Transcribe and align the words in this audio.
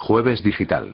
Jueves 0.00 0.42
Digital. 0.42 0.92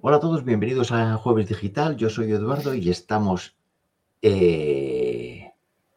Hola 0.00 0.16
a 0.16 0.20
todos, 0.20 0.44
bienvenidos 0.44 0.92
a 0.92 1.16
Jueves 1.16 1.48
Digital. 1.48 1.96
Yo 1.96 2.08
soy 2.10 2.32
Eduardo 2.32 2.74
y 2.74 2.90
estamos. 2.90 3.56
eh, 4.22 5.52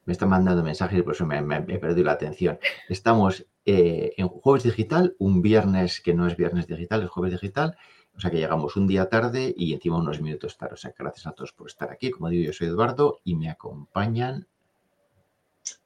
me 0.06 0.14
están 0.14 0.30
mandando 0.30 0.64
mensajes, 0.64 1.04
por 1.04 1.14
eso 1.14 1.26
me, 1.28 1.42
me- 1.42 1.58
he 1.68 1.78
perdido 1.78 2.06
la 2.08 2.14
atención. 2.14 2.60
Estamos 2.90 3.46
eh, 3.66 4.14
en 4.18 4.28
Jueves 4.28 4.64
Digital, 4.64 5.16
un 5.20 5.42
viernes 5.42 6.02
que 6.02 6.14
no 6.14 6.26
es 6.28 6.36
viernes 6.36 6.66
digital, 6.68 7.04
es 7.04 7.10
Jueves 7.10 7.34
Digital. 7.34 7.78
O 8.16 8.20
sea 8.20 8.30
que 8.30 8.38
llegamos 8.38 8.76
un 8.76 8.88
día 8.88 9.10
tarde 9.10 9.54
y 9.56 9.74
encima 9.74 9.98
unos 9.98 10.22
minutos 10.22 10.58
tarde. 10.58 10.76
O 10.76 10.78
sea 10.78 10.92
que 10.92 11.04
gracias 11.04 11.28
a 11.28 11.32
todos 11.32 11.54
por 11.54 11.68
estar 11.68 11.92
aquí. 11.92 12.12
Como 12.12 12.30
digo, 12.30 12.46
yo 12.46 12.54
soy 12.54 12.68
Eduardo 12.68 13.20
y 13.24 13.36
me 13.36 13.50
acompañan. 13.50 14.48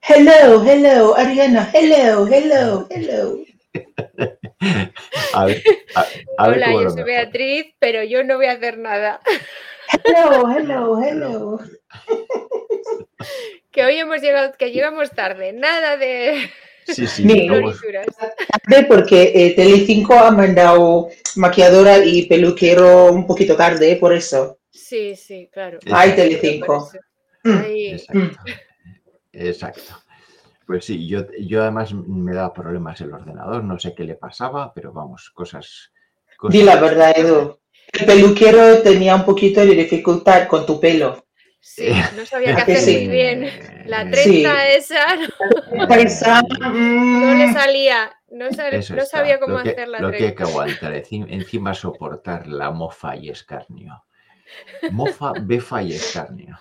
Hello, 0.02 0.64
hello, 0.64 1.16
Ariana, 1.16 1.70
hello, 1.74 2.28
hello, 2.28 2.88
hello. 2.90 3.40
A 5.34 5.46
ver, 5.46 5.62
a, 5.96 6.06
a 6.38 6.48
ver 6.48 6.58
Hola, 6.58 6.66
cómo 6.68 6.82
yo 6.82 6.90
soy 6.90 7.04
mejor. 7.04 7.06
Beatriz, 7.06 7.76
pero 7.80 8.04
yo 8.04 8.24
no 8.24 8.38
voy 8.38 8.46
a 8.46 8.54
hacer 8.54 8.78
nada. 8.78 9.20
Hello, 10.04 10.50
hello, 10.58 11.02
hello. 11.04 11.60
Que 13.72 13.84
hoy 13.84 13.98
hemos 13.98 14.22
llegado, 14.22 14.54
que 14.58 14.72
llegamos 14.72 15.12
tarde, 15.12 15.52
nada 15.52 15.98
de 15.98 16.50
Sí, 16.86 17.08
sí, 17.08 17.24
florituras. 17.24 18.08
Tarde 18.16 18.86
porque 18.88 19.32
eh, 19.34 19.56
Telecinco 19.56 20.14
ha 20.14 20.32
mandado 20.32 21.10
maquilladora 21.36 21.98
y 22.06 22.28
peluquero 22.28 23.12
un 23.12 23.26
poquito 23.26 23.56
tarde, 23.56 23.96
por 23.96 24.14
eso. 24.14 24.60
Sí, 24.70 25.16
sí, 25.16 25.50
claro. 25.52 25.80
Ay, 25.92 26.12
Exacto. 26.12 26.22
Telecinco. 26.22 26.92
Mm. 27.44 27.58
Ay, 27.58 27.88
Exacto. 27.88 28.40
Exacto. 29.34 30.06
Pues 30.68 30.86
sí, 30.86 31.08
yo, 31.08 31.26
yo 31.40 31.62
además 31.62 31.94
me 31.94 32.34
daba 32.34 32.54
problemas 32.54 33.00
el 33.02 33.14
ordenador, 33.14 33.64
no 33.64 33.78
sé 33.80 33.94
qué 33.96 34.04
le 34.04 34.16
pasaba, 34.16 34.74
pero 34.74 34.92
vamos, 34.92 35.32
cosas. 35.34 35.92
cosas 36.38 36.54
Di 36.54 36.64
la 36.64 36.80
verdad, 36.80 37.14
Edu. 37.16 37.60
El 37.94 38.06
peluquero 38.06 38.82
tenía 38.82 39.16
un 39.16 39.26
poquito 39.26 39.62
de 39.62 39.76
dificultad 39.76 40.48
con 40.48 40.66
tu 40.66 40.80
pelo. 40.80 41.25
Sí, 41.66 41.90
no 42.16 42.26
sabía 42.26 42.56
qué 42.56 42.62
hacer 42.62 42.78
sí. 42.78 42.98
muy 43.00 43.08
bien. 43.08 43.50
La 43.88 44.04
Eh, 44.04 44.12
trenza 44.12 44.68
esa 44.70 45.06
no, 45.74 45.96
Esa, 45.96 46.42
no 46.60 46.70
mm, 46.70 47.38
le 47.40 47.54
salía, 47.54 48.12
no, 48.32 48.52
sal- 48.52 48.74
Eso 48.76 48.96
no 48.96 49.02
está, 49.02 49.18
sabía 49.18 49.40
cómo 49.40 49.58
lo 49.58 49.64
que, 49.64 49.70
hacer 49.72 49.88
la 49.88 50.00
Lo 50.00 50.12
que 50.12 50.26
hay 50.28 50.36
que 50.36 50.44
aguantar, 50.44 50.94
enci- 50.94 51.26
encima 51.28 51.74
soportar 51.74 52.48
la 52.48 52.70
mofa 52.72 53.16
y 53.16 53.30
escarnio. 53.30 54.06
Mofa, 54.92 55.34
befa 55.42 55.82
y 55.82 55.94
escarnio. 55.94 56.58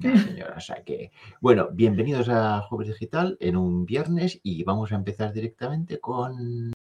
No, 0.00 0.18
señora, 0.18 0.54
o 0.56 0.60
sea 0.60 0.82
que. 0.84 1.10
Bueno, 1.40 1.68
bienvenidos 1.72 2.28
a 2.30 2.60
Jueves 2.62 2.88
Digital 2.88 3.36
en 3.40 3.56
un 3.56 3.84
viernes 3.86 4.40
y 4.42 4.64
vamos 4.64 4.92
a 4.92 4.96
empezar 4.96 5.32
directamente 5.32 5.98
con. 6.00 6.72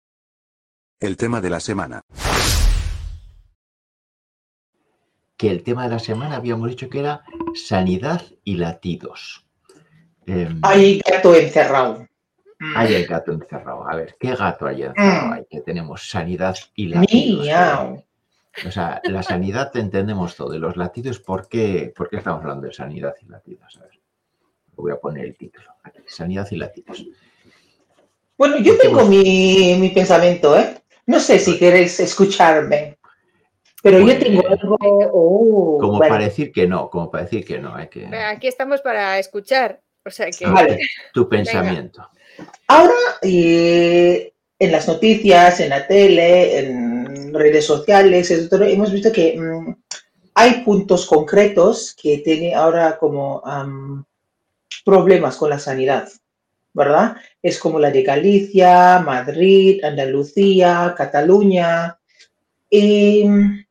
El 0.99 1.17
tema 1.17 1.41
de 1.41 1.49
la 1.49 1.59
semana. 1.59 2.01
Que 5.41 5.49
el 5.49 5.63
tema 5.63 5.85
de 5.85 5.89
la 5.89 5.97
semana 5.97 6.35
habíamos 6.35 6.69
dicho 6.69 6.87
que 6.87 6.99
era 6.99 7.23
sanidad 7.55 8.21
y 8.43 8.57
latidos. 8.57 9.43
Em, 10.27 10.59
Hay 10.61 11.01
gato 11.03 11.33
encerrado. 11.33 12.07
Mm. 12.59 12.77
hay 12.77 12.93
el 12.93 13.07
gato 13.07 13.31
encerrado. 13.31 13.89
A 13.89 13.95
ver, 13.95 14.15
¿qué 14.19 14.35
gato 14.35 14.67
hay 14.67 14.83
encerrado? 14.83 15.29
Mm. 15.29 15.33
Hay 15.33 15.45
que 15.49 15.61
tenemos 15.61 16.07
sanidad 16.07 16.55
y 16.75 16.89
latidos. 16.89 17.43
Miau. 17.43 18.03
O 18.67 18.71
sea, 18.71 19.01
la 19.05 19.23
sanidad 19.23 19.75
entendemos 19.75 20.35
todo. 20.35 20.53
Y 20.53 20.59
los 20.59 20.77
latidos, 20.77 21.17
¿por 21.17 21.47
qué, 21.47 21.91
¿por 21.97 22.07
qué 22.07 22.17
estamos 22.17 22.41
hablando 22.41 22.67
de 22.67 22.73
sanidad 22.73 23.15
y 23.19 23.25
latidos? 23.25 23.79
A 23.81 23.85
ver, 23.85 23.99
voy 24.75 24.91
a 24.91 24.97
poner 24.97 25.25
el 25.25 25.35
título. 25.35 25.71
Aquí, 25.81 26.01
sanidad 26.05 26.47
y 26.51 26.57
latidos. 26.57 27.03
Bueno, 28.37 28.59
yo 28.59 28.77
tengo 28.77 29.05
mi, 29.05 29.75
mi 29.79 29.89
pensamiento, 29.89 30.55
¿eh? 30.55 30.83
No 31.07 31.19
sé 31.19 31.39
si 31.39 31.57
queréis 31.57 31.99
escucharme, 31.99 32.99
pero 33.81 33.99
yo 33.99 34.17
tengo 34.17 34.47
algo... 34.47 34.77
oh, 34.81 35.77
Como 35.79 35.97
bueno. 35.97 36.13
para 36.13 36.25
decir 36.25 36.51
que 36.51 36.67
no, 36.67 36.89
como 36.89 37.09
para 37.09 37.23
decir 37.23 37.43
que 37.45 37.59
no. 37.59 37.75
Hay 37.75 37.87
que, 37.87 38.05
Aquí 38.05 38.47
estamos 38.47 38.81
para 38.81 39.17
escuchar, 39.17 39.81
o 40.05 40.09
sea 40.11 40.29
que 40.29 40.45
Vale. 40.45 40.79
tu 41.13 41.27
pensamiento. 41.27 42.07
Ahora, 42.67 42.93
eh, 43.21 44.33
en 44.59 44.71
las 44.71 44.87
noticias, 44.87 45.59
en 45.59 45.69
la 45.69 45.87
tele, 45.87 46.59
en 46.59 47.33
redes 47.33 47.65
sociales, 47.65 48.29
etcétera, 48.29 48.69
hemos 48.69 48.91
visto 48.91 49.11
que 49.11 49.37
mm, 49.39 49.75
hay 50.35 50.63
puntos 50.63 51.05
concretos 51.05 51.95
que 51.99 52.19
tienen 52.19 52.55
ahora 52.55 52.97
como 52.97 53.41
problemas 54.85 55.37
con 55.37 55.49
la 55.49 55.59
sanidad, 55.59 56.07
¿verdad? 56.73 57.15
Es 57.41 57.59
como 57.59 57.79
la 57.79 57.91
de 57.91 58.03
Galicia, 58.03 58.99
Madrid, 58.99 59.83
Andalucía, 59.83 60.93
Cataluña. 60.95 61.97
Mm, 62.71 63.61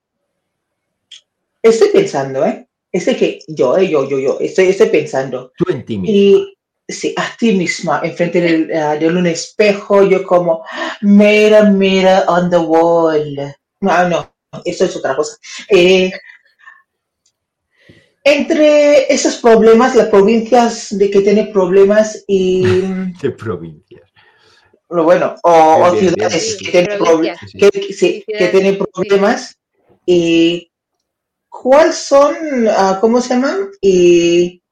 estoy 1.62 1.88
pensando, 1.88 2.44
¿eh? 2.44 2.66
Este 2.92 3.16
que 3.16 3.38
yo, 3.48 3.76
eh, 3.78 3.88
yo, 3.88 4.08
yo, 4.08 4.18
yo, 4.18 4.38
estoy, 4.40 4.66
estoy 4.68 4.88
pensando. 4.88 5.52
Tú 5.56 5.64
en 5.70 5.84
ti 5.84 5.98
mismo. 5.98 6.16
Y 6.16 6.56
sí, 6.88 7.14
a 7.16 7.36
ti 7.38 7.52
misma, 7.52 8.00
enfrente 8.02 8.40
del, 8.40 8.72
ah, 8.76 8.96
de 8.96 9.06
un 9.06 9.26
espejo, 9.26 10.02
yo 10.02 10.24
como, 10.24 10.64
mira, 11.02 11.64
mira, 11.70 12.24
on 12.28 12.50
the 12.50 12.56
wall. 12.58 13.54
No, 13.80 14.08
no, 14.08 14.34
eso 14.64 14.84
es 14.86 14.96
otra 14.96 15.14
cosa. 15.14 15.36
Eh, 15.68 16.10
entre 18.24 19.12
esos 19.12 19.36
problemas, 19.36 19.94
las 19.96 20.08
provincias 20.08 20.88
de 20.90 21.10
que 21.10 21.20
tienen 21.20 21.52
problemas 21.52 22.22
y, 22.26 22.62
de 23.22 23.30
provincias. 23.30 24.02
lo 24.90 25.04
bueno, 25.04 25.36
o, 25.42 25.92
Bien, 25.92 26.08
ciudades 26.14 26.58
bien. 26.58 26.72
que 26.72 26.78
tienen, 26.84 26.98
proble- 27.00 27.06
Provincias. 27.38 27.50
Sí, 27.50 27.58
sí. 27.58 27.58
que, 27.58 27.70
que- 27.70 27.92
sí, 27.94 28.24
que 28.26 28.32
Ciudades, 28.36 28.50
tienen 28.50 28.78
problemas 28.78 29.56
y 30.06 30.69
cuáles 31.62 31.96
son, 31.96 32.34
ah, 32.68 32.98
¿cómo 33.00 33.20
se 33.20 33.34
llaman? 33.34 33.68
Y, 33.82 34.62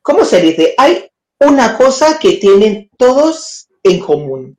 ¿cómo 0.00 0.24
se 0.24 0.40
dice? 0.40 0.74
Hay 0.78 1.10
una 1.40 1.76
cosa 1.76 2.18
que 2.20 2.36
tienen 2.36 2.88
todos 2.96 3.68
en 3.82 3.98
común. 4.00 4.56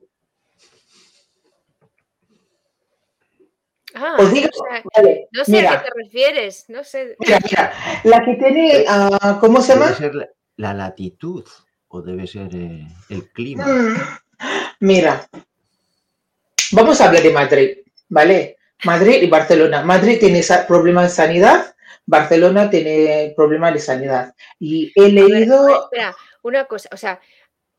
Ah, 3.94 4.16
Os 4.22 4.30
digo, 4.32 4.48
no 4.48 4.52
sé, 4.52 4.86
vale, 4.96 5.28
no 5.32 5.44
sé 5.44 5.50
mira, 5.52 5.70
a 5.70 5.70
qué 5.70 5.76
te 5.78 5.90
refieres, 6.02 6.64
no 6.68 6.82
sé. 6.84 7.16
mira, 7.18 7.38
mira, 7.44 7.72
la 8.04 8.24
que 8.24 8.34
tiene, 8.34 8.84
ah, 8.88 9.38
¿cómo 9.40 9.60
se 9.62 9.72
¿Debe 9.72 9.74
llama? 9.74 9.94
ser 9.94 10.14
la, 10.14 10.28
la 10.56 10.74
latitud 10.74 11.44
o 11.88 12.02
debe 12.02 12.26
ser 12.26 12.54
eh, 12.54 12.86
el 13.08 13.30
clima? 13.32 13.64
Mm, 13.66 13.96
Mira, 14.80 15.28
vamos 16.72 17.00
a 17.00 17.06
hablar 17.06 17.22
de 17.22 17.30
Madrid, 17.32 17.70
¿vale? 18.08 18.56
Madrid 18.84 19.22
y 19.22 19.26
Barcelona. 19.28 19.82
Madrid 19.82 20.18
tiene 20.18 20.42
problemas 20.66 21.04
de 21.04 21.14
sanidad, 21.14 21.74
Barcelona 22.06 22.68
tiene 22.70 23.32
problemas 23.36 23.72
de 23.74 23.80
sanidad. 23.80 24.34
Y 24.58 24.92
he 24.96 25.02
ver, 25.02 25.12
leído, 25.12 25.68
espera, 25.84 26.14
una 26.42 26.64
cosa, 26.66 26.88
o 26.92 26.96
sea, 26.96 27.20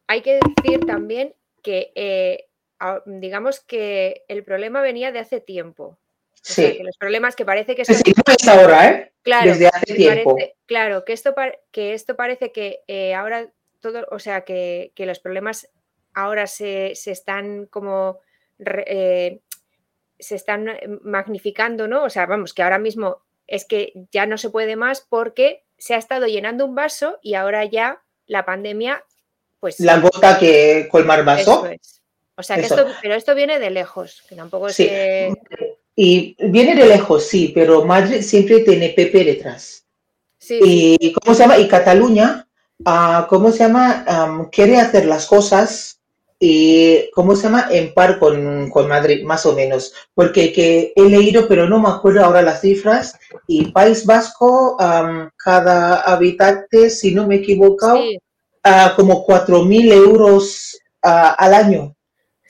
hay 0.07 0.22
que 0.22 0.39
decir 0.63 0.85
también 0.85 1.33
que, 1.61 1.91
eh, 1.95 2.45
digamos 3.06 3.59
que 3.61 4.23
el 4.28 4.44
problema 4.44 4.81
venía 4.81 5.11
de 5.11 5.19
hace 5.19 5.41
tiempo. 5.41 5.97
O 6.33 6.38
sea, 6.47 6.69
sí, 6.72 6.78
que 6.78 6.83
los 6.83 6.97
problemas 6.97 7.35
que 7.35 7.45
parece 7.45 7.75
que 7.75 7.85
son, 7.85 7.95
sí, 7.95 8.13
no 8.16 8.33
es 8.33 8.47
ahora, 8.47 8.88
¿eh? 8.89 9.13
claro, 9.23 9.50
Desde 9.51 9.67
hace 9.67 9.94
tiempo. 9.95 10.35
parece- 10.35 10.56
claro, 10.67 11.03
que 11.03 11.13
esto, 11.13 11.33
par- 11.33 11.59
que 11.72 11.94
esto 11.94 12.16
parece 12.16 12.51
que 12.51 12.81
eh, 12.88 13.16
ahora 13.16 13.50
todo, 13.79 14.06
o 14.12 14.19
sea, 14.19 14.41
que, 14.41 14.91
que 14.95 15.07
los 15.07 15.19
problemas 15.19 15.67
ahora 16.13 16.45
se, 16.45 16.91
se 16.95 17.12
están 17.12 17.66
como 17.66 18.19
re- 18.59 18.85
eh, 18.88 19.41
se 20.20 20.36
están 20.36 20.70
eh, 20.70 20.80
magnificando, 21.02 21.88
¿no? 21.88 22.03
O 22.03 22.09
sea, 22.09 22.25
vamos, 22.25 22.54
que 22.54 22.63
ahora 22.63 22.80
mismo 22.80 23.22
es 23.48 23.66
que 23.66 23.94
ya 24.12 24.25
no 24.25 24.38
se 24.38 24.50
puede 24.50 24.75
más 24.75 25.01
porque 25.07 25.63
se 25.78 25.94
ha 25.94 25.98
estado 25.98 26.25
llenando 26.28 26.66
un 26.66 26.75
vaso 26.75 27.19
y 27.22 27.36
ahora 27.36 27.66
ya 27.66 28.01
la 28.28 28.45
pandemia, 28.45 29.04
pues 29.60 29.80
La 29.80 30.00
gota 30.00 30.39
que 30.39 30.88
colmar 30.92 31.24
vaso. 31.24 31.66
eso 31.66 31.68
es. 31.68 32.01
O 32.38 32.44
sea, 32.44 32.57
que 32.57 32.63
Eso. 32.63 32.75
esto, 32.75 32.92
pero 33.01 33.16
esto 33.16 33.34
viene 33.36 33.60
de 33.60 33.69
lejos, 33.69 34.24
que 34.28 34.36
tampoco 34.36 34.68
es 34.68 34.75
Sí. 34.75 34.88
que... 34.88 35.34
Y 35.95 36.36
viene 36.50 36.75
de 36.75 36.86
lejos, 36.86 37.25
sí, 37.25 37.51
pero 37.56 37.86
Madrid 37.86 38.22
siempre 38.22 38.60
tiene 38.60 38.89
PP 38.89 39.24
detrás. 39.24 39.86
Sí, 40.38 40.60
Y, 41.00 41.13
¿cómo 41.13 41.34
se 41.34 41.44
llama? 41.44 41.57
Y 41.57 41.68
Cataluña, 41.69 42.48
ah, 42.84 43.25
¿cómo 43.30 43.51
se 43.51 43.60
llama? 43.60 44.04
Am, 44.06 44.50
quiere 44.50 44.78
hacer 44.78 45.06
las 45.06 45.25
cosas 45.25 45.94
y, 46.40 47.10
¿cómo 47.12 47.36
se 47.36 47.44
llama? 47.44 47.68
En 47.72 47.94
par 47.94 48.20
con, 48.20 48.70
con 48.70 48.88
Madrid, 48.88 49.24
más 49.24 49.46
o 49.46 49.54
menos. 49.54 49.94
Porque 50.14 50.52
que 50.52 50.94
he 50.96 51.04
leído, 51.04 51.48
pero 51.48 51.68
no 51.68 51.80
me 51.80 51.90
acuerdo 51.90 52.24
ahora 52.24 52.42
las 52.42 52.62
cifras, 52.62 53.18
y 53.48 53.72
País 53.72 54.06
Vasco, 54.06 54.76
am, 54.80 55.30
cada 55.38 56.02
habitante, 56.02 56.90
si 56.90 57.14
no 57.14 57.26
me 57.26 57.36
he 57.36 57.40
equivocado, 57.40 57.98
sí, 57.98 58.20
ah, 58.64 58.94
como 58.96 59.26
4.000 59.26 59.94
euros 59.94 60.78
al 61.02 61.54
año. 61.54 61.96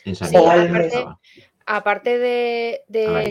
En 0.03 0.15
sanidad. 0.15 0.49
al 0.49 0.67
que 0.67 0.73
mes. 0.73 0.85
estaba. 0.87 1.19
aparte 1.65 2.17
de, 2.19 2.83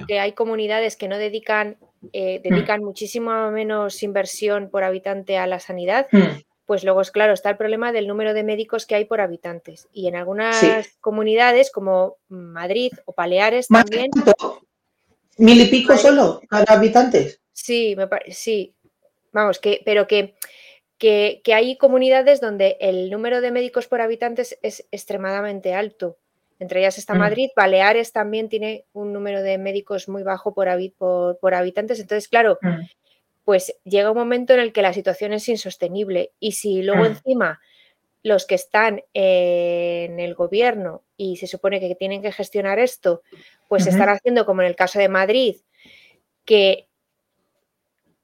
que 0.06 0.20
hay 0.20 0.32
comunidades 0.32 0.96
que 0.96 1.08
no 1.08 1.18
dedican, 1.18 1.78
eh, 2.12 2.40
mm. 2.40 2.48
dedican 2.48 2.84
muchísimo 2.84 3.50
menos 3.50 4.02
inversión 4.02 4.70
por 4.70 4.84
habitante 4.84 5.38
a 5.38 5.46
la 5.46 5.60
sanidad, 5.60 6.08
mm. 6.12 6.42
Pues 6.66 6.84
luego 6.84 7.00
es 7.00 7.10
claro, 7.10 7.32
está 7.32 7.50
el 7.50 7.56
problema 7.56 7.92
del 7.92 8.08
número 8.08 8.34
de 8.34 8.42
médicos 8.42 8.86
que 8.86 8.94
hay 8.94 9.04
por 9.04 9.20
habitantes. 9.20 9.88
Y 9.92 10.08
en 10.08 10.16
algunas 10.16 10.64
comunidades 11.00 11.70
como 11.70 12.16
Madrid 12.28 12.92
o 13.04 13.14
Baleares 13.14 13.68
también. 13.68 14.10
¿Mil 15.36 15.60
y 15.60 15.66
pico 15.66 15.96
solo 15.96 16.40
cada 16.48 16.74
habitante? 16.74 17.36
Sí, 17.52 17.96
me 17.96 18.08
sí. 18.32 18.74
Vamos, 19.32 19.58
que, 19.58 19.82
pero 19.84 20.06
que, 20.06 20.36
que, 20.96 21.40
que 21.44 21.54
hay 21.54 21.76
comunidades 21.76 22.40
donde 22.40 22.76
el 22.80 23.10
número 23.10 23.40
de 23.40 23.50
médicos 23.50 23.88
por 23.88 24.00
habitantes 24.00 24.58
es 24.62 24.86
extremadamente 24.92 25.74
alto. 25.74 26.18
Entre 26.60 26.80
ellas 26.80 26.98
está 26.98 27.14
mm. 27.14 27.18
Madrid, 27.18 27.50
Baleares 27.56 28.12
también 28.12 28.48
tiene 28.48 28.86
un 28.92 29.12
número 29.12 29.42
de 29.42 29.58
médicos 29.58 30.08
muy 30.08 30.22
bajo 30.22 30.54
por, 30.54 30.68
por, 31.40 31.54
habitantes. 31.54 31.98
Entonces, 32.00 32.28
claro, 32.28 32.58
mm. 32.62 32.80
Pues 33.44 33.76
llega 33.84 34.10
un 34.10 34.16
momento 34.16 34.54
en 34.54 34.60
el 34.60 34.72
que 34.72 34.82
la 34.82 34.92
situación 34.92 35.32
es 35.32 35.48
insostenible. 35.48 36.32
Y 36.40 36.52
si 36.52 36.82
luego 36.82 37.02
mm. 37.02 37.06
encima 37.06 37.60
los 38.22 38.46
que 38.46 38.54
están 38.54 39.02
en 39.12 40.18
el 40.18 40.34
gobierno 40.34 41.02
y 41.16 41.36
se 41.36 41.46
supone 41.46 41.78
que 41.78 41.94
tienen 41.94 42.22
que 42.22 42.32
gestionar 42.32 42.78
esto, 42.78 43.22
pues 43.68 43.86
están 43.86 44.08
haciendo 44.08 44.46
como 44.46 44.62
en 44.62 44.68
el 44.68 44.76
caso 44.76 44.98
de 44.98 45.10
Madrid, 45.10 45.56
que, 46.46 46.88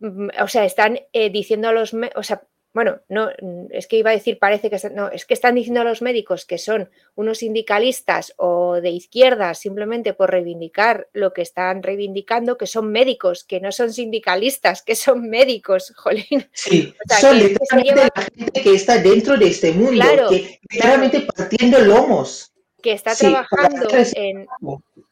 o 0.00 0.49
sea, 0.49 0.64
están 0.64 1.00
eh, 1.12 1.28
diciendo 1.28 1.69
a 1.69 1.72
los, 1.72 1.94
o 2.17 2.22
sea, 2.22 2.43
bueno, 2.72 3.00
no, 3.08 3.31
es 3.70 3.88
que 3.88 3.96
iba 3.96 4.11
a 4.11 4.14
decir, 4.14 4.38
parece 4.38 4.70
que 4.70 4.78
no, 4.90 5.08
es 5.08 5.26
que 5.26 5.34
están 5.34 5.56
diciendo 5.56 5.81
a 5.81 5.84
los 5.84 6.02
médicos 6.02 6.44
que 6.44 6.56
son 6.56 6.88
unos 7.17 7.38
sindicalistas 7.38 8.32
o 8.37 8.81
de 8.81 8.90
izquierdas 8.90 9.58
simplemente 9.58 10.14
por 10.14 10.31
reivindicar 10.31 11.08
lo 11.12 11.32
que 11.32 11.43
están 11.43 11.82
reivindicando, 11.82 12.56
que 12.56 12.69
son 12.69 12.93
médicos, 12.93 13.43
que 13.43 13.61
no 13.61 13.72
son 13.72 13.93
sindicalistas, 13.93 14.82
que 14.82 14.94
son 14.94 15.28
médicos, 15.28 15.93
jolín. 15.96 16.49
Sí, 16.52 16.94
son 17.20 17.38
literalmente 17.38 18.11
la 18.14 18.22
gente 18.22 18.62
que 18.62 18.75
está 18.75 18.99
dentro 18.99 19.37
de 19.37 19.49
este 19.49 19.72
mundo, 19.72 20.05
que 20.28 20.61
claramente 20.69 21.26
partiendo 21.37 21.81
lomos. 21.81 22.52
Que 22.82 22.93
está 22.93 23.14
trabajando 23.14 23.88
en, 24.14 24.46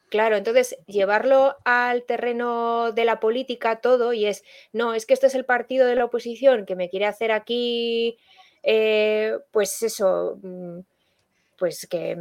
Claro, 0.09 0.37
entonces 0.37 0.75
llevarlo 0.87 1.55
al 1.65 2.03
terreno 2.03 2.91
de 2.91 3.05
la 3.05 3.19
política 3.19 3.79
todo 3.79 4.11
y 4.13 4.25
es, 4.25 4.43
no, 4.73 4.95
es 4.95 5.05
que 5.05 5.13
esto 5.13 5.27
es 5.27 5.35
el 5.35 5.45
partido 5.45 5.85
de 5.85 5.95
la 5.95 6.05
oposición 6.05 6.65
que 6.65 6.75
me 6.75 6.89
quiere 6.89 7.05
hacer 7.05 7.31
aquí, 7.31 8.17
eh, 8.63 9.37
pues 9.51 9.83
eso, 9.83 10.39
mm, 10.41 10.79
pues 11.57 11.87
que 11.87 12.17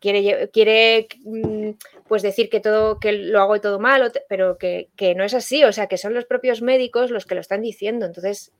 quiere, 0.00 0.48
quiere 0.50 1.08
mm, 1.24 1.70
pues 2.06 2.22
decir 2.22 2.48
que 2.48 2.60
todo, 2.60 2.98
que 2.98 3.12
lo 3.12 3.42
hago 3.42 3.60
todo 3.60 3.78
mal, 3.78 4.10
pero 4.28 4.56
que, 4.56 4.88
no 5.16 5.24
es 5.24 5.34
así, 5.34 5.64
o 5.64 5.72
sea, 5.72 5.86
que 5.86 5.98
son 5.98 6.14
los 6.14 6.24
propios 6.24 6.62
médicos 6.62 7.10
los 7.10 7.26
que 7.26 7.34
lo 7.34 7.40
están 7.42 7.60
diciendo. 7.60 8.06
Entonces, 8.06 8.52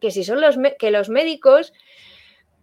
que 0.00 0.12
si 0.12 0.22
son 0.22 0.40
los, 0.40 0.56
que 0.78 0.90
los 0.92 1.08
médicos, 1.08 1.72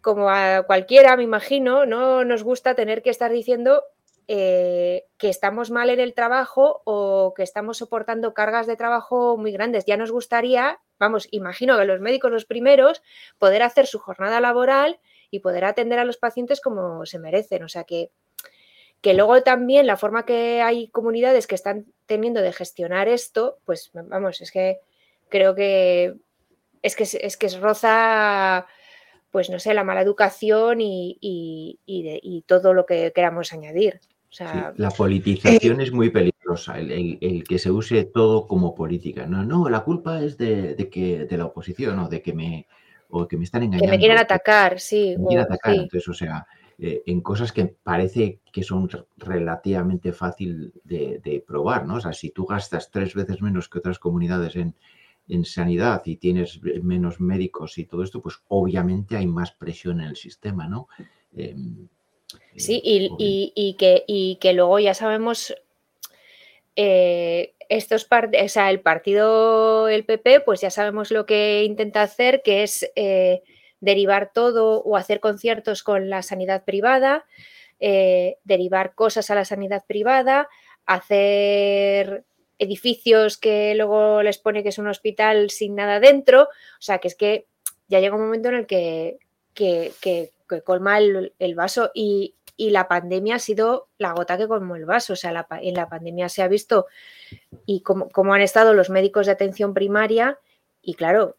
como 0.02 0.30
a 0.30 0.64
cualquiera, 0.66 1.18
me 1.18 1.24
imagino, 1.24 1.86
no 1.86 2.24
nos 2.24 2.44
gusta 2.44 2.76
tener 2.76 3.02
que 3.02 3.10
estar 3.10 3.32
diciendo 3.32 3.84
eh, 4.28 5.06
que 5.20 5.30
estamos 5.30 5.70
mal 5.70 5.92
en 5.92 6.00
el 6.00 6.16
trabajo 6.16 6.82
o 6.84 7.36
que 7.36 7.44
estamos 7.44 7.78
soportando 7.78 8.34
cargas 8.34 8.66
de 8.66 8.76
trabajo 8.76 9.38
muy 9.38 9.52
grandes. 9.52 9.86
Ya 9.86 9.98
nos 9.98 10.12
gustaría, 10.12 10.80
vamos, 10.98 11.28
imagino 11.30 11.78
que 11.78 11.86
los 11.86 12.02
médicos 12.02 12.32
los 12.32 12.46
primeros, 12.46 13.04
poder 13.38 13.62
hacer 13.62 13.86
su 13.86 14.00
jornada 14.00 14.42
laboral 14.42 15.00
y 15.30 15.42
poder 15.42 15.66
atender 15.66 16.00
a 16.00 16.06
los 16.06 16.18
pacientes 16.18 16.60
como 16.60 17.06
se 17.06 17.20
merecen. 17.20 17.64
O 17.64 17.70
sea 17.70 17.84
que, 17.84 18.10
que 19.02 19.14
luego 19.14 19.44
también 19.44 19.86
la 19.86 19.98
forma 19.98 20.26
que 20.26 20.64
hay 20.64 20.88
comunidades 20.90 21.46
que 21.46 21.56
están 21.56 21.86
teniendo 22.08 22.42
de 22.42 22.52
gestionar 22.52 23.08
esto, 23.08 23.60
pues 23.64 23.92
vamos, 23.94 24.42
es 24.42 24.52
que 24.52 24.80
creo 25.30 25.54
que 25.54 26.16
es 26.82 26.96
que 26.96 27.04
es, 27.04 27.38
que 27.38 27.46
es 27.46 27.60
roza 27.60 28.66
pues 29.30 29.50
no 29.50 29.60
sé, 29.60 29.74
la 29.74 29.84
mala 29.84 30.02
educación 30.02 30.80
y, 30.82 31.20
y 31.22 32.44
todo 32.48 32.74
lo 32.74 32.86
que 32.86 33.12
queramos 33.14 33.52
añadir 33.54 34.00
la 34.78 34.90
politización 34.92 35.82
es 35.82 35.92
muy 35.92 36.10
peligrosa, 36.10 36.80
el, 36.80 37.44
que 37.48 37.60
se 37.60 37.72
use 37.72 38.06
todo 38.06 38.48
como 38.48 38.76
política. 38.76 39.26
No, 39.26 39.44
no, 39.44 39.70
la 39.70 39.82
culpa 39.82 40.22
es 40.22 40.38
de, 40.38 40.90
que 40.92 41.26
de 41.26 41.38
la 41.38 41.46
oposición 41.46 42.00
o 42.00 42.10
de 42.10 42.22
que 42.22 42.34
me 42.34 42.68
o 43.10 43.28
que 43.28 43.38
me 43.38 43.44
están 43.44 43.64
engañando. 43.64 43.86
Que 43.86 43.92
me 43.92 44.00
quieran 44.00 44.18
atacar, 44.18 44.80
sí. 44.80 45.16
Me 45.18 45.28
quieren 45.28 45.46
atacar, 45.46 45.76
entonces, 45.76 46.08
o 46.08 46.14
sea, 46.14 46.46
eh, 46.78 47.04
en 47.06 47.22
cosas 47.22 47.54
que 47.54 47.66
parece 47.66 48.42
que 48.52 48.64
son 48.64 48.90
relativamente 49.18 50.12
fácil 50.12 50.74
de, 50.84 51.44
probar, 51.48 51.86
¿no? 51.86 51.96
O 51.96 52.02
sea, 52.02 52.12
si 52.12 52.32
tú 52.32 52.46
gastas 52.46 52.92
tres 52.92 53.14
veces 53.14 53.42
menos 53.42 53.70
que 53.70 53.80
otras 53.80 54.00
comunidades 54.00 54.56
en, 54.58 54.76
sanidad 55.44 56.04
y 56.06 56.18
tienes 56.18 56.62
menos 56.84 57.20
médicos 57.20 57.78
y 57.80 57.86
todo 57.86 58.04
esto, 58.04 58.22
pues 58.22 58.42
obviamente 58.48 59.18
hay 59.18 59.26
más 59.26 59.52
presión 59.52 60.02
en 60.02 60.08
el 60.08 60.16
sistema, 60.18 60.68
¿no? 60.68 60.88
Em, 61.34 61.88
Sí, 62.58 62.82
y, 62.84 63.76
que, 63.78 64.38
que 64.40 64.54
luego 64.54 64.80
ya 64.80 64.94
sabemos, 64.94 65.56
eh, 66.76 67.54
estos 67.70 68.08
o 68.10 68.50
sea, 68.50 68.70
el 68.70 68.80
partido, 68.82 69.88
el 69.90 70.06
PP, 70.06 70.42
pues 70.42 70.62
ya 70.62 70.70
sabemos 70.70 71.12
lo 71.12 71.26
que 71.26 71.64
intenta 71.64 72.02
hacer, 72.02 72.42
que 72.44 72.64
es 72.64 72.90
eh, 72.96 73.44
derivar 73.82 74.32
todo 74.34 74.82
o 74.82 74.96
hacer 74.96 75.20
conciertos 75.20 75.84
con 75.84 76.10
la 76.10 76.22
sanidad 76.22 76.64
privada, 76.64 77.26
eh, 77.80 78.38
derivar 78.44 78.96
cosas 78.96 79.30
a 79.30 79.36
la 79.36 79.46
sanidad 79.46 79.84
privada, 79.86 80.48
hacer 80.86 82.24
edificios 82.58 83.38
que 83.38 83.76
luego 83.76 84.24
les 84.24 84.38
pone 84.38 84.64
que 84.64 84.70
es 84.70 84.78
un 84.78 84.88
hospital 84.88 85.50
sin 85.50 85.76
nada 85.76 86.00
dentro. 86.00 86.44
O 86.44 86.82
sea, 86.82 87.00
que 87.00 87.10
es 87.10 87.16
que 87.16 87.48
ya 87.88 88.00
llega 88.00 88.16
un 88.16 88.22
momento 88.22 88.50
en 88.50 88.56
el 88.56 88.66
que, 88.66 89.18
que, 89.54 89.92
que 90.02 90.32
colma 90.64 91.00
el, 91.00 91.56
vaso 91.56 91.92
y, 91.94 92.36
la 92.58 92.88
pandemia 92.88 93.36
ha 93.36 93.40
sido 93.40 93.90
la 93.98 94.14
gota 94.14 94.38
que 94.38 94.48
colmó 94.48 94.76
el 94.76 94.86
vaso. 94.86 95.14
O 95.14 95.16
sea, 95.16 95.46
en 95.62 95.74
la 95.74 95.90
pandemia 95.90 96.30
se 96.30 96.42
ha 96.42 96.48
visto 96.48 96.88
y 97.66 97.82
cómo, 97.82 98.34
han 98.34 98.42
estado 98.42 98.74
los 98.74 98.90
médicos 98.90 99.26
de 99.26 99.34
atención 99.34 99.74
primaria 99.74 100.40
y 100.82 100.94
claro, 100.94 101.38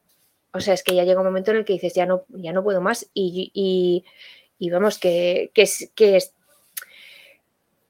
o 0.53 0.61
sea, 0.61 0.75
es 0.75 0.83
que 0.83 0.95
ya 0.95 1.05
llega 1.05 1.21
un 1.21 1.27
momento 1.27 1.51
en 1.51 1.59
el 1.59 1.65
que 1.65 1.75
dices, 1.75 1.95
ya 1.95 2.07
no, 2.07 2.25
ya 2.29 2.53
no 2.53 2.63
puedo 2.63 2.81
más 2.81 3.09
y, 3.15 4.05
vamos, 4.61 4.99
que, 4.99 5.51
que, 5.55 5.69
que, 5.95 6.19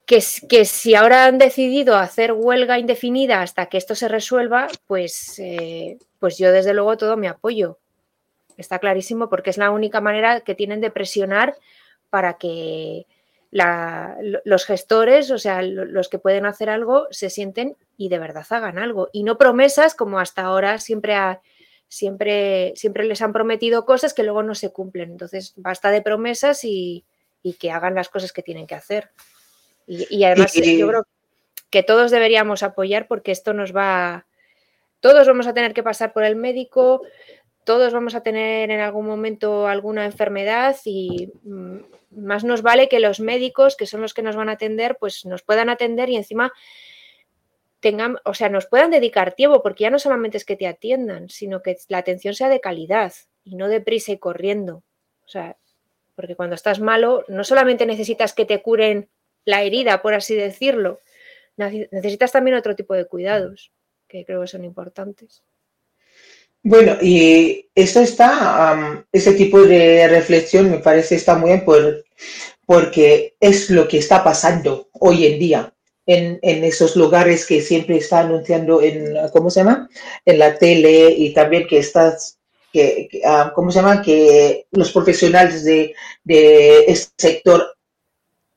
que, 0.04 0.22
que, 0.48 0.64
si 0.64 0.94
ahora 0.94 1.26
han 1.26 1.38
decidido 1.38 1.96
hacer 1.96 2.32
huelga 2.32 2.78
indefinida 2.78 3.42
hasta 3.42 3.66
que 3.66 3.78
esto 3.78 3.94
se 3.94 4.08
resuelva, 4.08 4.68
pues, 4.86 5.38
eh, 5.38 5.98
pues 6.18 6.38
yo 6.38 6.52
desde 6.52 6.74
luego 6.74 6.96
todo 6.96 7.16
mi 7.16 7.26
apoyo 7.26 7.78
está 8.56 8.78
clarísimo, 8.78 9.28
porque 9.28 9.50
es 9.50 9.58
la 9.58 9.70
única 9.70 10.00
manera 10.00 10.40
que 10.40 10.54
tienen 10.54 10.80
de 10.80 10.90
presionar 10.90 11.56
para 12.10 12.34
que 12.34 13.06
los 14.44 14.66
gestores, 14.66 15.30
o 15.30 15.38
sea, 15.38 15.62
los 15.62 16.08
que 16.08 16.18
pueden 16.18 16.46
hacer 16.46 16.68
algo, 16.68 17.06
se 17.10 17.30
sienten 17.30 17.76
y 17.96 18.08
de 18.08 18.18
verdad 18.18 18.46
hagan 18.50 18.78
algo. 18.78 19.08
Y 19.12 19.22
no 19.22 19.38
promesas 19.38 19.94
como 19.94 20.18
hasta 20.18 20.42
ahora 20.42 20.78
siempre, 20.78 21.16
siempre, 21.88 22.72
siempre 22.76 23.04
les 23.04 23.22
han 23.22 23.32
prometido 23.32 23.84
cosas 23.84 24.14
que 24.14 24.24
luego 24.24 24.42
no 24.42 24.54
se 24.54 24.72
cumplen. 24.72 25.12
Entonces, 25.12 25.54
basta 25.56 25.90
de 25.90 26.02
promesas 26.02 26.64
y, 26.64 27.04
que 27.60 27.70
hagan 27.70 27.94
las 27.94 28.08
cosas 28.08 28.32
que 28.32 28.42
tienen 28.42 28.66
que 28.66 28.74
hacer. 28.74 29.10
Y, 29.86 30.24
además, 30.24 30.52
yo 30.52 30.88
creo 30.88 31.06
que 31.70 31.84
todos 31.84 32.10
deberíamos 32.10 32.62
apoyar 32.62 33.06
porque 33.06 33.32
esto 33.32 33.52
nos 33.52 33.74
va... 33.74 34.26
Todos 34.98 35.28
vamos 35.28 35.46
a 35.46 35.54
tener 35.54 35.72
que 35.72 35.84
pasar 35.84 36.12
por 36.12 36.24
el 36.24 36.34
médico, 36.34 37.02
todos 37.66 37.92
vamos 37.92 38.14
a 38.14 38.22
tener 38.22 38.70
en 38.70 38.78
algún 38.78 39.06
momento 39.06 39.66
alguna 39.66 40.04
enfermedad 40.04 40.76
y 40.84 41.32
mm, 41.42 41.78
más 42.12 42.44
nos 42.44 42.62
vale 42.62 42.88
que 42.88 43.00
los 43.00 43.18
médicos, 43.18 43.76
que 43.76 43.86
son 43.86 44.00
los 44.00 44.14
que 44.14 44.22
nos 44.22 44.36
van 44.36 44.48
a 44.48 44.52
atender, 44.52 44.96
pues 45.00 45.26
nos 45.26 45.42
puedan 45.42 45.68
atender 45.68 46.08
y 46.08 46.16
encima 46.16 46.52
tengan, 47.80 48.18
o 48.24 48.34
sea, 48.34 48.48
nos 48.50 48.66
puedan 48.66 48.92
dedicar 48.92 49.34
tiempo, 49.34 49.64
porque 49.64 49.82
ya 49.82 49.90
no 49.90 49.98
solamente 49.98 50.36
es 50.36 50.44
que 50.44 50.54
te 50.54 50.68
atiendan, 50.68 51.28
sino 51.28 51.60
que 51.60 51.76
la 51.88 51.98
atención 51.98 52.34
sea 52.34 52.48
de 52.48 52.60
calidad 52.60 53.12
y 53.42 53.56
no 53.56 53.66
de 53.66 53.80
prisa 53.80 54.12
y 54.12 54.18
corriendo. 54.18 54.84
O 55.24 55.28
sea, 55.28 55.56
porque 56.14 56.36
cuando 56.36 56.54
estás 56.54 56.78
malo, 56.78 57.24
no 57.26 57.42
solamente 57.42 57.84
necesitas 57.84 58.32
que 58.32 58.44
te 58.44 58.62
curen 58.62 59.08
la 59.44 59.64
herida, 59.64 60.02
por 60.02 60.14
así 60.14 60.36
decirlo, 60.36 61.00
necesitas 61.56 62.30
también 62.30 62.56
otro 62.56 62.76
tipo 62.76 62.94
de 62.94 63.06
cuidados 63.06 63.72
que 64.06 64.24
creo 64.24 64.40
que 64.40 64.46
son 64.46 64.64
importantes. 64.64 65.42
Bueno, 66.68 66.96
y 67.00 67.68
eso 67.76 68.00
está, 68.00 69.06
ese 69.12 69.34
tipo 69.34 69.60
de 69.62 70.08
reflexión 70.08 70.68
me 70.68 70.78
parece 70.78 71.14
está 71.14 71.36
muy 71.36 71.50
bien 71.50 71.64
por, 71.64 72.04
porque 72.66 73.36
es 73.38 73.70
lo 73.70 73.86
que 73.86 73.98
está 73.98 74.24
pasando 74.24 74.88
hoy 74.94 75.26
en 75.26 75.38
día 75.38 75.72
en, 76.06 76.40
esos 76.64 76.96
lugares 76.96 77.46
que 77.46 77.60
siempre 77.60 77.98
está 77.98 78.18
anunciando 78.18 78.82
en, 78.82 79.14
¿cómo 79.32 79.48
se 79.48 79.60
llama? 79.60 79.88
En 80.24 80.40
la 80.40 80.58
tele 80.58 81.10
y 81.10 81.32
también 81.32 81.68
que 81.68 81.78
estás, 81.78 82.40
que, 82.72 83.10
¿cómo 83.54 83.70
se 83.70 83.78
llama? 83.78 84.02
Que 84.02 84.66
los 84.72 84.90
profesionales 84.90 85.64
de, 85.64 85.94
de 86.24 86.86
este 86.88 87.12
sector 87.16 87.76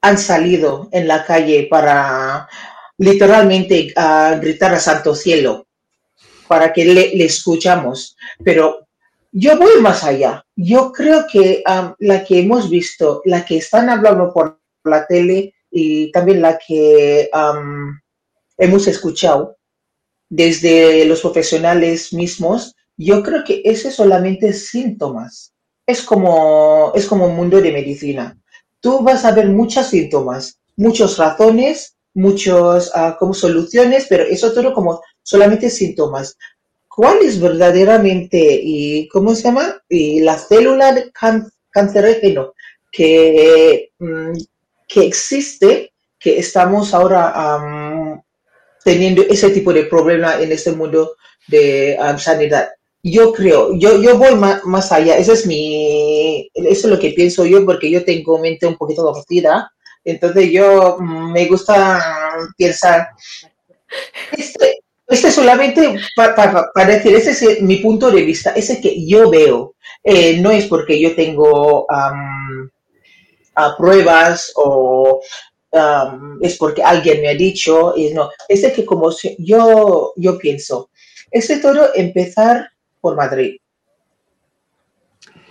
han 0.01 0.17
salido 0.17 0.89
en 0.91 1.07
la 1.07 1.23
calle 1.23 1.67
para 1.69 2.49
literalmente 2.97 3.93
ah, 3.95 4.35
gritar 4.41 4.73
a 4.73 4.79
santo 4.79 5.13
cielo, 5.13 5.67
para 6.49 6.73
que 6.73 6.83
le, 6.83 7.23
escuchamos. 7.23 8.17
Pero 8.43 8.87
yo 9.31 9.55
voy 9.57 9.79
más 9.79 10.03
allá. 10.03 10.43
Yo 10.55 10.91
creo 10.91 11.25
que 11.31 11.63
la 11.99 12.23
que 12.25 12.39
hemos 12.39 12.69
visto, 12.69 13.21
la 13.23 13.45
que 13.45 13.57
están 13.57 13.87
hablando 13.89 14.33
por 14.33 14.59
la 14.83 15.05
tele 15.05 15.53
y 15.69 16.11
también 16.11 16.41
la 16.41 16.57
que 16.57 17.29
hemos 18.57 18.87
escuchado 18.87 19.57
desde 20.27 21.05
los 21.05 21.21
profesionales 21.21 22.11
mismos, 22.13 22.75
yo 22.97 23.21
creo 23.21 23.43
que 23.45 23.61
ese 23.63 23.91
solamente 23.91 24.51
síntomas. 24.51 25.53
Es 25.85 26.01
como, 26.01 26.91
es 26.95 27.05
como 27.05 27.27
un 27.27 27.35
mundo 27.35 27.61
de 27.61 27.71
medicina. 27.71 28.37
Tú 28.79 29.01
vas 29.01 29.23
a 29.23 29.31
ver 29.31 29.49
muchos 29.49 29.87
síntomas, 29.87 30.59
muchas 30.75 31.17
razones, 31.17 31.95
muchas 32.13 32.91
como 33.19 33.33
soluciones, 33.33 34.07
pero 34.09 34.23
eso 34.23 34.51
todo 34.53 34.73
como 34.73 35.01
solamente 35.29 35.69
síntomas. 35.69 36.35
¿Cuál 36.87 37.19
es 37.21 37.39
verdaderamente 37.39 38.59
y 38.63 39.07
cómo 39.09 39.35
se 39.35 39.43
llama? 39.43 39.79
Y 39.87 40.21
la 40.21 40.37
célula 40.37 40.95
cancerígeno 41.69 42.53
que, 42.91 43.91
mm, 43.99 44.33
que 44.87 45.05
existe, 45.05 45.93
que 46.19 46.39
estamos 46.39 46.95
ahora 46.95 47.21
teniendo 48.83 49.21
ese 49.21 49.51
tipo 49.51 49.71
de 49.71 49.83
problema 49.83 50.41
en 50.41 50.51
este 50.51 50.71
mundo 50.71 51.15
de 51.47 51.97
sanidad. 52.17 52.69
Yo 53.03 53.31
creo, 53.31 53.75
yo, 53.75 54.01
yo 54.01 54.17
voy 54.17 54.33
más, 54.35 54.91
allá, 54.91 55.15
eso 55.17 55.33
es 55.33 55.45
mi, 55.45 56.49
eso 56.53 56.87
es 56.87 56.93
lo 56.93 56.99
que 56.99 57.11
pienso 57.11 57.45
yo 57.45 57.63
porque 57.65 57.89
yo 57.89 58.03
tengo 58.03 58.39
mente 58.39 58.65
un 58.65 58.77
poquito 58.77 59.03
torcida, 59.03 59.71
entonces 60.03 60.51
yo 60.51 60.97
mm, 60.99 61.31
me 61.31 61.45
gusta 61.45 62.01
pensar, 62.57 63.09
este, 64.35 64.79
este 65.09 65.31
solamente 65.31 65.95
para, 66.15 66.69
decir, 66.85 67.15
ese 67.15 67.31
es 67.31 67.61
mi 67.61 67.77
punto 67.77 68.11
de 68.11 68.21
vista, 68.21 68.51
ese 68.51 68.79
que 68.79 69.05
yo 69.05 69.29
veo, 69.29 69.75
eh, 70.03 70.39
no 70.39 70.51
es 70.51 70.65
porque 70.67 70.99
yo 70.99 71.15
tengo 71.15 71.87
pruebas 73.77 74.51
o 74.55 75.21
es 76.41 76.57
porque 76.57 76.83
alguien 76.83 77.21
me 77.21 77.29
ha 77.29 77.35
dicho, 77.35 77.93
y 77.95 78.13
no, 78.13 78.29
es 78.47 78.71
que 78.71 78.85
como 78.85 79.11
yo, 79.37 80.13
yo 80.15 80.37
pienso, 80.37 80.89
ese 81.31 81.57
todo 81.57 81.89
empezar 81.95 82.69
por 83.01 83.15
Madrid. 83.15 83.57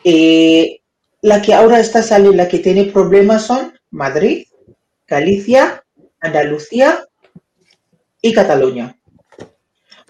Eh, 0.05 0.81
la 1.23 1.43
que 1.43 1.55
ahora 1.55 1.81
está 1.81 2.03
saliendo, 2.03 2.37
la 2.37 2.49
que 2.49 2.59
tiene 2.59 2.85
problemas 2.85 3.47
son 3.47 3.79
Madrid, 3.91 4.47
Galicia, 5.07 5.85
Andalucía 6.21 7.07
y 8.23 8.33
Cataluña. 8.33 8.98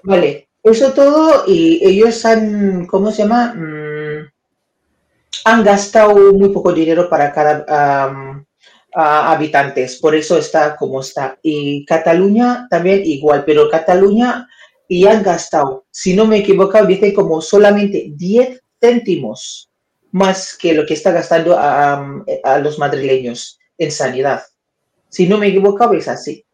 Vale, 0.02 0.48
eso 0.62 0.92
todo 0.92 1.44
y 1.46 1.80
ellos 1.82 2.24
han, 2.24 2.86
¿cómo 2.86 3.10
se 3.10 3.22
llama? 3.22 3.54
Mm, 3.54 4.30
han 5.44 5.64
gastado 5.64 6.32
muy 6.32 6.50
poco 6.50 6.72
dinero 6.72 7.08
para 7.08 7.32
cada 7.32 7.64
habitantes, 8.92 9.96
por 9.96 10.14
eso 10.14 10.38
está 10.38 10.76
como 10.76 11.00
está. 11.00 11.38
Y 11.42 11.84
Cataluña 11.84 12.66
también 12.70 13.02
igual, 13.04 13.44
pero 13.44 13.70
Cataluña 13.70 14.48
y 14.88 15.06
han 15.06 15.22
gastado, 15.22 15.84
si 15.90 16.14
no 16.14 16.26
me 16.26 16.38
equivoco, 16.38 16.84
dice 16.86 17.12
como 17.12 17.40
solamente 17.40 18.10
10 18.16 18.62
céntimos 18.80 19.70
más 20.10 20.56
que 20.56 20.72
lo 20.72 20.86
que 20.86 20.94
está 20.94 21.12
gastando 21.12 21.56
a, 21.58 22.02
los 22.62 22.78
madrileños 22.78 23.58
en 23.76 23.92
sanidad. 23.92 24.42
Si 25.10 25.28
no 25.28 25.36
me 25.36 25.48
equivoco, 25.48 25.92
es 25.92 26.08
así. 26.08 26.44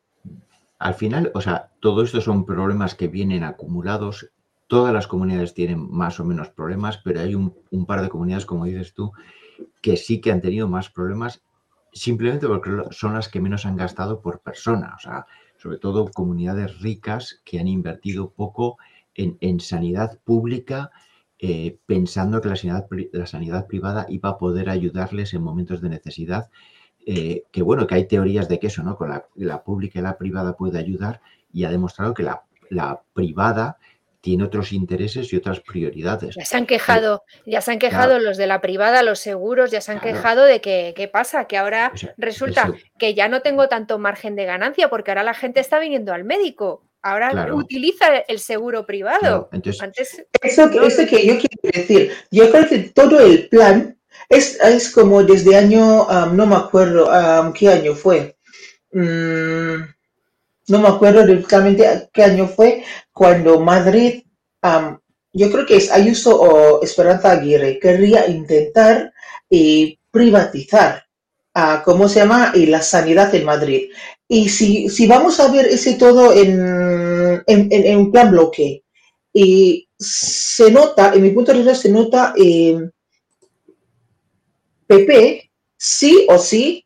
Al 0.85 0.93
final, 0.93 1.31
o 1.33 1.41
sea, 1.41 1.71
todo 1.81 2.03
esto 2.03 2.21
son 2.21 2.45
problemas 2.45 2.95
que 2.95 3.09
vienen 3.09 3.43
acumulados. 3.43 4.29
Todas 4.67 4.93
las 4.93 5.07
comunidades 5.07 5.55
tienen 5.55 5.91
más 5.91 6.21
o 6.21 6.27
menos 6.27 6.51
problemas, 6.51 6.99
pero 6.99 7.21
hay 7.21 7.35
un, 7.35 7.55
par 7.87 8.03
de 8.03 8.11
comunidades, 8.11 8.45
como 8.45 8.67
dices 8.67 8.93
tú, 8.93 9.11
que 9.81 9.97
sí 9.97 10.21
que 10.21 10.31
han 10.31 10.43
tenido 10.43 10.69
más 10.69 10.91
problemas 10.91 11.43
simplemente 11.95 12.47
porque 12.47 12.71
son 12.91 13.15
las 13.15 13.31
que 13.31 13.41
menos 13.41 13.65
han 13.65 13.79
gastado 13.79 14.21
por 14.21 14.41
persona. 14.41 14.93
O 14.95 15.01
sea, 15.01 15.25
sobre 15.57 15.79
todo 15.79 16.11
comunidades 16.13 16.79
ricas 16.83 17.41
que 17.47 17.59
han 17.59 17.67
invertido 17.67 18.33
poco 18.33 18.77
en, 19.15 19.61
sanidad 19.61 20.19
pública, 20.23 20.91
eh, 21.39 21.79
pensando 21.87 22.43
que 22.43 22.51
la 22.51 22.57
sanidad, 23.27 23.67
privada 23.67 24.05
iba 24.11 24.29
a 24.29 24.37
poder 24.37 24.69
ayudarles 24.69 25.33
en 25.33 25.45
momentos 25.45 25.81
de 25.81 25.89
necesidad. 25.89 26.51
Eh, 27.07 27.45
que 27.51 27.63
bueno, 27.63 27.87
que 27.87 27.97
hay 27.97 28.07
teorías 28.07 28.49
de 28.49 28.59
que 28.59 28.69
eso, 28.69 28.83
¿no? 28.83 28.97
Con 28.97 29.11
la, 29.35 29.63
pública 29.63 29.99
y 29.99 30.03
la 30.03 30.17
privada 30.17 30.57
puede 30.57 30.79
ayudar 30.79 31.21
y 31.53 31.65
ha 31.65 31.71
demostrado 31.71 32.15
que 32.15 32.23
la, 32.23 32.43
la 32.71 33.03
privada 33.13 33.79
tiene 34.25 34.45
otros 34.45 34.73
intereses 34.73 35.31
y 35.35 35.37
otras 35.37 35.61
prioridades. 35.61 36.35
Ya 36.35 36.47
se 36.47 36.57
han 36.57 36.65
quejado, 36.65 37.25
ya 37.45 37.61
se 37.61 37.73
han 37.73 37.79
quejado 37.79 38.19
los 38.19 38.39
de 38.39 38.47
la 38.47 38.63
privada, 38.63 39.03
los 39.03 39.19
seguros, 39.19 39.71
ya 39.71 39.83
se 39.83 39.93
han 39.93 40.01
quejado 40.01 40.45
de 40.45 40.63
que 40.63 40.95
qué 40.97 41.09
pasa, 41.09 41.45
que 41.45 41.59
ahora 41.59 41.93
resulta 42.17 42.73
que 42.99 43.13
ya 43.13 43.29
no 43.29 43.43
tengo 43.43 43.69
tanto 43.69 43.99
margen 43.99 44.35
de 44.35 44.47
ganancia 44.47 44.89
porque 44.89 45.11
ahora 45.11 45.25
la 45.25 45.35
gente 45.35 45.61
está 45.61 45.79
viniendo 45.79 46.15
al 46.15 46.25
médico. 46.25 46.87
Ahora 47.03 47.55
utiliza 47.55 48.17
el 48.27 48.39
seguro 48.39 48.87
privado. 48.87 49.51
Antes, 49.53 50.25
eso, 50.41 50.71
que 50.71 51.27
yo 51.27 51.35
quiero 51.37 51.59
decir, 51.75 52.13
yo 52.31 52.51
creo 52.51 52.67
que 52.67 52.79
todo 52.79 53.21
el 53.21 53.47
plan 53.51 53.94
es, 54.29 54.59
es 54.61 54.91
como 54.91 55.23
desde 55.23 55.57
año, 55.57 56.07
no 56.33 56.47
me 56.47 56.57
acuerdo 56.57 57.11
qué 57.53 57.69
año 57.69 57.95
fue. 57.95 58.37
Mm, 58.93 59.83
no 60.69 60.79
me 60.79 60.89
acuerdo 60.89 61.27
directamente 61.27 62.09
qué 62.13 62.23
año 62.23 62.47
fue, 62.49 62.85
cuando 63.13 63.61
Madrid, 63.61 64.23
yo 65.33 65.51
creo 65.51 65.67
que 65.67 65.77
es 65.77 65.91
Ayuso 65.91 66.41
o 66.41 66.83
Esperanza 66.83 67.33
Aguirre, 67.33 67.79
querría 67.79 68.27
intentar 68.29 69.13
eh, 69.51 69.99
privatizar, 70.11 71.05
uh, 71.55 71.83
¿cómo 71.85 72.09
se 72.09 72.21
llama?, 72.21 72.53
y 72.55 72.67
la 72.67 72.81
sanidad 72.83 73.35
en 73.35 73.45
Madrid. 73.45 73.91
Y 74.29 74.49
si, 74.49 74.89
si 74.89 75.07
vamos 75.07 75.39
a 75.41 75.49
ver 75.49 75.67
ese 75.67 75.95
todo 75.95 76.33
en, 76.33 77.43
en, 77.47 77.99
un 77.99 78.11
plan 78.11 78.31
bloque, 78.31 78.85
y 79.33 79.89
se 79.99 80.71
nota, 80.71 81.13
en 81.13 81.23
mi 81.23 81.31
punto 81.31 81.53
de 81.53 81.59
vista, 81.59 81.75
se 81.75 81.91
nota 81.91 82.33
eh, 82.37 82.79
PP, 84.87 85.51
sí 85.77 86.27
o 86.29 86.39
sí, 86.39 86.85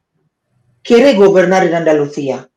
quiere 0.82 1.14
gobernar 1.14 1.66
en 1.66 1.74
Andalucía 1.74 2.48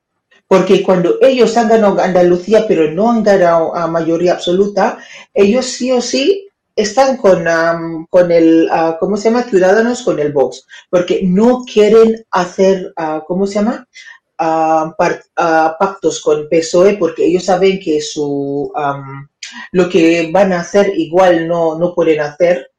porque 0.52 0.84
cuando 0.84 1.16
ellos 1.22 1.56
han 1.56 1.70
ganado 1.70 2.02
Andalucía, 2.02 2.66
pero 2.68 2.92
no 2.92 3.10
han 3.10 3.24
ganado 3.24 3.74
a 3.74 3.88
mayoría 3.88 4.34
absoluta, 4.34 4.98
ellos 5.34 5.64
sí 5.64 5.94
o 5.94 6.02
sí 6.02 6.46
están 6.76 7.16
con, 7.16 7.46
con 8.10 8.34
el, 8.34 8.70
uh, 8.70 8.98
¿cómo 9.00 9.16
se 9.16 9.30
llama? 9.30 9.44
Ciudadanos 9.44 10.04
con 10.04 10.20
el 10.20 10.34
Vox, 10.34 10.68
porque 10.90 11.22
no 11.24 11.64
quieren 11.64 12.26
hacer, 12.32 12.94
uh, 12.98 13.22
¿cómo 13.26 13.48
se 13.48 13.56
llama? 13.56 13.88
Uh, 14.38 14.92
pactos 15.80 16.20
con 16.22 16.50
PSOE, 16.50 16.98
porque 16.98 17.28
ellos 17.28 17.46
saben 17.46 17.80
que 17.80 18.02
su, 18.02 18.74
lo 19.72 19.88
que 19.88 20.32
van 20.34 20.52
a 20.52 20.60
hacer 20.60 20.92
igual 20.98 21.48
no, 21.48 21.80
no 21.80 21.96
pueden 21.96 22.20
hacer 22.20 22.72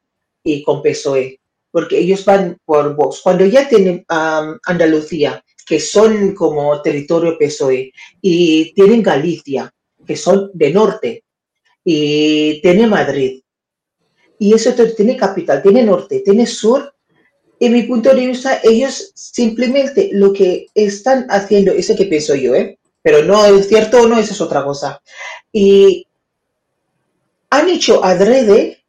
y 0.44 0.62
con 0.62 0.82
PSOE, 0.82 1.40
porque 1.72 1.98
ellos 1.98 2.24
van 2.24 2.58
por 2.64 2.94
Vox. 2.94 3.20
Cuando 3.22 3.44
ya 3.46 3.68
tienen 3.68 4.04
Andalucía, 4.08 5.42
que 5.66 5.80
son 5.80 6.34
como 6.34 6.80
territorio 6.82 7.36
PSOE, 7.38 7.92
y 8.20 8.72
tienen 8.74 9.02
Galicia, 9.02 9.72
que 10.06 10.16
son 10.16 10.50
de 10.52 10.70
norte, 10.70 11.24
y 11.82 12.60
tiene 12.60 12.86
Madrid. 12.86 13.40
Y 14.38 14.54
eso 14.54 14.72
tiene 14.96 15.16
capital, 15.16 15.62
tiene 15.62 15.82
norte, 15.82 16.20
tiene 16.20 16.46
sur. 16.46 16.94
En 17.58 17.72
mi 17.72 17.84
punto 17.84 18.14
de 18.14 18.26
vista, 18.26 18.60
ellos 18.62 19.12
simplemente 19.14 20.10
lo 20.12 20.32
que 20.32 20.66
están 20.74 21.26
haciendo, 21.30 21.72
eso 21.72 21.96
que 21.96 22.06
pienso 22.06 22.34
yo, 22.34 22.54
¿eh? 22.54 22.78
pero 23.02 23.24
no 23.24 23.44
es 23.44 23.68
cierto 23.68 24.02
o 24.02 24.08
no, 24.08 24.18
eso 24.18 24.32
es 24.32 24.40
otra 24.40 24.64
cosa. 24.64 25.00
Y 25.52 26.06
han 27.50 27.68
hecho 27.68 28.04
adrede 28.04 28.81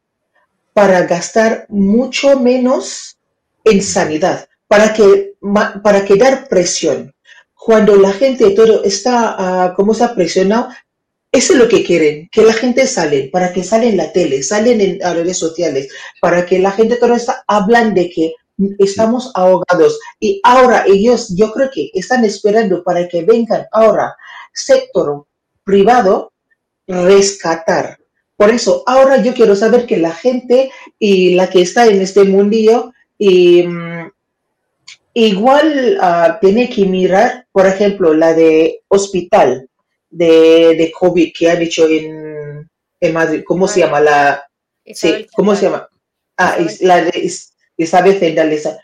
para 0.73 1.03
gastar 1.03 1.65
mucho 1.69 2.39
menos 2.39 3.17
en 3.63 3.81
sanidad 3.81 4.47
para, 4.67 4.91
que, 4.91 5.35
para 5.83 6.03
que 6.03 6.15
dar 6.15 6.47
presión. 6.47 7.13
Cuando 7.53 7.95
la 7.95 8.11
gente 8.11 8.49
todo 8.51 8.83
está, 8.83 9.69
uh, 9.71 9.75
como 9.75 9.93
se 9.93 10.03
ha 10.03 10.15
presionado, 10.15 10.69
eso 11.31 11.53
es 11.53 11.59
lo 11.59 11.67
que 11.67 11.83
quieren, 11.83 12.27
que 12.31 12.43
la 12.43 12.53
gente 12.53 12.85
sale, 12.87 13.29
para 13.31 13.53
que 13.53 13.63
sale 13.63 13.89
en 13.89 13.97
la 13.97 14.11
tele, 14.11 14.43
salen 14.43 14.81
en 14.81 14.99
las 14.99 15.15
redes 15.15 15.37
sociales, 15.37 15.89
para 16.19 16.45
que 16.45 16.59
la 16.59 16.71
gente 16.71 16.97
todo 16.97 17.15
está, 17.15 17.43
hablan 17.47 17.93
de 17.93 18.09
que 18.09 18.33
estamos 18.79 19.31
ahogados. 19.35 19.99
Y 20.19 20.41
ahora 20.43 20.85
ellos, 20.87 21.35
yo 21.35 21.51
creo 21.51 21.69
que 21.71 21.91
están 21.93 22.25
esperando 22.25 22.83
para 22.83 23.07
que 23.07 23.23
vengan 23.23 23.65
ahora 23.71 24.15
sector 24.53 25.25
privado 25.63 26.33
rescatar. 26.87 27.97
Por 28.35 28.49
eso, 28.49 28.83
ahora 28.87 29.21
yo 29.21 29.33
quiero 29.33 29.55
saber 29.55 29.85
que 29.85 29.97
la 29.97 30.11
gente 30.11 30.71
y 30.99 31.35
la 31.35 31.49
que 31.49 31.61
está 31.61 31.85
en 31.87 32.01
este 32.01 32.23
mundillo 32.23 32.91
y 33.17 33.63
mm, 33.63 34.11
igual 35.13 35.97
ah, 36.01 36.37
tiene 36.41 36.69
que 36.69 36.85
mirar, 36.85 37.45
por 37.51 37.67
ejemplo, 37.67 38.13
la 38.13 38.33
de 38.33 38.81
hospital 38.87 39.69
de, 40.09 40.75
de 40.77 40.91
COVID 40.97 41.31
que 41.37 41.49
han 41.49 41.61
hecho 41.61 41.87
en, 41.87 42.69
en 42.99 43.13
Madrid. 43.13 43.43
¿Cómo 43.45 43.67
se 43.67 43.81
llama? 43.81 43.99
La, 43.99 44.47
sí, 44.85 45.27
¿Cómo 45.35 45.55
se 45.55 45.65
llama? 45.65 45.87
Ah, 46.37 46.57
la 46.81 47.03
de 47.03 47.31
Isabel 47.77 48.19
Zendalesa. 48.19 48.79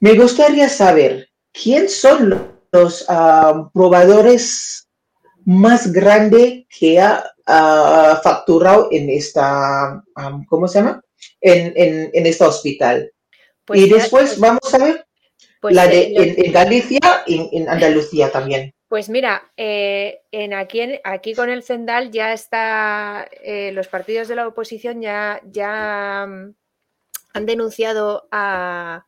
Me 0.00 0.14
gustaría 0.14 0.68
saber 0.68 1.28
quién 1.52 1.88
son 1.88 2.52
los 2.72 3.04
ah, 3.08 3.70
probadores 3.72 4.88
más 5.44 5.92
grandes 5.92 6.64
que 6.68 7.00
ha 7.00 7.31
facturado 7.44 8.88
en 8.90 9.10
esta, 9.10 10.02
¿cómo 10.48 10.68
se 10.68 10.78
llama? 10.78 11.02
En, 11.40 11.72
en, 11.76 12.10
en 12.12 12.26
este 12.26 12.44
hospital. 12.44 13.12
Pues 13.64 13.80
y 13.80 13.88
después 13.88 14.30
pues 14.30 14.40
vamos 14.40 14.74
a 14.74 14.78
ver 14.78 15.06
pues 15.62 15.76
la 15.76 15.86
de 15.86 16.12
en, 16.36 16.52
Galicia 16.52 17.22
y 17.24 17.48
en 17.56 17.68
Andalucía 17.68 18.30
también. 18.32 18.74
Pues 18.88 19.08
mira, 19.08 19.50
eh, 19.56 20.22
en 20.32 20.52
aquí, 20.52 20.82
aquí 21.04 21.34
con 21.34 21.48
el 21.48 21.62
Cendal 21.62 22.10
ya 22.10 22.32
está, 22.32 23.28
eh, 23.42 23.70
los 23.72 23.86
partidos 23.86 24.26
de 24.28 24.34
la 24.34 24.48
oposición 24.48 25.00
ya, 25.00 25.40
ya 25.44 26.26
mm, 26.28 26.54
han 27.32 27.46
denunciado 27.46 28.28
al 28.32 29.04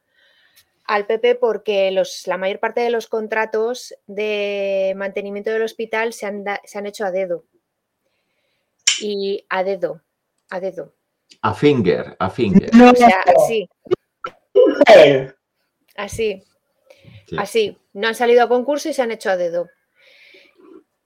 PP 1.07 1.35
porque 1.35 1.91
los, 1.91 2.27
la 2.29 2.39
mayor 2.39 2.61
parte 2.61 2.81
de 2.83 2.91
los 2.91 3.09
contratos 3.09 3.93
de 4.07 4.95
mantenimiento 4.97 5.51
del 5.51 5.63
hospital 5.63 6.13
se 6.13 6.27
han, 6.27 6.45
se 6.65 6.79
han 6.79 6.87
hecho 6.87 7.05
a 7.05 7.11
dedo. 7.11 7.45
Y 9.01 9.45
a 9.49 9.65
dedo, 9.65 10.01
a 10.51 10.61
dedo. 10.61 10.95
A 11.43 11.55
finger, 11.55 12.17
a 12.19 12.31
finger. 12.31 12.71
O 12.75 12.95
sea, 12.95 13.23
así. 13.37 13.69
Así. 15.97 16.43
Así. 17.37 17.79
No 17.93 18.09
han 18.09 18.15
salido 18.15 18.43
a 18.45 18.49
concurso 18.49 18.89
y 18.89 18.95
se 18.95 19.03
han 19.03 19.13
hecho 19.13 19.31
a 19.31 19.37
dedo. 19.37 19.69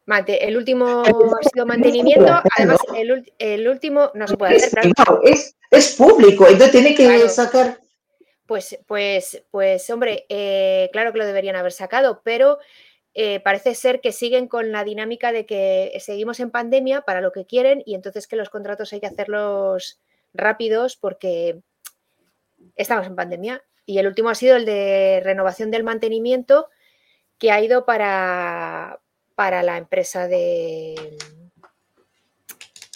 el 0.07 0.57
último 0.57 1.03
ha 1.03 1.49
sido 1.49 1.67
mantenimiento, 1.67 2.41
además 2.57 2.79
el, 3.39 3.69
último 3.69 4.11
no 4.15 4.27
se 4.27 4.37
puede 4.37 4.57
hacer. 4.57 4.93
Es, 5.23 5.57
es, 5.71 5.97
público, 5.97 6.47
entonces 6.47 6.73
tiene 6.73 6.95
que 6.95 7.29
sacar. 7.29 7.81
Pues, 8.47 8.79
pues, 8.87 9.45
pues, 9.51 9.91
hombre, 9.91 10.25
eh, 10.31 10.89
claro 10.93 11.13
que 11.13 11.19
lo 11.19 11.27
deberían 11.27 11.57
haber 11.57 11.73
sacado, 11.73 12.23
pero 12.25 12.59
eh, 13.21 13.41
parece 13.41 13.75
ser 13.75 14.01
que 14.01 14.13
siguen 14.13 14.47
con 14.47 14.71
la 14.71 14.85
dinámica 14.85 15.33
de 15.33 15.45
que 15.45 15.93
seguimos 15.99 16.39
en 16.39 16.53
pandemia 16.53 17.01
para 17.01 17.21
lo 17.21 17.33
que 17.33 17.47
quieren 17.47 17.83
y 17.85 17.97
entonces 17.97 18.29
que 18.29 18.37
los 18.37 18.49
contratos 18.49 18.93
hay 18.93 19.01
que 19.01 19.09
hacerlos 19.09 19.99
rápidos 20.33 20.95
porque 20.95 21.61
estamos 22.77 23.09
en 23.09 23.17
pandemia 23.17 23.65
y 23.87 23.99
el 23.99 24.07
último 24.07 24.29
ha 24.29 24.37
sido 24.37 24.55
el 24.55 24.65
de 24.65 25.21
renovación 25.25 25.73
del 25.73 25.83
mantenimiento, 25.83 26.69
que 27.39 27.51
ha 27.51 27.61
ido 27.61 27.85
para, 27.85 29.01
para 29.35 29.65
la 29.65 29.79
empresa 29.79 30.29
de. 30.29 30.95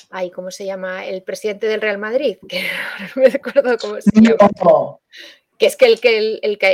Ay, 0.09 0.31
¿cómo 0.31 0.52
se 0.52 0.67
llama? 0.67 1.05
El 1.05 1.23
presidente 1.23 1.67
del 1.67 1.81
Real 1.81 1.99
Madrid, 1.99 2.37
que 2.49 2.61
no 3.17 3.23
me 3.23 3.29
acuerdo 3.29 3.76
cómo 3.79 4.00
se 4.00 4.11
llama. 4.21 4.50
Que 5.59 5.67
es 5.67 5.76
que 5.76 5.87
el, 5.87 6.00
que, 6.00 6.38
el, 6.43 6.59
que, 6.59 6.67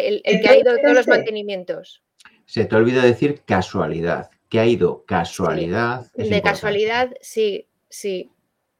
ha 0.49 0.57
ido 0.57 0.77
todos 0.83 0.95
los 0.95 1.07
mantenimientos. 1.09 2.03
Se 2.49 2.65
te 2.65 2.77
olvida 2.77 3.03
decir 3.05 3.43
casualidad, 3.45 4.31
que 4.49 4.59
ha 4.59 4.65
ido 4.65 5.05
casualidad. 5.05 6.11
de 6.15 6.41
casualidad, 6.41 7.13
sí, 7.21 7.69
sí. 7.91 8.33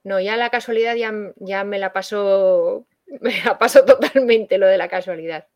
No, 0.05 0.19
ya 0.21 0.39
la 0.39 0.49
casualidad 0.49 0.97
ya, 0.97 1.13
ya 1.37 1.65
me 1.65 1.79
la 1.79 1.93
pasó 1.93 2.87
me 3.21 3.35
ha 3.45 3.59
pasado 3.59 3.85
totalmente 3.85 4.57
lo 4.57 4.67
de 4.67 4.79
la 4.79 4.89
casualidad. 4.89 5.47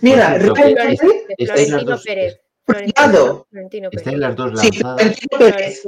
Mira, 0.00 0.38
Florentino 0.38 1.98
Pérez. 2.04 2.40
Florentino, 2.64 3.90
Están 3.90 4.20
las 4.20 4.36
dos 4.36 4.54
lanzadas. 4.54 5.02
Sí, 5.02 5.26
Florentino 5.28 5.38
Pérez. 5.38 5.82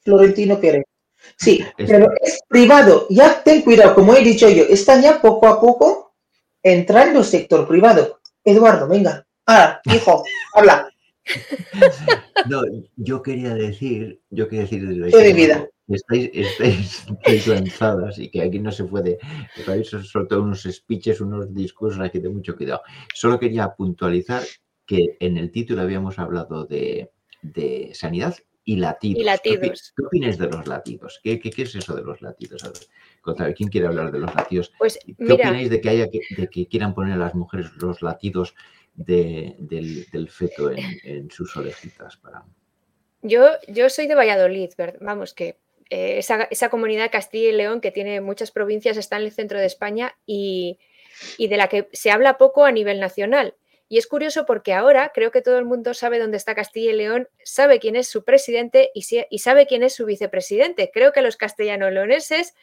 Florentino 0.00 0.60
Pérez. 0.60 0.84
Sí, 1.36 1.64
pero 1.76 2.10
es 2.20 2.40
privado. 2.48 3.06
Ya 3.10 3.42
ten 3.44 3.62
cuidado, 3.62 3.94
como 3.94 4.14
he 4.14 4.24
dicho 4.24 4.48
yo, 4.48 4.64
están 4.64 5.02
ya 5.02 5.20
poco 5.20 5.46
a 5.46 5.60
poco 5.60 6.16
entrando 6.62 7.22
sector 7.22 7.68
privado. 7.68 8.20
Eduardo, 8.42 8.88
venga. 8.88 9.26
Ah, 9.52 9.80
hijo, 9.92 10.22
habla. 10.54 10.88
No, 12.48 12.62
yo 12.96 13.22
quería 13.22 13.54
decir, 13.54 14.20
yo 14.30 14.48
quería 14.48 14.62
decir 14.62 14.88
desde 14.88 15.18
de 15.18 15.32
vida 15.32 15.68
estáis, 15.94 16.30
estáis, 16.32 17.06
lanzadas 17.46 18.18
y 18.18 18.30
que 18.30 18.42
aquí 18.42 18.58
no 18.58 18.70
se 18.70 18.84
puede, 18.84 19.18
habéis 19.66 19.88
soltado 19.88 20.42
unos 20.42 20.62
speeches, 20.62 21.20
unos 21.20 21.52
discursos 21.52 22.00
aquí 22.00 22.20
de 22.20 22.28
mucho 22.28 22.56
cuidado. 22.56 22.82
Solo 23.14 23.38
quería 23.38 23.68
puntualizar 23.74 24.42
que 24.86 25.16
en 25.20 25.36
el 25.36 25.50
título 25.50 25.82
habíamos 25.82 26.18
hablado 26.18 26.64
de, 26.64 27.10
sanidad 27.94 28.36
y 28.64 28.76
latidos. 28.76 29.40
¿Qué, 29.42 29.72
opinas 30.04 30.38
de 30.38 30.48
los 30.48 30.66
latidos? 30.66 31.20
¿Qué, 31.22 31.40
es 31.44 31.74
eso 31.74 31.94
de 31.94 32.02
los 32.02 32.22
latidos? 32.22 32.62
¿quién 33.56 33.68
quiere 33.68 33.86
hablar 33.86 34.12
de 34.12 34.18
los 34.18 34.34
latidos? 34.34 34.72
Pues, 34.78 34.98
¿Qué 35.04 35.32
opináis 35.32 35.70
de 35.70 35.80
que, 35.80 35.88
haya 35.88 36.06
de 36.06 36.48
que 36.48 36.68
quieran 36.68 36.94
poner 36.94 37.14
a 37.14 37.18
las 37.18 37.34
mujeres 37.34 37.70
los 37.80 38.02
latidos 38.02 38.54
del, 39.04 40.28
feto 40.30 40.70
en, 40.70 41.30
sus 41.30 41.56
orejitas? 41.56 42.16
Para... 42.16 42.44
Yo, 43.22 43.48
yo 43.68 43.88
soy 43.88 44.06
de 44.06 44.14
Valladolid, 44.14 44.70
vamos, 45.00 45.34
que 45.34 45.58
eh, 45.90 46.18
esa, 46.18 46.68
comunidad 46.70 47.10
Castilla 47.10 47.48
y 47.48 47.52
León, 47.52 47.80
que 47.80 47.90
tiene 47.90 48.20
muchas 48.20 48.50
provincias, 48.50 48.96
está 48.96 49.16
en 49.16 49.24
el 49.24 49.32
centro 49.32 49.58
de 49.58 49.66
España 49.66 50.16
y, 50.24 50.78
de 51.38 51.56
la 51.56 51.68
que 51.68 51.88
se 51.92 52.10
habla 52.10 52.38
poco 52.38 52.64
a 52.64 52.72
nivel 52.72 53.00
nacional. 53.00 53.54
Y 53.88 53.98
es 53.98 54.06
curioso 54.06 54.46
porque 54.46 54.72
ahora 54.72 55.10
creo 55.12 55.32
que 55.32 55.42
todo 55.42 55.58
el 55.58 55.64
mundo 55.64 55.94
sabe 55.94 56.20
dónde 56.20 56.36
está 56.36 56.54
Castilla 56.54 56.92
y 56.92 56.96
León, 56.96 57.28
sabe 57.42 57.80
quién 57.80 57.96
es 57.96 58.06
su 58.06 58.24
presidente 58.24 58.92
y, 58.94 59.04
y 59.28 59.38
sabe 59.40 59.66
quién 59.66 59.82
es 59.82 59.94
su 59.94 60.06
vicepresidente. 60.06 60.92
Creo 60.94 61.10
que 61.10 61.22
los 61.22 61.36
castellano-leoneses 61.36 62.54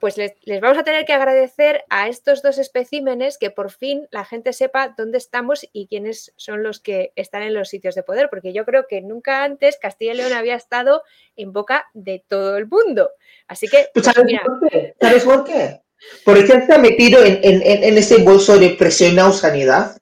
pues 0.00 0.16
les, 0.16 0.32
vamos 0.62 0.78
a 0.78 0.82
tener 0.82 1.04
que 1.04 1.12
agradecer 1.12 1.84
a 1.90 2.08
estos 2.08 2.42
dos 2.42 2.56
especímenes 2.56 3.36
que 3.36 3.50
por 3.50 3.70
fin 3.70 4.08
la 4.10 4.24
gente 4.24 4.54
sepa 4.54 4.94
dónde 4.96 5.18
estamos 5.18 5.68
y 5.74 5.88
quiénes 5.88 6.32
son 6.36 6.62
los 6.62 6.80
que 6.80 7.12
están 7.16 7.42
en 7.42 7.52
los 7.52 7.68
sitios 7.68 7.94
de 7.94 8.02
poder, 8.02 8.30
porque 8.30 8.54
yo 8.54 8.64
creo 8.64 8.86
que 8.88 9.02
nunca 9.02 9.44
antes 9.44 9.76
Castilla 9.76 10.14
y 10.14 10.16
León 10.16 10.32
había 10.32 10.56
estado 10.56 11.02
en 11.36 11.52
boca 11.52 11.84
de 11.92 12.24
todo 12.26 12.56
el 12.56 12.66
mundo. 12.66 13.10
Así 13.46 13.68
que... 13.68 13.90
Pues 13.92 14.06
¿Sabes, 14.06 14.40
por 14.42 14.70
qué? 14.70 14.94
¿Sabes 14.98 15.24
por 15.24 15.44
qué? 15.44 15.82
Porque 16.24 16.52
está 16.54 16.78
metido 16.78 17.22
en, 17.22 17.98
ese 17.98 18.22
bolso 18.22 18.58
de 18.58 18.70
presionado 18.70 19.32
sanidad. 19.32 20.00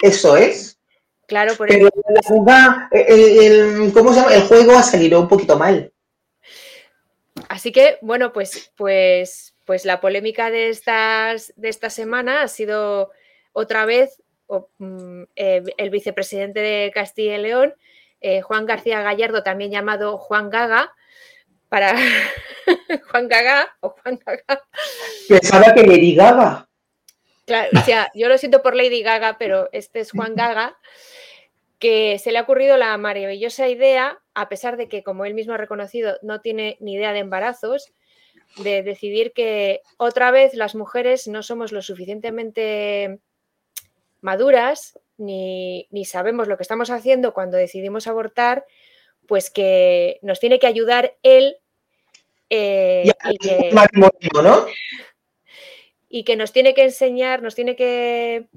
Eso 0.00 0.36
es. 0.36 0.78
Claro, 1.26 1.56
por 1.56 1.66
Pero 1.66 1.88
la 2.08 2.90
el, 2.92 3.92
¿cómo 3.92 4.12
se 4.12 4.20
llama? 4.20 4.34
El 4.34 4.42
juego 4.42 4.72
ha 4.72 4.82
salido 4.84 5.20
un 5.20 5.28
poquito 5.28 5.58
mal. 5.58 5.91
Así 7.48 7.72
que, 7.72 7.98
bueno, 8.00 8.32
pues, 8.32 8.72
pues, 8.76 9.54
pues 9.64 9.84
la 9.84 10.00
polémica 10.00 10.50
de, 10.50 10.68
estas, 10.68 11.52
de 11.56 11.68
esta 11.68 11.90
semana 11.90 12.42
ha 12.42 12.48
sido 12.48 13.10
otra 13.52 13.84
vez 13.84 14.22
mm, 14.78 15.22
eh, 15.36 15.62
el 15.76 15.90
vicepresidente 15.90 16.60
de 16.60 16.90
Castilla 16.94 17.36
y 17.36 17.42
León, 17.42 17.74
eh, 18.20 18.40
Juan 18.40 18.66
García 18.66 19.02
Gallardo, 19.02 19.42
también 19.42 19.70
llamado 19.70 20.18
Juan 20.18 20.50
Gaga, 20.50 20.92
para 21.68 21.94
Juan 23.10 23.28
Gaga 23.28 23.76
o 23.80 23.90
Juan 23.90 24.20
Gaga. 24.24 24.62
Pensaba 25.28 25.74
que 25.74 25.82
Lady 25.82 26.14
Gaga. 26.14 26.68
Claro, 27.46 27.70
o 27.76 27.84
sea, 27.84 28.10
yo 28.14 28.28
lo 28.28 28.38
siento 28.38 28.62
por 28.62 28.76
Lady 28.76 29.02
Gaga, 29.02 29.36
pero 29.38 29.68
este 29.72 30.00
es 30.00 30.12
Juan 30.12 30.34
Gaga 30.34 30.78
que 31.82 32.20
se 32.20 32.30
le 32.30 32.38
ha 32.38 32.42
ocurrido 32.42 32.76
la 32.76 32.96
maravillosa 32.96 33.66
idea, 33.66 34.21
a 34.34 34.48
pesar 34.48 34.76
de 34.76 34.88
que, 34.88 35.02
como 35.02 35.24
él 35.24 35.34
mismo 35.34 35.54
ha 35.54 35.58
reconocido, 35.58 36.18
no 36.22 36.40
tiene 36.40 36.76
ni 36.80 36.94
idea 36.94 37.12
de 37.12 37.20
embarazos, 37.20 37.92
de 38.56 38.82
decidir 38.82 39.32
que 39.32 39.80
otra 39.96 40.30
vez 40.30 40.54
las 40.54 40.74
mujeres 40.74 41.26
no 41.26 41.42
somos 41.42 41.72
lo 41.72 41.82
suficientemente 41.82 43.18
maduras 44.20 44.98
ni, 45.18 45.86
sabemos 46.04 46.48
lo 46.48 46.56
que 46.56 46.62
estamos 46.62 46.90
haciendo 46.90 47.32
cuando 47.32 47.56
decidimos 47.56 48.06
abortar, 48.06 48.64
pues 49.26 49.50
que 49.50 50.18
nos 50.22 50.40
tiene 50.40 50.58
que 50.58 50.66
ayudar 50.66 51.16
él 51.22 51.56
eh, 52.50 53.04
y, 53.06 53.38
que, 53.38 53.70
y, 56.08 56.24
que, 56.24 56.36
nos 56.36 56.52
tiene 56.52 56.74
que 56.74 56.84
enseñar, 56.84 57.40
nos 57.42 57.54
tiene 57.54 57.76
que, 57.76 58.48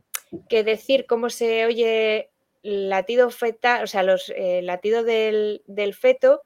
que 0.50 0.64
decir 0.64 1.06
cómo 1.06 1.30
se 1.30 1.66
oye 1.66 2.32
latido 2.66 3.30
fetal, 3.30 3.84
o 3.84 3.88
sea, 3.88 4.04
los 4.04 4.34
eh, 4.36 4.62
latidos 4.64 5.06
del, 5.06 5.62
feto 5.94 6.42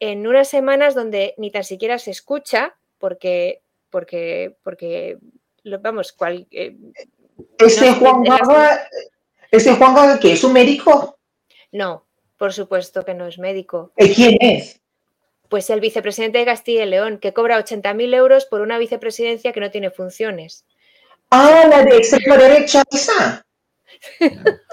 en 0.00 0.26
unas 0.26 0.48
semanas 0.48 0.94
donde 0.94 1.34
ni 1.36 1.50
tan 1.50 1.62
siquiera 1.62 1.98
se 1.98 2.10
escucha, 2.10 2.76
porque, 2.98 3.60
porque, 3.90 4.56
porque 4.62 5.18
vamos, 5.80 6.12
cual, 6.12 6.46
eh, 6.50 6.76
¿Ese, 7.58 7.92
Juan 7.92 8.24
Gaga, 8.24 8.88
¿Ese 9.50 9.74
Juan 9.74 9.94
Gaga 9.94 10.18
que 10.18 10.32
es 10.32 10.42
un 10.42 10.54
médico? 10.54 11.18
No, 11.70 12.06
por 12.38 12.52
supuesto 12.52 13.04
que 13.04 13.14
no 13.14 13.26
es 13.26 13.38
médico. 13.38 13.92
¿Y 13.96 14.14
quién 14.14 14.38
es? 14.40 14.80
Pues 15.48 15.68
el 15.68 15.80
vicepresidente 15.80 16.38
de 16.38 16.46
Castilla 16.46 16.84
y 16.84 16.88
León, 16.88 17.18
que 17.18 17.34
cobra 17.34 17.58
80.000 17.58 18.14
euros 18.14 18.46
por 18.46 18.62
una 18.62 18.78
vicepresidencia 18.78 19.52
que 19.52 19.60
no 19.60 19.70
tiene 19.70 19.90
funciones. 19.90 20.64
Ah, 21.30 21.66
la 21.68 21.84
de 21.84 21.98
extrema 21.98 22.38
derecha 22.38 22.82
esa. 22.90 23.46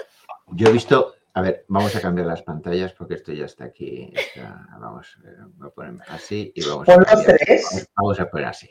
Yo 0.52 0.68
he 0.68 0.72
visto, 0.72 1.14
a 1.34 1.40
ver, 1.42 1.64
vamos 1.68 1.94
a 1.96 2.00
cambiar 2.00 2.26
las 2.26 2.42
pantallas 2.42 2.92
porque 2.92 3.14
esto 3.14 3.32
ya 3.32 3.44
está 3.46 3.64
aquí. 3.64 4.10
está- 4.14 4.66
vamos, 4.80 5.16
eh, 5.24 5.28
voy 5.56 5.68
a 5.68 5.70
ponerme 5.70 6.04
así 6.08 6.52
y 6.54 6.64
vamos 6.64 6.88
a 6.88 6.94
Pon 6.94 7.04
los 7.10 7.24
tres. 7.24 7.88
Vamos 7.96 8.20
a 8.20 8.30
poner 8.30 8.46
así. 8.48 8.68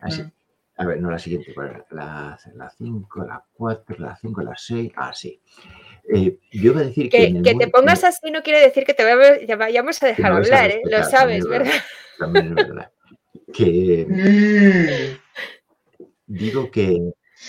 Así. 0.00 0.22
Mm. 0.22 0.32
A 0.78 0.86
ver, 0.86 1.00
no 1.00 1.10
la 1.10 1.18
siguiente, 1.18 1.54
la 1.90 2.38
5, 2.76 3.24
la 3.24 3.44
4, 3.52 3.96
la 3.98 4.16
5, 4.16 4.40
la 4.42 4.56
6, 4.56 4.90
así. 4.96 5.40
Eh, 6.12 6.38
yo 6.50 6.72
voy 6.72 6.82
a 6.82 6.86
decir 6.86 7.08
que, 7.10 7.18
Que, 7.18 7.40
te 7.42 7.52
mundo- 7.54 7.70
pongas 7.70 8.02
así 8.04 8.30
no 8.30 8.42
quiere 8.42 8.60
decir 8.60 8.84
que 8.84 8.94
te 8.94 9.04
vayamos- 9.04 10.02
a 10.02 10.06
dejar 10.06 10.32
vais 10.32 10.50
a 10.50 10.54
hablar, 10.56 10.70
¿eh? 10.70 10.82
Lo 10.90 11.04
sabes, 11.04 11.46
¿verdad? 11.46 11.70
También 12.18 12.46
es 12.48 12.54
verdad. 12.54 12.90
Que 13.52 14.06
Mm, 14.08 15.18
digo 16.26 16.70
que, 16.70 16.98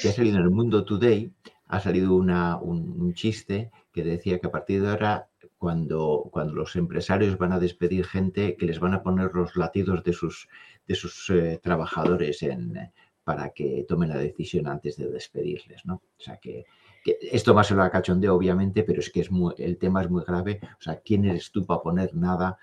que 0.02 0.10
ha 0.10 0.12
salido 0.12 0.38
en 0.38 0.43
el 0.43 0.49
Mundo 0.49 0.84
Today, 0.86 1.32
ha 1.74 1.80
salido 1.80 2.16
una, 2.16 2.58
un, 2.58 3.14
chiste 3.16 3.72
que 3.92 4.04
decía 4.04 4.38
que 4.38 4.46
a 4.46 4.52
partir 4.52 4.84
de 4.84 4.92
ahora, 4.92 5.28
cuando, 5.58 6.30
cuando 6.32 6.54
los 6.54 6.76
empresarios 6.76 7.40
van 7.40 7.52
a 7.52 7.60
despedir 7.60 8.06
gente, 8.06 8.56
que 8.58 8.68
les 8.68 8.80
van 8.80 8.94
a 8.94 9.02
poner 9.02 9.32
los 9.34 9.56
latidos 9.56 10.04
de 10.04 10.14
sus, 10.14 10.48
de 10.88 10.94
sus 10.94 11.32
eh, 11.32 11.60
trabajadores 11.64 12.44
en, 12.44 12.92
para 13.24 13.50
que 13.50 13.86
tomen 13.88 14.10
la 14.10 14.18
decisión 14.18 14.68
antes 14.68 14.98
de 14.98 15.10
despedirles, 15.10 15.84
¿no? 15.84 15.96
O 15.96 16.22
sea 16.22 16.38
que, 16.38 16.66
esto 17.32 17.56
va 17.56 17.62
a 17.62 17.64
ser 17.64 17.80
a 17.80 17.90
cachondeo, 17.90 18.36
obviamente, 18.36 18.84
pero 18.84 19.00
es 19.00 19.10
que 19.10 19.22
es 19.22 19.32
muy- 19.32 19.56
el 19.58 19.80
tema 19.80 20.04
es 20.04 20.10
muy 20.12 20.24
grave. 20.24 20.60
O 20.80 20.82
sea, 20.82 21.02
¿quién 21.04 21.26
eres 21.26 21.52
tú 21.52 21.66
para 21.66 21.82
poner 21.82 22.14
nada 22.14 22.58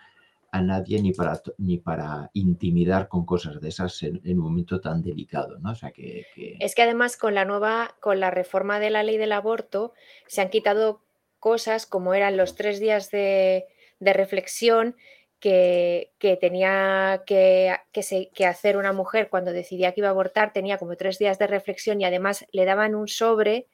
a 0.53 0.61
nadie 0.61 1.01
ni 1.01 1.13
para, 1.13 1.41
ni 1.59 1.79
para 1.79 2.31
intimidar 2.33 3.09
con 3.09 3.25
cosas 3.25 3.61
de 3.61 3.69
esas 3.69 4.03
en, 4.03 4.21
un 4.25 4.39
momento 4.39 4.81
tan 4.81 5.03
delicado, 5.03 5.59
¿no? 5.59 5.73
O 5.73 5.75
sea 5.75 5.93
que... 5.93 6.27
Es 6.59 6.75
que 6.75 6.83
además 6.83 7.17
con 7.17 7.35
la 7.35 7.45
nueva, 7.45 7.97
con 8.01 8.21
la 8.21 8.31
reforma 8.31 8.81
de 8.81 8.91
la 8.91 9.03
ley 9.03 9.17
del 9.17 9.33
aborto, 9.33 9.93
se 10.27 10.41
han 10.41 10.51
quitado 10.51 11.03
cosas 11.39 11.87
como 11.87 12.15
eran 12.15 12.37
los 12.37 12.57
tres 12.57 12.81
días 12.81 13.11
de, 13.11 13.67
de 14.01 14.13
reflexión 14.13 14.97
que, 15.39 16.13
que 16.19 16.37
tenía 16.37 17.23
que, 17.27 17.77
que 17.93 18.47
hacer 18.47 18.77
una 18.77 18.93
mujer 18.93 19.29
cuando 19.31 19.53
decidía 19.53 19.93
que 19.93 20.01
iba 20.01 20.09
a 20.09 20.13
abortar, 20.13 20.53
tenía 20.53 20.79
como 20.79 20.97
tres 20.97 21.19
días 21.19 21.39
de 21.39 21.47
reflexión 21.47 22.01
y 22.01 22.05
además 22.05 22.45
le 22.53 22.65
daban 22.65 22.95
un 22.95 23.09
sobre, 23.09 23.67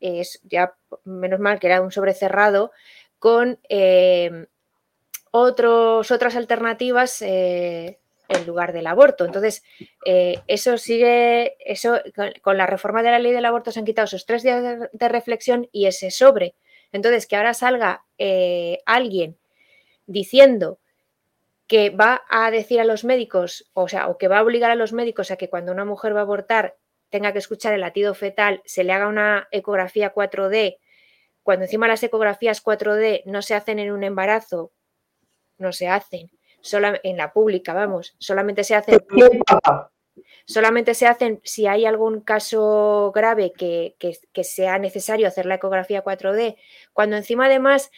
es 0.00 0.40
ya 0.44 0.74
menos 1.04 1.40
mal 1.40 1.60
que 1.60 1.68
era 1.68 1.80
un 1.80 1.92
sobre 1.92 2.14
cerrado, 2.14 2.72
con 3.18 3.60
eh, 3.68 4.46
otros, 5.38 6.10
otras 6.10 6.36
alternativas 6.36 7.22
eh, 7.22 7.98
en 8.28 8.46
lugar 8.46 8.72
del 8.72 8.86
aborto. 8.86 9.24
Entonces, 9.24 9.62
eh, 10.04 10.40
eso 10.46 10.78
sigue, 10.78 11.56
eso 11.60 12.00
con, 12.42 12.56
la 12.56 12.66
reforma 12.66 13.02
de 13.02 13.10
la 13.10 13.18
ley 13.18 13.32
del 13.32 13.44
aborto 13.44 13.70
se 13.70 13.78
han 13.78 13.84
quitado 13.84 14.06
esos 14.06 14.26
tres 14.26 14.42
días 14.42 14.62
de, 14.62 14.88
de 14.92 15.08
reflexión 15.08 15.68
y 15.72 15.86
ese 15.86 16.10
sobre. 16.10 16.54
Entonces, 16.92 17.26
que 17.26 17.36
ahora 17.36 17.54
salga 17.54 18.04
eh, 18.18 18.78
alguien 18.86 19.38
diciendo 20.06 20.78
que 21.66 21.90
va 21.90 22.22
a 22.30 22.50
decir 22.50 22.80
a 22.80 22.84
los 22.84 23.04
médicos, 23.04 23.68
o 23.74 23.88
sea, 23.88 24.08
o 24.08 24.18
que 24.18 24.28
va 24.28 24.38
a 24.38 24.42
obligar 24.42 24.70
a 24.70 24.76
los 24.76 24.92
médicos 24.92 25.30
a 25.30 25.36
que 25.36 25.50
cuando 25.50 25.72
una 25.72 25.84
mujer 25.84 26.14
va 26.14 26.20
a 26.20 26.22
abortar 26.22 26.76
tenga 27.10 27.32
que 27.32 27.38
escuchar 27.38 27.72
el 27.72 27.80
latido 27.80 28.14
fetal, 28.14 28.62
se 28.64 28.84
le 28.84 28.92
haga 28.92 29.08
una 29.08 29.48
ecografía 29.50 30.12
4D, 30.14 30.78
cuando 31.42 31.64
encima 31.64 31.88
las 31.88 32.02
ecografías 32.02 32.62
4D 32.64 33.22
no 33.26 33.42
se 33.42 33.54
hacen 33.54 33.78
en 33.78 33.92
un 33.92 34.04
embarazo, 34.04 34.72
no 35.58 35.72
se 35.72 35.88
hacen, 35.88 36.30
sola- 36.60 37.00
en 37.02 37.16
la 37.16 37.32
pública, 37.32 37.72
vamos, 37.74 38.14
solamente 38.18 38.64
se 38.64 38.74
hacen 38.74 38.98
solamente 40.46 40.94
se 40.94 41.06
hacen 41.06 41.40
si 41.44 41.66
hay 41.66 41.86
algún 41.86 42.20
caso 42.20 43.12
grave 43.14 43.52
que, 43.52 43.96
que- 43.98 44.16
que 44.32 44.44
sea 44.44 44.78
necesario 44.78 45.26
hacer 45.26 45.46
la 45.46 45.56
ecografía 45.56 46.02
4D, 46.04 46.56
cuando 46.92 47.16
encima 47.16 47.46
además 47.46 47.90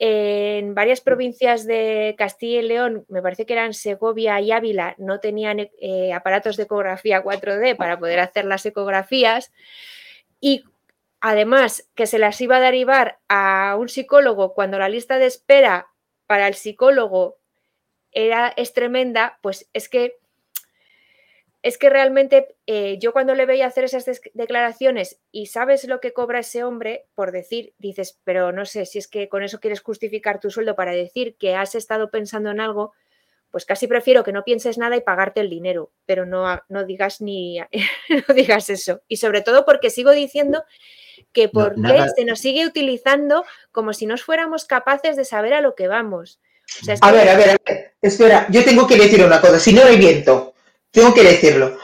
en 0.00 0.74
varias 0.76 1.00
provincias 1.00 1.66
de 1.66 2.14
Castilla 2.16 2.60
y 2.60 2.62
León, 2.62 3.04
me 3.08 3.20
parece 3.20 3.46
que 3.46 3.52
eran 3.54 3.74
Segovia 3.74 4.40
y 4.40 4.52
Ávila, 4.52 4.94
no 4.98 5.18
tenían 5.18 5.58
eh, 5.80 6.12
aparatos 6.12 6.56
de 6.56 6.62
ecografía 6.64 7.22
4D 7.24 7.74
para 7.76 7.98
poder 7.98 8.20
hacer 8.20 8.44
las 8.44 8.64
ecografías 8.64 9.52
y 10.40 10.62
además 11.20 11.88
que 11.96 12.06
se 12.06 12.20
las 12.20 12.40
iba 12.40 12.58
a 12.58 12.60
derivar 12.60 13.18
a 13.28 13.74
un 13.76 13.88
psicólogo 13.88 14.54
cuando 14.54 14.78
la 14.78 14.88
lista 14.88 15.18
de 15.18 15.26
espera 15.26 15.88
para 16.28 16.46
el 16.46 16.54
psicólogo 16.54 17.38
era, 18.12 18.52
es 18.56 18.72
tremenda, 18.72 19.38
pues 19.42 19.68
es 19.72 19.88
que 19.88 20.18
es 21.62 21.76
que 21.76 21.90
realmente 21.90 22.54
eh, 22.66 22.98
yo 23.00 23.12
cuando 23.12 23.34
le 23.34 23.44
veía 23.44 23.66
hacer 23.66 23.82
esas 23.82 24.04
declaraciones 24.32 25.20
y 25.32 25.46
sabes 25.46 25.84
lo 25.88 26.00
que 26.00 26.12
cobra 26.12 26.38
ese 26.38 26.62
hombre, 26.62 27.06
por 27.16 27.32
decir, 27.32 27.74
dices, 27.78 28.20
pero 28.22 28.52
no 28.52 28.64
sé 28.64 28.86
si 28.86 28.98
es 28.98 29.08
que 29.08 29.28
con 29.28 29.42
eso 29.42 29.58
quieres 29.58 29.80
justificar 29.80 30.38
tu 30.38 30.50
sueldo 30.50 30.76
para 30.76 30.92
decir 30.92 31.34
que 31.36 31.56
has 31.56 31.74
estado 31.74 32.10
pensando 32.10 32.50
en 32.50 32.60
algo, 32.60 32.92
pues 33.50 33.64
casi 33.64 33.88
prefiero 33.88 34.22
que 34.22 34.32
no 34.32 34.44
pienses 34.44 34.78
nada 34.78 34.96
y 34.96 35.00
pagarte 35.00 35.40
el 35.40 35.50
dinero, 35.50 35.90
pero 36.06 36.26
no, 36.26 36.46
no 36.68 36.84
digas 36.84 37.20
ni 37.20 37.58
no 38.28 38.34
digas 38.34 38.70
eso. 38.70 39.00
Y 39.08 39.16
sobre 39.16 39.40
todo 39.40 39.64
porque 39.64 39.90
sigo 39.90 40.12
diciendo 40.12 40.62
que 41.32 41.48
por 41.48 41.74
qué 41.74 42.06
se 42.16 42.24
nos 42.24 42.40
sigue 42.40 42.66
utilizando 42.66 43.44
como 43.72 43.92
si 43.92 44.06
nos 44.06 44.22
fuéramos 44.22 44.64
capaces 44.64 45.16
de 45.16 45.24
saber 45.24 45.54
a 45.54 45.60
lo 45.60 45.74
que 45.74 45.88
vamos. 45.88 46.40
O 46.80 46.84
sea, 46.84 46.94
es 46.94 47.02
A 47.02 47.12
ver, 47.12 47.28
a 47.28 47.36
ver, 47.36 47.50
a 47.50 47.56
ver. 47.64 47.94
Espera, 48.00 48.46
yo 48.50 48.64
tengo 48.64 48.86
que 48.86 48.96
decir 48.96 49.24
una 49.24 49.40
cosa. 49.40 49.58
Si 49.58 49.72
no 49.72 49.82
hay 49.84 49.96
viento, 49.96 50.54
tengo 50.90 51.14
que 51.14 51.22
decirlo. 51.22 51.78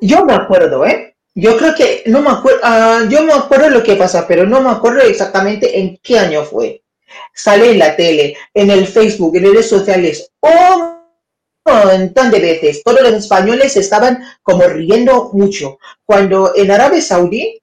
Yo 0.00 0.24
me 0.24 0.34
acuerdo, 0.34 0.86
¿eh? 0.86 1.16
Yo 1.34 1.56
creo 1.56 1.74
que 1.74 2.02
no 2.06 2.22
me 2.22 2.30
acuerdo. 2.30 2.60
yo 3.08 3.22
me 3.22 3.32
acuerdo 3.32 3.70
lo 3.70 3.82
que 3.82 3.96
pasa, 3.96 4.26
pero 4.26 4.46
no 4.46 4.60
me 4.60 4.70
acuerdo 4.70 5.02
exactamente 5.02 5.78
en 5.78 5.98
qué 6.02 6.18
año 6.18 6.44
fue. 6.44 6.82
Sale 7.34 7.70
en 7.72 7.78
la 7.78 7.96
tele, 7.96 8.36
en 8.54 8.70
el 8.70 8.86
Facebook, 8.86 9.36
en 9.36 9.44
redes 9.44 9.68
sociales, 9.68 10.32
un 10.40 10.99
montón 11.70 12.30
de 12.30 12.40
veces. 12.40 12.82
Todos 12.84 13.02
los 13.02 13.12
españoles 13.14 13.76
estaban 13.76 14.22
como 14.42 14.64
riendo 14.64 15.30
mucho. 15.32 15.78
Cuando 16.04 16.52
en 16.54 16.70
Arabia 16.70 17.00
Saudí 17.00 17.60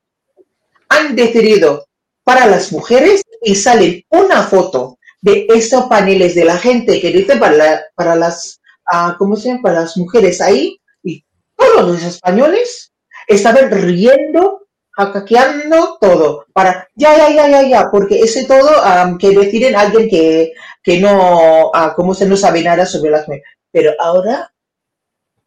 han 0.89 1.15
decidido 1.15 1.86
para 2.24 2.46
las 2.46 2.72
mujeres 2.72 3.22
y 3.41 3.56
salen 3.56 4.04
una 4.10 4.43
foto 4.43 4.98
de 5.22 5.48
estos 5.50 5.86
paneles 5.86 6.36
de 6.36 6.46
la 6.46 6.58
gente 6.58 7.00
que 7.02 7.12
dice 7.12 7.38
para, 7.38 7.56
la- 7.56 7.82
para 7.96 8.15
las, 8.15 8.60
ah, 8.86 9.15
¿cómo 9.17 9.36
se 9.36 9.50
llama? 9.50 9.62
Para 9.63 9.82
las 9.82 9.98
mujeres 9.98 10.41
ahí 10.41 10.80
y 11.04 11.24
todos 11.56 11.88
los 11.88 12.04
españoles 12.04 12.91
estaban 13.28 13.72
riendo, 13.72 14.67
jacaqueando 14.91 15.98
todo 16.00 16.46
para, 16.54 16.88
ya, 16.96 17.15
ya, 17.17 17.30
ya, 17.30 17.50
ya, 17.50 17.62
ya, 17.67 17.89
porque 17.91 18.20
ese 18.22 18.46
todo 18.46 18.70
ah, 18.84 19.15
que 19.20 19.32
deciden 19.32 19.76
alguien 19.76 20.10
que, 20.10 20.54
que 20.84 21.00
no, 21.00 21.72
ah, 21.74 21.93
¿cómo 21.96 22.13
se 22.13 22.26
no 22.26 22.38
sabe 22.38 22.62
nada 22.63 22.86
sobre 22.86 23.12
las 23.12 23.28
mujeres. 23.28 23.46
Pero 23.78 23.94
ahora, 24.00 24.52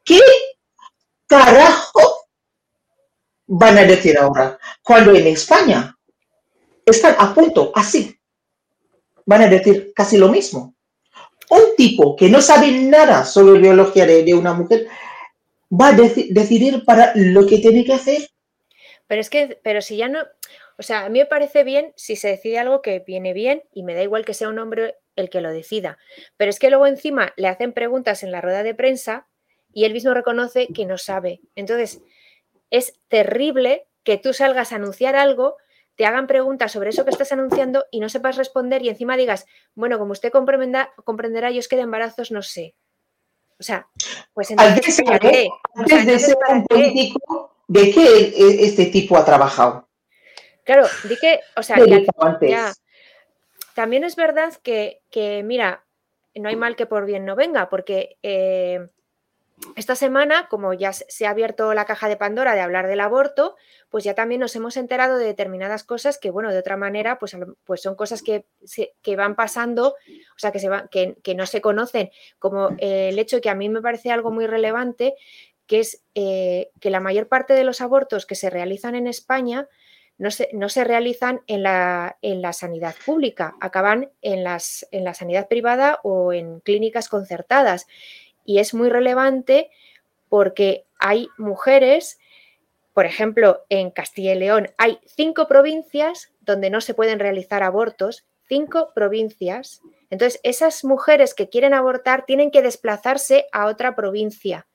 ¿qué 0.05 0.21
carajo 1.27 2.29
van 3.49 3.77
a 3.77 3.83
decir 3.83 4.17
ahora? 4.17 4.57
Cuando 4.85 5.13
en 5.17 5.27
España 5.27 5.99
están 6.87 7.17
a 7.19 7.35
punto, 7.35 7.73
así, 7.75 8.17
van 9.27 9.43
a 9.43 9.49
decir 9.49 9.93
casi 9.97 10.17
lo 10.17 10.29
mismo. 10.29 10.77
Un 11.51 11.75
tipo 11.77 12.15
que 12.15 12.29
no 12.31 12.41
sabe 12.41 12.71
nada 12.71 13.25
sobre 13.25 13.59
biología 13.59 14.07
de, 14.07 14.33
una 14.33 14.53
mujer 14.53 14.87
va 15.73 15.89
a 15.89 15.93
deci- 15.97 16.29
decidir 16.31 16.85
para 16.85 17.11
lo 17.17 17.45
que 17.49 17.59
tiene 17.59 17.85
que 17.85 17.95
hacer. 17.95 18.31
Pero 19.09 19.21
es 19.21 19.29
que, 19.29 19.59
pero 19.65 19.83
si 19.83 19.97
ya 19.97 20.07
no, 20.07 20.21
o 20.79 20.85
sea, 20.85 21.07
a 21.07 21.09
mí 21.09 21.19
me 21.19 21.27
parece 21.27 21.65
bien 21.65 21.93
si 21.97 22.15
se 22.15 22.29
decide 22.29 22.61
algo 22.61 22.81
que 22.81 23.01
viene 23.01 23.33
bien 23.33 23.65
y 23.73 23.83
me 23.83 23.95
da 23.95 24.05
igual 24.05 24.25
que 24.25 24.35
sea 24.35 24.51
un 24.51 24.61
hombre 24.61 25.00
el 25.17 25.31
que 25.31 25.41
lo 25.41 25.51
decida. 25.51 25.99
Pero 26.37 26.51
es 26.51 26.59
que 26.59 26.71
luego 26.71 26.87
encima 26.87 27.33
le 27.37 27.49
hacen 27.49 27.73
preguntas 27.73 28.23
en 28.23 28.33
la 28.33 28.41
rueda 28.41 28.63
de 28.63 28.75
prensa 28.75 29.27
y 29.73 29.85
él 29.85 29.93
mismo 29.93 30.15
reconoce 30.15 30.69
que 30.75 30.87
no 30.87 30.99
sabe. 30.99 31.41
Entonces, 31.55 32.01
es 32.71 32.95
terrible 33.09 33.87
que 34.03 34.17
tú 34.19 34.33
salgas 34.33 34.73
a 34.73 34.77
anunciar 34.77 35.17
algo, 35.17 35.57
te 35.97 36.07
hagan 36.07 36.27
preguntas 36.27 36.73
sobre 36.73 36.91
eso 36.91 37.05
que 37.05 37.11
estás 37.11 37.33
anunciando 37.33 37.85
y 37.91 38.01
no 38.01 38.09
sepas 38.09 38.37
responder 38.37 38.83
y 38.83 38.89
encima 38.89 39.17
digas, 39.17 39.47
bueno, 39.75 39.99
como 39.99 40.13
usted 40.13 40.33
comprenda- 40.33 40.91
comprenderá, 41.05 41.51
yo 41.51 41.59
es 41.61 41.69
que 41.69 41.77
de 41.77 41.83
embarazos 41.83 42.31
no 42.31 42.43
sé. 42.43 42.75
O 43.59 43.63
sea, 43.63 43.87
pues 44.33 44.51
entonces, 44.51 45.03
¿para 45.05 45.19
sabe, 45.19 45.31
qué? 45.31 45.49
O 45.49 45.87
sea, 45.87 45.99
antes 46.01 46.07
de 46.07 46.19
ser 46.19 46.37
¿para 46.39 46.55
un 46.55 46.65
político, 46.65 47.57
¿de 47.69 47.91
qué 47.91 48.07
e- 48.35 48.65
este 48.65 48.87
tipo 48.87 49.19
ha 49.19 49.25
trabajado? 49.25 49.87
Claro, 50.65 50.87
di 51.05 51.17
que, 51.19 51.41
o 51.57 51.63
sea, 51.63 51.77
¿Qué 51.77 51.85
que 51.85 51.95
al 51.95 52.01
dijo 52.01 52.25
antes? 52.25 52.51
Ya. 52.51 52.73
También 53.75 54.05
es 54.05 54.17
verdad 54.17 54.55
que, 54.63 55.03
que, 55.11 55.43
mira, 55.43 55.85
no 56.35 56.49
hay 56.49 56.57
mal 56.57 56.77
que 56.77 56.87
por 56.87 57.07
bien 57.07 57.25
no 57.25 57.37
venga, 57.37 57.69
porque 57.69 58.19
eh, 58.23 58.89
esta 59.77 59.95
semana, 59.95 60.49
como 60.49 60.73
ya 60.73 60.93
se 60.93 61.27
ha 61.27 61.31
abierto 61.31 61.75
la 61.75 61.85
caja 61.85 62.09
de 62.09 62.17
Pandora 62.17 62.55
de 62.55 62.61
hablar 62.61 62.87
del 62.87 63.01
aborto, 63.01 63.57
pues 63.89 64.05
ya 64.05 64.15
también 64.15 64.41
nos 64.41 64.57
hemos 64.57 64.77
enterado 64.77 65.19
de 65.19 65.27
determinadas 65.27 65.85
cosas 65.85 66.19
que, 66.19 66.31
bueno, 66.31 66.51
de 66.51 66.59
otra 66.59 66.77
manera, 66.77 67.19
pues, 67.19 67.37
pues 67.65 67.83
son 67.83 67.95
cosas 67.95 68.23
que, 68.23 68.47
que 69.03 69.17
van 69.17 69.37
pasando, 69.37 69.89
o 69.89 70.39
sea, 70.39 70.51
que, 70.53 70.61
se 70.61 70.69
van, 70.69 70.89
que, 70.89 71.17
que 71.23 71.35
no 71.35 71.47
se 71.47 71.61
conocen, 71.61 72.11
como 72.39 72.71
eh, 72.79 73.11
el 73.11 73.19
hecho 73.19 73.41
que 73.41 73.51
a 73.51 73.55
mí 73.55 73.69
me 73.69 73.83
parece 73.83 74.11
algo 74.11 74.31
muy 74.31 74.47
relevante, 74.47 75.15
que 75.67 75.81
es 75.81 76.03
eh, 76.15 76.71
que 76.81 76.91
la 76.91 77.01
mayor 77.01 77.29
parte 77.29 77.55
de 77.55 77.65
los 77.65 77.81
abortos 77.81 78.27
que 78.27 78.35
se 78.35 78.51
realizan 78.51 78.95
en 78.95 79.07
España 79.07 79.69
no 80.21 80.31
se, 80.31 80.51
no 80.53 80.69
se 80.69 80.85
realizan 80.85 81.41
en 81.47 81.63
la, 81.63 82.19
en 82.21 82.43
la, 82.43 82.53
sanidad 82.53 82.95
pública, 83.07 83.55
acaban 83.59 84.11
en, 84.21 84.45
las, 84.45 84.87
en 84.91 85.03
la 85.03 85.15
sanidad 85.15 85.49
privada 85.49 85.99
o 86.03 86.35
en 86.35 86.61
clínicas 86.61 87.09
concertadas. 87.09 87.87
Y 88.45 88.59
es 88.59 88.75
muy 88.75 88.91
relevante 88.91 89.71
porque 90.29 90.85
hay 90.99 91.29
mujeres, 91.39 92.19
por 92.93 93.07
ejemplo, 93.07 93.65
en 93.71 93.91
Castilla 93.91 94.35
y 94.35 94.39
León 94.39 94.69
hay 94.77 94.99
cinco 95.07 95.49
provincias 95.49 96.31
donde 96.43 96.69
no 96.69 96.83
se 96.83 96.93
pueden 96.93 97.19
realizar 97.19 97.63
abortos, 97.63 98.27
cinco 98.47 98.93
provincias. 98.95 99.81
Entonces, 100.11 100.39
esas 100.43 100.85
mujeres 100.85 101.33
que 101.33 101.49
quieren 101.49 101.73
abortar 101.73 102.27
tienen 102.27 102.51
que 102.51 102.61
desplazarse 102.61 103.47
a 103.53 103.65
otra 103.65 103.97
provincia. 103.97 104.67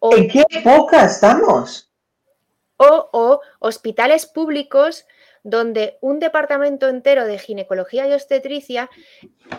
¿En 0.00 0.26
qué 0.26 0.42
época 0.48 1.04
estamos? 1.04 1.89
O, 2.80 3.40
hospitales 3.58 4.26
públicos 4.26 5.06
donde 5.42 5.98
un 6.00 6.18
departamento 6.18 6.88
entero 6.88 7.26
de 7.26 7.38
ginecología 7.38 8.06
y 8.06 8.12
obstetricia 8.12 8.90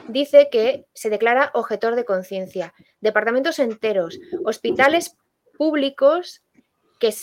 dice 0.08 0.50
que 0.52 0.86
se 0.94 1.10
declara 1.10 1.52
objetor 1.54 1.96
de 1.96 2.06
conciencia. 2.06 2.74
Departamentos 3.00 3.60
enteros, 3.60 4.20
hospitales 4.44 5.18
públicos 5.58 6.44
que, 7.00 7.14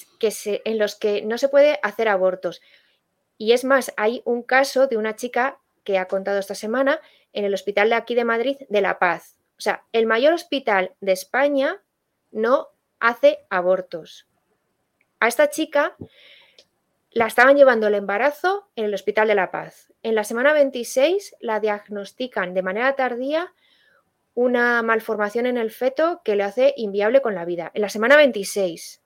en 0.64 0.78
los 0.78 0.96
que 0.96 1.22
no 1.22 1.38
se 1.38 1.48
puede 1.48 1.78
hacer 1.82 2.08
abortos. 2.08 2.61
Y 3.37 3.52
es 3.52 3.64
más, 3.64 3.92
hay 3.96 4.22
un 4.24 4.42
caso 4.42 4.87
de 4.87 4.96
una 4.96 5.16
chica 5.16 5.61
que 5.84 5.98
ha 5.98 6.08
contado 6.08 6.38
esta 6.38 6.54
semana 6.54 7.00
en 7.32 7.44
el 7.44 7.54
hospital 7.54 7.88
de 7.88 7.94
aquí 7.94 8.14
de 8.14 8.24
Madrid 8.24 8.56
de 8.68 8.80
La 8.80 8.98
Paz. 8.98 9.37
O 9.56 9.61
sea, 9.61 9.84
el 9.92 10.06
mayor 10.06 10.32
hospital 10.32 10.94
de 11.00 11.12
España 11.12 11.82
no 12.30 12.68
hace 13.00 13.46
abortos 13.50 14.27
a 15.20 15.28
esta 15.28 15.50
chica 15.50 15.96
la 17.11 17.26
estaban 17.26 17.57
llevando 17.57 17.87
el 17.87 17.94
embarazo 17.94 18.68
en 18.76 18.85
el 18.85 18.94
Hospital 18.94 19.28
de 19.28 19.35
la 19.35 19.50
Paz. 19.50 19.92
En 20.02 20.14
la 20.14 20.24
semana 20.24 20.52
26 20.52 21.37
la 21.40 21.61
diagnostican 21.61 22.54
de 22.54 22.62
manera 22.62 22.94
tardía 22.96 23.52
una 24.35 24.83
malformación 24.83 25.46
en 25.46 25.57
el 25.57 25.70
feto 25.70 26.20
que 26.24 26.37
le 26.37 26.44
hace 26.44 26.74
inviable 26.76 27.20
con 27.20 27.35
la 27.35 27.44
vida. 27.44 27.72
En 27.74 27.83
la 27.83 27.88
semana 27.88 28.16
26. 28.16 29.02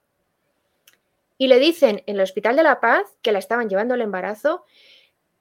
Y 1.39 1.47
le 1.47 1.59
dicen 1.59 2.03
en 2.07 2.17
el 2.17 2.21
Hospital 2.21 2.57
de 2.57 2.63
la 2.63 2.81
Paz 2.81 3.07
que 3.23 3.33
la 3.33 3.39
estaban 3.39 3.69
llevando 3.69 3.95
el 3.95 4.03
embarazo, 4.03 4.65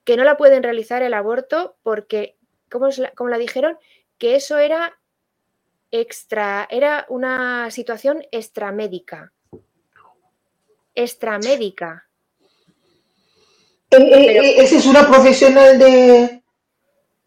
que 0.05 0.15
no 0.15 0.23
la 0.23 0.37
pueden 0.37 0.63
realizar 0.63 1.03
el 1.03 1.13
aborto 1.13 1.75
porque, 1.83 2.37
como, 2.69 2.87
como 3.15 3.29
la 3.29 3.37
dijeron, 3.37 3.77
que 4.17 4.35
eso 4.35 4.57
era 4.57 4.97
extra, 5.91 6.67
era 6.71 7.05
una 7.09 7.69
situación 7.69 8.25
extramédica 8.31 9.33
extramédica. 10.95 12.07
Eh, 13.91 13.97
eh, 13.97 14.37
eh, 14.37 14.63
¿Esa 14.63 14.77
es 14.77 14.85
una 14.85 15.07
profesional 15.07 15.77
de, 15.77 16.41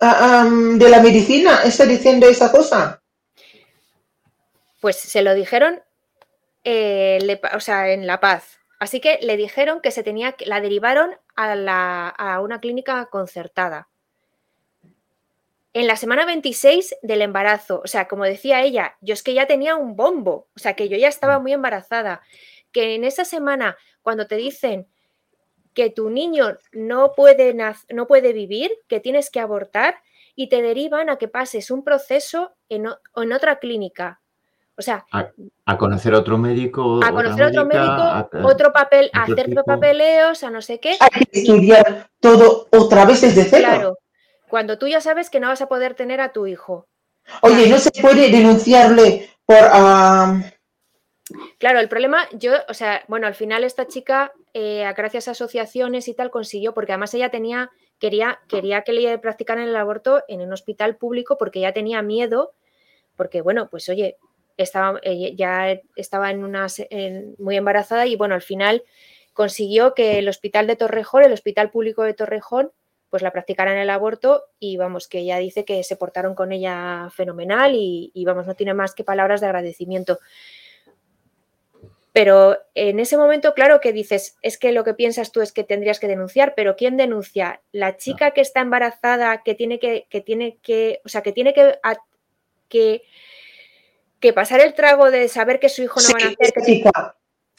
ah, 0.00 0.48
de 0.48 0.88
la 0.88 1.00
medicina? 1.00 1.62
¿Está 1.64 1.84
diciendo 1.84 2.26
esa 2.26 2.50
cosa? 2.50 3.02
Pues 4.80 4.96
se 4.96 5.22
lo 5.22 5.34
dijeron 5.34 5.82
o 6.66 7.60
sea, 7.60 7.90
en 7.90 8.06
La 8.06 8.20
Paz. 8.20 8.58
Así 8.78 9.00
que 9.00 9.18
le 9.20 9.36
dijeron 9.36 9.80
que 9.80 9.90
se 9.90 10.02
tenía 10.02 10.34
la 10.46 10.60
derivaron 10.60 11.16
a, 11.36 11.54
la, 11.54 12.08
a 12.08 12.40
una 12.40 12.60
clínica 12.60 13.06
concertada. 13.06 13.88
En 15.74 15.86
la 15.86 15.96
semana 15.96 16.24
26 16.24 16.96
del 17.02 17.22
embarazo, 17.22 17.82
o 17.84 17.88
sea, 17.88 18.06
como 18.06 18.24
decía 18.24 18.62
ella, 18.62 18.96
yo 19.00 19.12
es 19.12 19.22
que 19.22 19.34
ya 19.34 19.46
tenía 19.46 19.74
un 19.74 19.96
bombo, 19.96 20.46
o 20.54 20.58
sea, 20.58 20.74
que 20.74 20.88
yo 20.88 20.96
ya 20.96 21.08
estaba 21.08 21.38
muy 21.40 21.52
embarazada 21.52 22.22
que 22.74 22.94
en 22.94 23.04
esa 23.04 23.24
semana, 23.24 23.78
cuando 24.02 24.26
te 24.26 24.36
dicen 24.36 24.86
que 25.72 25.88
tu 25.88 26.10
niño 26.10 26.58
no 26.72 27.12
puede, 27.14 27.54
no 27.54 28.06
puede 28.06 28.32
vivir, 28.34 28.70
que 28.88 29.00
tienes 29.00 29.30
que 29.30 29.40
abortar, 29.40 29.96
y 30.36 30.48
te 30.48 30.60
derivan 30.60 31.08
a 31.08 31.16
que 31.16 31.28
pases 31.28 31.70
un 31.70 31.84
proceso 31.84 32.52
en, 32.68 32.86
en 33.16 33.32
otra 33.32 33.58
clínica. 33.60 34.20
O 34.76 34.82
sea, 34.82 35.06
a, 35.12 35.78
conocer 35.78 36.14
a 36.14 36.18
otro 36.18 36.36
médico. 36.36 37.00
A 37.04 37.12
conocer 37.12 37.44
a 37.44 37.48
otro 37.48 37.64
médico, 37.64 38.28
otro 38.42 38.72
papel, 38.72 39.08
a 39.12 39.22
hacer 39.22 39.54
papeleos, 39.64 40.42
a 40.42 40.50
no 40.50 40.60
sé 40.60 40.80
qué. 40.80 40.96
Hay 40.98 41.24
que 41.26 41.40
estudiar 41.40 42.10
todo 42.18 42.66
otra 42.72 43.04
vez 43.04 43.20
desde 43.20 43.44
cero. 43.44 43.68
Claro, 43.68 43.98
cuando 44.48 44.76
tú 44.76 44.88
ya 44.88 45.00
sabes 45.00 45.30
que 45.30 45.38
no 45.38 45.46
vas 45.46 45.62
a 45.62 45.68
poder 45.68 45.94
tener 45.94 46.20
a 46.20 46.32
tu 46.32 46.48
hijo. 46.48 46.88
Oye, 47.42 47.68
¿no 47.68 47.78
se 47.78 47.92
puede 48.02 48.30
denunciarle 48.30 49.30
por, 49.46 49.62
Claro, 51.58 51.80
el 51.80 51.88
problema, 51.88 52.28
yo, 52.32 52.52
o 52.68 52.74
sea, 52.74 53.04
bueno, 53.08 53.26
al 53.26 53.34
final 53.34 53.64
esta 53.64 53.86
chica, 53.86 54.32
eh, 54.52 54.84
gracias 54.96 55.28
a 55.28 55.32
asociaciones 55.32 56.08
y 56.08 56.14
tal, 56.14 56.30
consiguió, 56.30 56.74
porque 56.74 56.92
además 56.92 57.14
ella 57.14 57.30
tenía, 57.30 57.70
quería, 57.98 58.40
quería 58.48 58.82
que 58.82 58.92
le 58.92 59.18
practicaran 59.18 59.68
el 59.68 59.76
aborto 59.76 60.22
en 60.28 60.40
un 60.40 60.52
hospital 60.52 60.96
público 60.96 61.36
porque 61.38 61.60
ya 61.60 61.72
tenía 61.72 62.02
miedo, 62.02 62.52
porque 63.16 63.40
bueno, 63.42 63.68
pues 63.70 63.88
oye, 63.88 64.16
estaba, 64.56 65.00
ya 65.02 65.80
estaba 65.96 66.30
en 66.30 66.44
una, 66.44 66.66
muy 67.38 67.56
embarazada 67.56 68.06
y 68.06 68.16
bueno, 68.16 68.34
al 68.34 68.42
final 68.42 68.82
consiguió 69.32 69.94
que 69.94 70.18
el 70.18 70.28
hospital 70.28 70.66
de 70.66 70.76
Torrejón, 70.76 71.24
el 71.24 71.32
hospital 71.32 71.70
público 71.70 72.02
de 72.02 72.14
Torrejón, 72.14 72.72
pues 73.10 73.22
la 73.22 73.32
practicaran 73.32 73.76
el 73.76 73.90
aborto 73.90 74.44
y 74.58 74.76
vamos, 74.76 75.06
que 75.08 75.20
ella 75.20 75.38
dice 75.38 75.64
que 75.64 75.84
se 75.84 75.96
portaron 75.96 76.34
con 76.34 76.50
ella 76.50 77.08
fenomenal 77.12 77.72
y 77.74 78.24
vamos, 78.26 78.46
no 78.46 78.54
tiene 78.54 78.74
más 78.74 78.94
que 78.94 79.04
palabras 79.04 79.40
de 79.40 79.46
agradecimiento. 79.46 80.18
Pero 82.14 82.56
en 82.76 83.00
ese 83.00 83.16
momento, 83.16 83.54
claro 83.54 83.80
que 83.80 83.92
dices, 83.92 84.36
es 84.40 84.56
que 84.56 84.70
lo 84.70 84.84
que 84.84 84.94
piensas 84.94 85.32
tú 85.32 85.40
es 85.40 85.50
que 85.50 85.64
tendrías 85.64 85.98
que 85.98 86.06
denunciar, 86.06 86.54
pero 86.54 86.76
¿quién 86.76 86.96
denuncia? 86.96 87.60
La 87.72 87.96
chica 87.96 88.30
que 88.30 88.40
está 88.40 88.60
embarazada, 88.60 89.42
que 89.42 89.56
tiene 89.56 89.80
que, 89.80 90.06
que 90.08 90.20
tiene 90.20 90.58
que, 90.62 91.00
o 91.04 91.08
sea, 91.08 91.24
que 91.24 91.32
tiene 91.32 91.52
que, 91.52 91.76
que, 92.68 93.02
que, 94.20 94.32
pasar 94.32 94.60
el 94.60 94.74
trago 94.74 95.10
de 95.10 95.26
saber 95.26 95.58
que 95.58 95.68
su 95.68 95.82
hijo 95.82 96.00
no 96.00 96.06
va 96.10 96.24
a 96.24 96.30
nacer. 96.30 96.64
chica. 96.64 97.16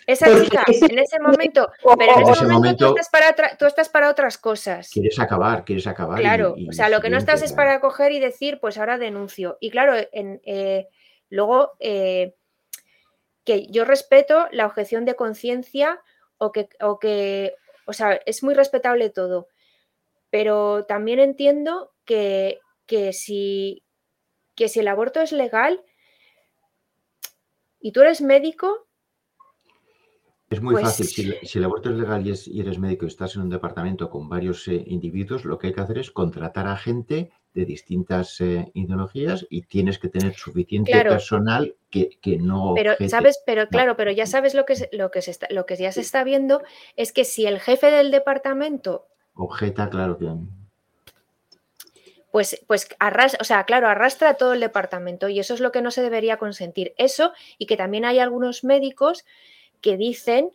Esa 0.08 0.28
chica, 0.42 0.64
en 0.68 1.00
ese 1.00 1.20
momento, 1.20 1.70
pero 2.00 2.18
en 2.18 2.30
ese, 2.30 2.46
momento, 2.46 2.94
tú, 2.94 2.96
estás 2.96 3.10
para 3.10 3.58
tú, 3.58 3.66
estás 3.66 3.90
para 3.90 4.10
otras 4.10 4.38
cosas. 4.38 4.90
Quieres 4.90 5.20
acabar, 5.20 5.66
quieres 5.66 5.86
acabar. 5.86 6.22
Claro, 6.22 6.56
o 6.70 6.72
sea, 6.72 6.88
lo 6.88 7.02
que 7.02 7.10
no 7.10 7.18
estás 7.18 7.42
es 7.42 7.52
para 7.52 7.82
coger 7.82 8.14
y 8.14 8.22
decir, 8.22 8.60
pues 8.62 8.78
ahora 8.78 8.98
denuncio. 8.98 9.58
Y 9.60 9.70
claro, 9.70 9.96
en, 10.14 10.40
eh, 10.46 10.88
luego... 11.28 11.74
Eh, 11.82 12.36
que 13.46 13.68
yo 13.68 13.86
respeto 13.86 14.48
la 14.52 14.66
objeción 14.66 15.06
de 15.06 15.16
conciencia 15.16 16.02
o 16.38 16.52
que, 16.52 16.68
o 16.82 17.00
que, 17.00 17.54
o 17.86 17.94
sea, 17.94 18.20
es 18.26 18.44
muy 18.44 18.54
respetable 18.54 19.10
todo, 19.10 19.48
pero 20.30 20.86
también 20.86 21.20
entiendo 21.20 21.94
que, 22.04 22.60
que, 22.86 23.14
si, 23.14 23.84
que 24.56 24.68
si 24.68 24.82
el 24.82 24.88
aborto 24.88 25.22
es 25.22 25.32
legal 25.32 25.84
y 27.80 27.92
tú 27.92 28.02
eres 28.02 28.22
médico, 28.22 28.88
es 30.50 30.62
muy 30.62 30.74
pues 30.74 30.86
fácil. 30.86 31.36
Si, 31.42 31.58
el 31.58 31.66
aborto 31.66 31.90
es 31.90 31.98
legal 31.98 32.26
y, 32.26 32.60
eres 32.60 32.80
médico 32.80 33.06
y 33.06 33.08
estás 33.08 33.36
en 33.36 33.44
un 33.44 33.50
departamento 33.50 34.10
con 34.10 34.30
varios 34.30 34.68
eh, 34.68 34.84
individuos, 34.88 35.44
lo 35.44 35.58
que 35.58 35.68
hay 35.68 35.74
que 35.74 35.82
hacer 35.82 35.98
es 35.98 36.12
contratar 36.12 36.68
a 36.68 36.78
gente 36.78 37.32
de 37.54 37.66
distintas 37.66 38.40
eh, 38.42 38.70
ideologías 38.74 39.48
y 39.50 39.64
tienes 39.64 39.98
que 39.98 40.10
tener 40.10 40.36
suficiente 40.36 40.92
personal 41.04 41.76
que, 42.22 42.38
no. 42.38 42.74
Pero 42.76 42.96
sabes, 43.08 43.40
pero 43.46 43.68
claro, 43.68 43.96
pero 43.96 44.12
ya 44.12 44.26
sabes 44.26 44.54
lo 44.54 44.66
que 44.66 44.90
lo 44.92 45.12
que 45.12 45.22
se 45.22 45.32
está, 45.32 45.48
lo 45.50 45.66
que 45.66 45.76
ya 45.76 45.92
se 45.92 46.02
está 46.02 46.24
viendo 46.24 46.62
es 46.96 47.12
que 47.12 47.26
si 47.26 47.46
el 47.46 47.60
jefe 47.60 47.92
del 47.92 48.12
departamento 48.12 49.08
objeta, 49.36 49.90
claro 49.90 50.18
que 50.18 50.30
pues, 52.36 52.62
pues 52.68 52.90
arrastra, 53.00 53.40
o 53.40 53.46
sea, 53.46 53.64
claro, 53.64 53.88
arrastra 53.88 54.34
todo 54.34 54.52
el 54.52 54.60
departamento 54.60 55.30
y 55.30 55.40
eso 55.40 55.54
es 55.54 55.62
lo 55.62 55.72
que 55.72 55.82
no 55.82 55.90
se 55.90 56.02
debería 56.02 56.36
consentir. 56.36 56.94
Eso 56.98 57.32
y 57.58 57.66
que 57.66 57.78
también 57.78 58.04
hay 58.04 58.20
algunos 58.20 58.66
médicos 58.66 59.24
que 59.80 59.96
dicen 59.96 60.52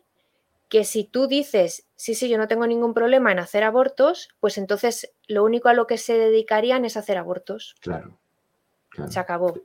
que 0.69 0.83
si 0.83 1.05
tú 1.05 1.25
dices, 1.25 1.87
sí, 1.95 2.13
sí, 2.13 2.29
yo 2.29 2.37
no 2.37 2.47
tengo 2.47 2.67
ningún 2.67 2.93
problema 2.93 3.31
en 3.31 3.39
hacer 3.39 3.63
abortos, 3.63 4.29
pues 4.39 4.59
entonces 4.59 5.11
lo 5.27 5.43
único 5.43 5.69
a 5.69 5.73
lo 5.73 5.87
que 5.87 5.97
se 5.97 6.19
dedicarían 6.19 6.85
es 6.85 6.97
hacer 6.97 7.17
abortos. 7.17 7.75
Claro. 7.79 8.19
Se 9.09 9.19
acabó. 9.19 9.55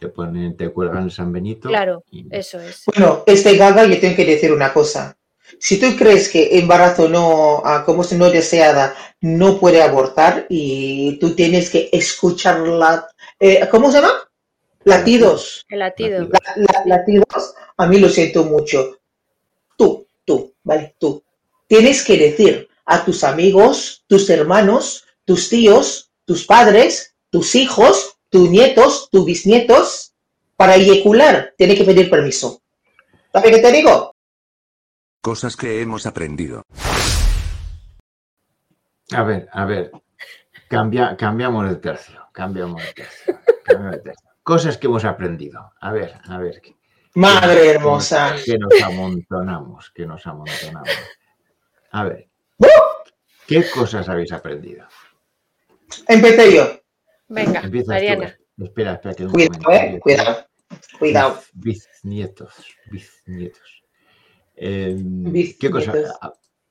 Te 0.00 0.08
ponen, 0.08 0.56
te 0.56 0.70
cuelgan 0.70 1.04
el 1.04 1.10
San 1.10 1.30
Benito. 1.30 1.68
Claro, 1.68 2.02
eso 2.30 2.58
es. 2.58 2.84
Bueno, 2.86 3.22
este 3.26 3.56
gaga 3.56 3.84
yo 3.84 4.00
tengo 4.00 4.16
que 4.16 4.24
decir 4.24 4.50
una 4.50 4.72
cosa. 4.72 5.16
Si 5.58 5.78
tú 5.78 5.94
crees 5.96 6.28
que 6.28 6.58
embarazo 6.58 7.08
no, 7.08 7.60
ah, 7.64 7.82
como 7.84 8.02
es 8.02 8.12
no 8.12 8.30
deseada, 8.30 8.94
no 9.20 9.58
puede 9.58 9.82
abortar 9.82 10.46
y 10.48 11.18
tú 11.18 11.34
tienes 11.34 11.68
que 11.68 11.90
escucharla, 11.92 13.08
eh, 13.38 13.68
¿cómo 13.70 13.90
se 13.90 14.00
llama? 14.00 14.14
Latidos. 14.84 15.66
El 15.68 15.80
latido. 15.80 16.28
latidos, 16.86 17.54
a 17.76 17.86
mí 17.86 17.98
lo 17.98 18.08
siento 18.08 18.44
mucho. 18.44 19.00
Tú, 19.76 20.06
tú, 20.24 20.54
¿vale? 20.62 20.94
Tú. 20.98 21.22
Tienes 21.66 22.02
que 22.02 22.16
decir 22.16 22.68
a 22.86 23.04
tus 23.04 23.22
amigos, 23.22 24.04
tus 24.06 24.30
hermanos, 24.30 25.04
tus 25.24 25.50
tíos, 25.50 26.10
tus 26.24 26.46
padres, 26.46 27.16
tus 27.30 27.54
hijos, 27.54 28.16
tus 28.30 28.48
nietos, 28.48 29.08
tus 29.10 29.24
bisnietos, 29.26 30.14
para 30.56 30.76
eyacular, 30.76 31.54
tiene 31.58 31.76
que 31.76 31.84
pedir 31.84 32.08
permiso. 32.08 32.62
¿Sabes 33.32 33.50
qué 33.56 33.58
te 33.62 33.72
digo? 33.72 34.14
Cosas 35.20 35.56
que 35.56 35.80
hemos 35.82 36.06
aprendido. 36.06 36.62
A 39.12 39.22
ver, 39.22 39.48
a 39.52 39.64
ver. 39.64 39.90
Cambia, 40.68 41.16
cambiamos 41.16 41.68
de 41.68 41.76
tercio. 41.76 42.20
Cambiamos 42.32 42.82
de 42.82 42.92
tercio. 42.92 43.38
cambiamos 43.64 43.96
de 43.96 44.02
tercio. 44.02 44.30
Cosas 44.42 44.78
que 44.78 44.86
hemos 44.86 45.04
aprendido. 45.04 45.72
A 45.80 45.92
ver, 45.92 46.14
a 46.24 46.38
ver. 46.38 46.62
Madre 47.14 47.60
que- 47.62 47.70
hermosa. 47.70 48.36
Que 48.44 48.56
nos 48.56 48.80
amontonamos, 48.82 49.90
que 49.90 50.06
nos 50.06 50.26
amontonamos. 50.26 50.88
A 51.90 52.04
ver. 52.04 52.28
¿Qué 53.46 53.68
cosas 53.68 54.08
habéis 54.08 54.32
aprendido? 54.32 54.86
Empecé 56.06 56.54
yo. 56.54 56.79
Venga, 57.30 57.60
Empiezas 57.60 57.86
tú. 57.86 57.92
Mariana. 57.92 58.38
Espera, 58.58 58.92
espera, 58.94 59.14
que 59.14 59.24
un 59.24 59.30
Cuidado, 59.32 59.62
comentario. 59.62 59.96
eh. 59.96 60.00
Cuidado. 60.00 60.46
Cuidado. 60.98 61.42
Biznietos, 61.54 62.54
biznietos. 62.90 63.82
Eh, 64.56 64.96
¿qué, 65.58 65.70
cosa. 65.70 65.92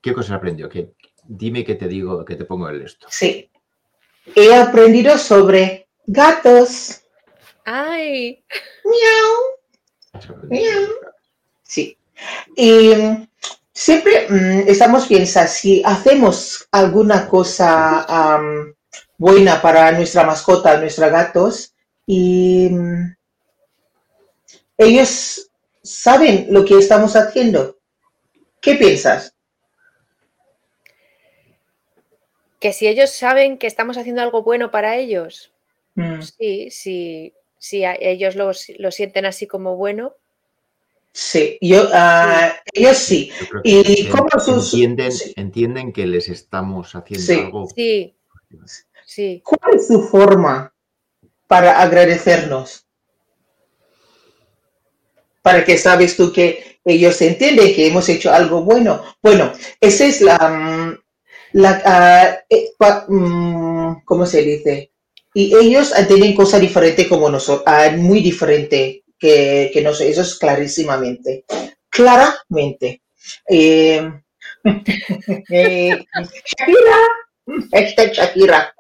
¿Qué 0.01 0.13
cosas 0.13 0.31
aprendió? 0.37 0.69
¿Qué- 0.69 0.93
dime 1.23 1.63
que 1.63 1.75
te 1.75 1.87
digo, 1.87 2.23
que 2.23 2.35
te 2.35 2.45
pongo 2.45 2.69
el 2.69 2.81
esto. 2.81 3.07
Sí. 3.09 3.49
He 4.35 4.53
aprendido 4.53 5.17
sobre 5.17 5.87
gatos. 6.05 7.01
¡Ay! 7.65 8.43
Miau. 8.85 10.29
Miau. 10.49 10.83
Sí. 11.63 11.97
Y 12.55 12.89
mm, 12.95 13.27
siempre 13.73 14.27
mm, 14.29 14.67
estamos 14.67 15.07
pensando, 15.07 15.49
si 15.51 15.81
hacemos 15.85 16.67
alguna 16.71 17.27
cosa 17.27 18.05
buena 19.19 19.61
para 19.61 19.91
nuestra 19.91 20.23
mascota, 20.23 20.79
nuestros 20.79 21.11
gatos, 21.11 21.75
y 22.07 22.69
mm, 22.71 23.15
ellos 24.79 25.51
saben 25.83 26.47
lo 26.49 26.65
que 26.65 26.77
estamos 26.79 27.15
haciendo. 27.15 27.77
¿Qué 28.61 28.75
piensas? 28.75 29.35
Que 32.59 32.73
si 32.73 32.87
ellos 32.87 33.11
saben 33.11 33.57
que 33.57 33.67
estamos 33.67 33.97
haciendo 33.97 34.21
algo 34.21 34.41
bueno 34.43 34.71
para 34.71 34.97
ellos, 34.97 35.51
Mm, 35.95 36.21
sí, 36.21 36.71
sí, 36.71 37.33
sí, 37.57 37.83
ellos 37.99 38.35
lo, 38.35 38.51
lo 38.77 38.91
sienten 38.91 39.25
así 39.25 39.47
como 39.47 39.75
bueno. 39.75 40.13
Sí, 41.11 41.57
yo, 41.61 41.89
ah, 41.91 42.53
ellos 42.73 42.95
sí. 42.97 43.31
Yo 43.41 43.47
creo 43.49 43.61
¿Y 43.65 44.07
cómo 44.07 44.29
sus- 44.39 44.73
entienden, 44.73 45.11
sí. 45.11 45.33
entienden 45.35 45.91
que 45.91 46.05
les 46.07 46.29
estamos 46.29 46.95
haciendo 46.95 47.25
Sí. 47.25 47.33
algo. 47.39 47.67
Sí, 47.75 48.15
¿Cuál 49.43 49.75
es 49.75 49.87
su 49.87 50.03
forma 50.03 50.73
para 51.47 51.81
agradecernos? 51.81 52.85
Para 55.41 55.63
que 55.63 55.77
sabes 55.77 56.15
tú 56.15 56.31
que 56.31 56.79
ellos 56.85 57.21
entienden 57.21 57.73
que 57.73 57.87
hemos 57.87 58.07
hecho 58.09 58.31
algo 58.31 58.63
bueno. 58.63 59.03
Bueno, 59.21 59.51
esa 59.79 60.05
es 60.05 60.21
la, 60.21 60.37
mm, 60.37 60.99
la 61.53 61.81
ah, 61.85 62.39
eh, 62.49 62.71
mm, 63.07 64.03
¿cómo 64.05 64.25
se 64.25 64.43
dice? 64.43 64.91
Y 65.33 65.55
ellos 65.55 65.93
ah, 65.95 66.05
tienen 66.05 66.35
cosas 66.35 66.61
diferentes 66.61 67.07
como 67.07 67.29
nosotros, 67.29 67.65
muy 67.97 68.21
diferente 68.21 69.03
que, 69.17 69.71
que 69.73 69.81
nosotros, 69.81 70.09
eso 70.09 70.21
es 70.21 70.35
clarísimamente. 70.35 71.45
Claramente. 71.89 73.01
Eh, 73.47 74.07
eh, 75.49 76.05
Shakira, 76.45 76.97
hashtag 77.71 78.11
Shakira. 78.13 78.73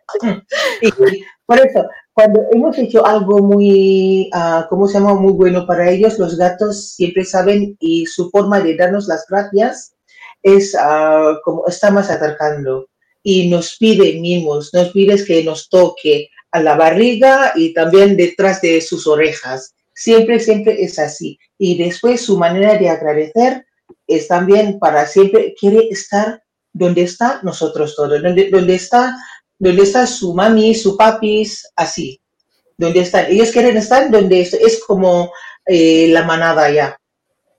Por 1.45 1.59
eso, 1.59 1.87
cuando 2.13 2.41
hemos 2.51 2.77
hecho 2.77 3.05
algo 3.05 3.39
muy, 3.39 4.29
ah, 4.33 4.67
¿cómo 4.69 4.87
se 4.87 4.99
llama? 4.99 5.15
Muy 5.15 5.33
bueno 5.33 5.65
para 5.65 5.89
ellos, 5.89 6.19
los 6.19 6.37
gatos 6.37 6.91
siempre 6.91 7.25
saben 7.25 7.75
y 7.79 8.05
su 8.05 8.29
forma 8.29 8.59
de 8.59 8.75
darnos 8.75 9.07
las 9.07 9.25
gracias 9.27 9.93
es 10.43 10.75
ah, 10.79 11.39
como 11.43 11.67
estamos 11.67 12.09
acercando 12.09 12.87
y 13.23 13.49
nos 13.49 13.77
pide 13.77 14.19
mimos, 14.19 14.73
nos 14.73 14.89
pide 14.89 15.23
que 15.25 15.43
nos 15.43 15.69
toque 15.69 16.29
a 16.51 16.61
la 16.61 16.75
barriga 16.75 17.53
y 17.55 17.73
también 17.73 18.17
detrás 18.17 18.61
de 18.61 18.81
sus 18.81 19.07
orejas. 19.07 19.73
Siempre, 19.93 20.39
siempre 20.39 20.81
es 20.81 20.97
así. 20.97 21.37
Y 21.57 21.77
después 21.77 22.21
su 22.21 22.37
manera 22.37 22.77
de 22.77 22.89
agradecer 22.89 23.65
es 24.07 24.27
también 24.27 24.79
para 24.79 25.05
siempre, 25.05 25.53
quiere 25.59 25.87
estar 25.89 26.41
donde 26.73 27.03
está 27.03 27.41
nosotros 27.43 27.95
todos, 27.95 28.21
donde, 28.21 28.49
donde 28.49 28.75
está 28.75 29.15
donde 29.59 29.83
está 29.83 30.07
su 30.07 30.33
mami, 30.33 30.73
su 30.73 30.95
papis, 30.97 31.67
así, 31.75 32.19
donde 32.77 33.01
están. 33.01 33.25
Ellos 33.29 33.51
quieren 33.51 33.77
estar 33.77 34.09
donde 34.09 34.41
es, 34.41 34.53
es 34.53 34.83
como 34.85 35.31
eh, 35.65 36.07
la 36.09 36.23
manada 36.23 36.71
ya, 36.71 36.97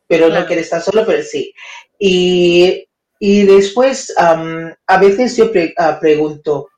pero 0.08 0.26
Claro. 0.26 0.40
no 0.40 0.46
quiere 0.46 0.62
estar 0.62 0.80
solo, 0.82 1.04
pero 1.06 1.22
sí. 1.22 1.52
Y, 1.98 2.86
y 3.18 3.42
después, 3.44 4.12
am, 4.16 4.74
a 4.86 4.98
veces 4.98 5.36
yo 5.36 5.52
pre- 5.52 5.74
ah, 5.76 5.98
pregunto, 6.00 6.68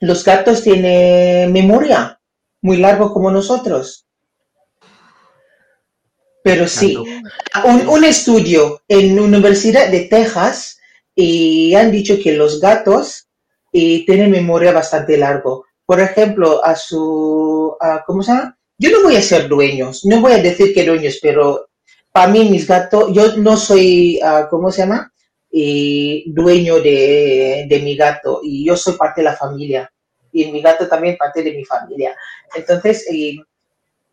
¿los 0.00 0.22
gatos 0.22 0.62
tienen 0.62 1.50
memoria 1.52 2.20
muy 2.60 2.76
largo 2.76 3.12
como 3.12 3.30
nosotros? 3.30 4.06
Pero 6.42 6.68
sí, 6.68 6.94
un, 7.64 7.88
un 7.88 8.04
estudio 8.04 8.82
en 8.86 9.18
Universidad 9.18 9.88
de 9.88 10.00
Texas 10.02 10.78
y 11.14 11.74
han 11.74 11.90
dicho 11.90 12.18
que 12.22 12.32
los 12.32 12.60
gatos 12.60 13.28
eh, 13.74 14.04
tienen 14.06 14.30
memoria 14.30 14.72
bastante 14.72 15.18
largo. 15.18 15.66
Por 15.84 16.00
ejemplo, 16.00 16.64
a 16.64 16.74
su, 16.76 17.76
a- 17.80 18.02
¿cómo 18.06 18.22
se 18.22 18.32
llama? 18.32 18.56
Yo 18.78 18.90
no 18.90 19.02
voy 19.02 19.16
a 19.16 19.22
ser 19.22 19.48
dueños, 19.48 20.04
no 20.06 20.20
voy 20.22 20.32
a 20.32 20.42
decir 20.42 20.72
que 20.74 20.84
dueños, 20.86 21.18
pero 21.20 21.68
para 22.12 22.28
mí 22.28 22.48
mis 22.48 22.66
gatos, 22.66 23.12
yo 23.12 23.36
no 23.36 23.56
soy, 23.56 24.18
ah, 24.22 24.46
¿cómo 24.50 24.70
se 24.70 24.82
llama? 24.82 25.12
Dueño 26.26 26.80
de, 26.80 27.66
de 27.68 27.78
mi 27.80 27.96
gato 27.96 28.40
y 28.42 28.64
yo 28.66 28.76
soy 28.76 28.94
parte 28.94 29.20
de 29.20 29.26
la 29.26 29.36
familia 29.36 29.90
y 30.32 30.50
mi 30.50 30.60
gato 30.60 30.88
también 30.88 31.16
parte 31.16 31.42
de 31.42 31.52
mi 31.52 31.64
familia. 31.64 32.16
Entonces, 32.56 33.06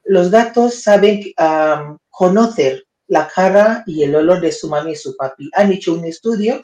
los 0.04 0.30
gatos 0.30 0.82
saben 0.84 1.22
am, 1.38 1.98
conocer 2.10 2.84
la 3.08 3.28
cara 3.28 3.84
y 3.88 4.04
el 4.04 4.16
olor 4.16 4.40
de 4.42 4.52
su 4.52 4.70
mami 4.70 4.92
y 4.92 4.96
su 4.96 5.16
papi. 5.16 5.50
Han 5.54 5.72
hecho 5.72 5.94
un 5.94 6.06
estudio 6.06 6.62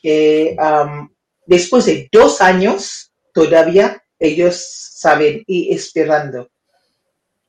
que 0.00 0.56
am, 0.58 1.13
después 1.46 1.86
de 1.86 2.08
dos 2.12 2.40
años 2.40 3.12
todavía 3.32 4.02
ellos 4.18 4.56
saben 4.96 5.42
y 5.46 5.74
esperando 5.74 6.50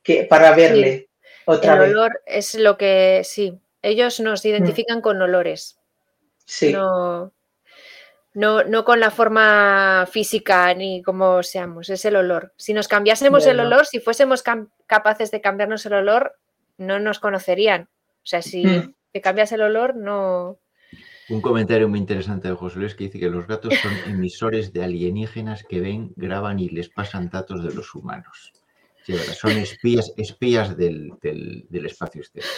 que 0.03 0.23
para 0.25 0.55
verle 0.55 1.09
otra 1.45 1.73
El 1.73 1.79
vez. 1.79 1.89
olor 1.91 2.21
es 2.25 2.55
lo 2.55 2.77
que, 2.77 3.21
sí, 3.23 3.57
ellos 3.81 4.19
nos 4.19 4.43
identifican 4.45 5.01
con 5.01 5.21
olores, 5.21 5.77
Sí, 6.47 6.73
no, 6.73 7.31
no, 8.33 8.63
no 8.65 8.83
con 8.85 8.99
la 8.99 9.09
forma 9.09 10.07
física 10.11 10.73
ni 10.75 11.01
como 11.01 11.41
seamos, 11.41 11.89
es 11.89 12.03
el 12.05 12.15
olor. 12.17 12.53
Si 12.57 12.73
nos 12.73 12.87
cambiásemos 12.87 13.45
el 13.47 13.59
olor, 13.59 13.85
si 13.87 13.99
fuésemos 13.99 14.43
capaces 14.85 15.31
de 15.31 15.41
cambiarnos 15.41 15.85
el 15.85 15.93
olor, 15.93 16.37
no 16.77 16.99
nos 16.99 17.19
conocerían. 17.19 17.89
O 18.23 18.27
sea, 18.27 18.41
si 18.41 18.65
Mm. 18.65 18.93
te 19.13 19.21
cambias 19.21 19.51
el 19.53 19.61
olor, 19.61 19.95
no... 19.95 20.59
Un 21.29 21.41
comentario 21.41 21.89
muy 21.89 21.99
interesante 21.99 22.47
de 22.47 22.53
José 22.55 22.79
Luis 22.79 22.93
que 22.95 23.05
dice 23.05 23.19
que 23.19 23.29
los 23.29 23.47
gatos 23.47 23.73
son 23.79 23.91
emisores 24.07 24.71
de 24.73 24.83
alienígenas 24.83 25.63
que 25.63 25.81
ven, 25.81 26.13
graban 26.15 26.59
y 26.59 26.69
les 26.69 26.89
pasan 26.89 27.29
datos 27.29 27.63
de 27.63 27.73
los 27.73 27.93
humanos. 27.95 28.51
Sí, 29.03 29.13
son 29.39 29.51
espías, 29.57 30.11
espías 30.17 30.75
del, 30.77 31.11
del- 31.21 31.65
del 31.69 31.85
espacio 31.85 32.21
exterior. 32.21 32.51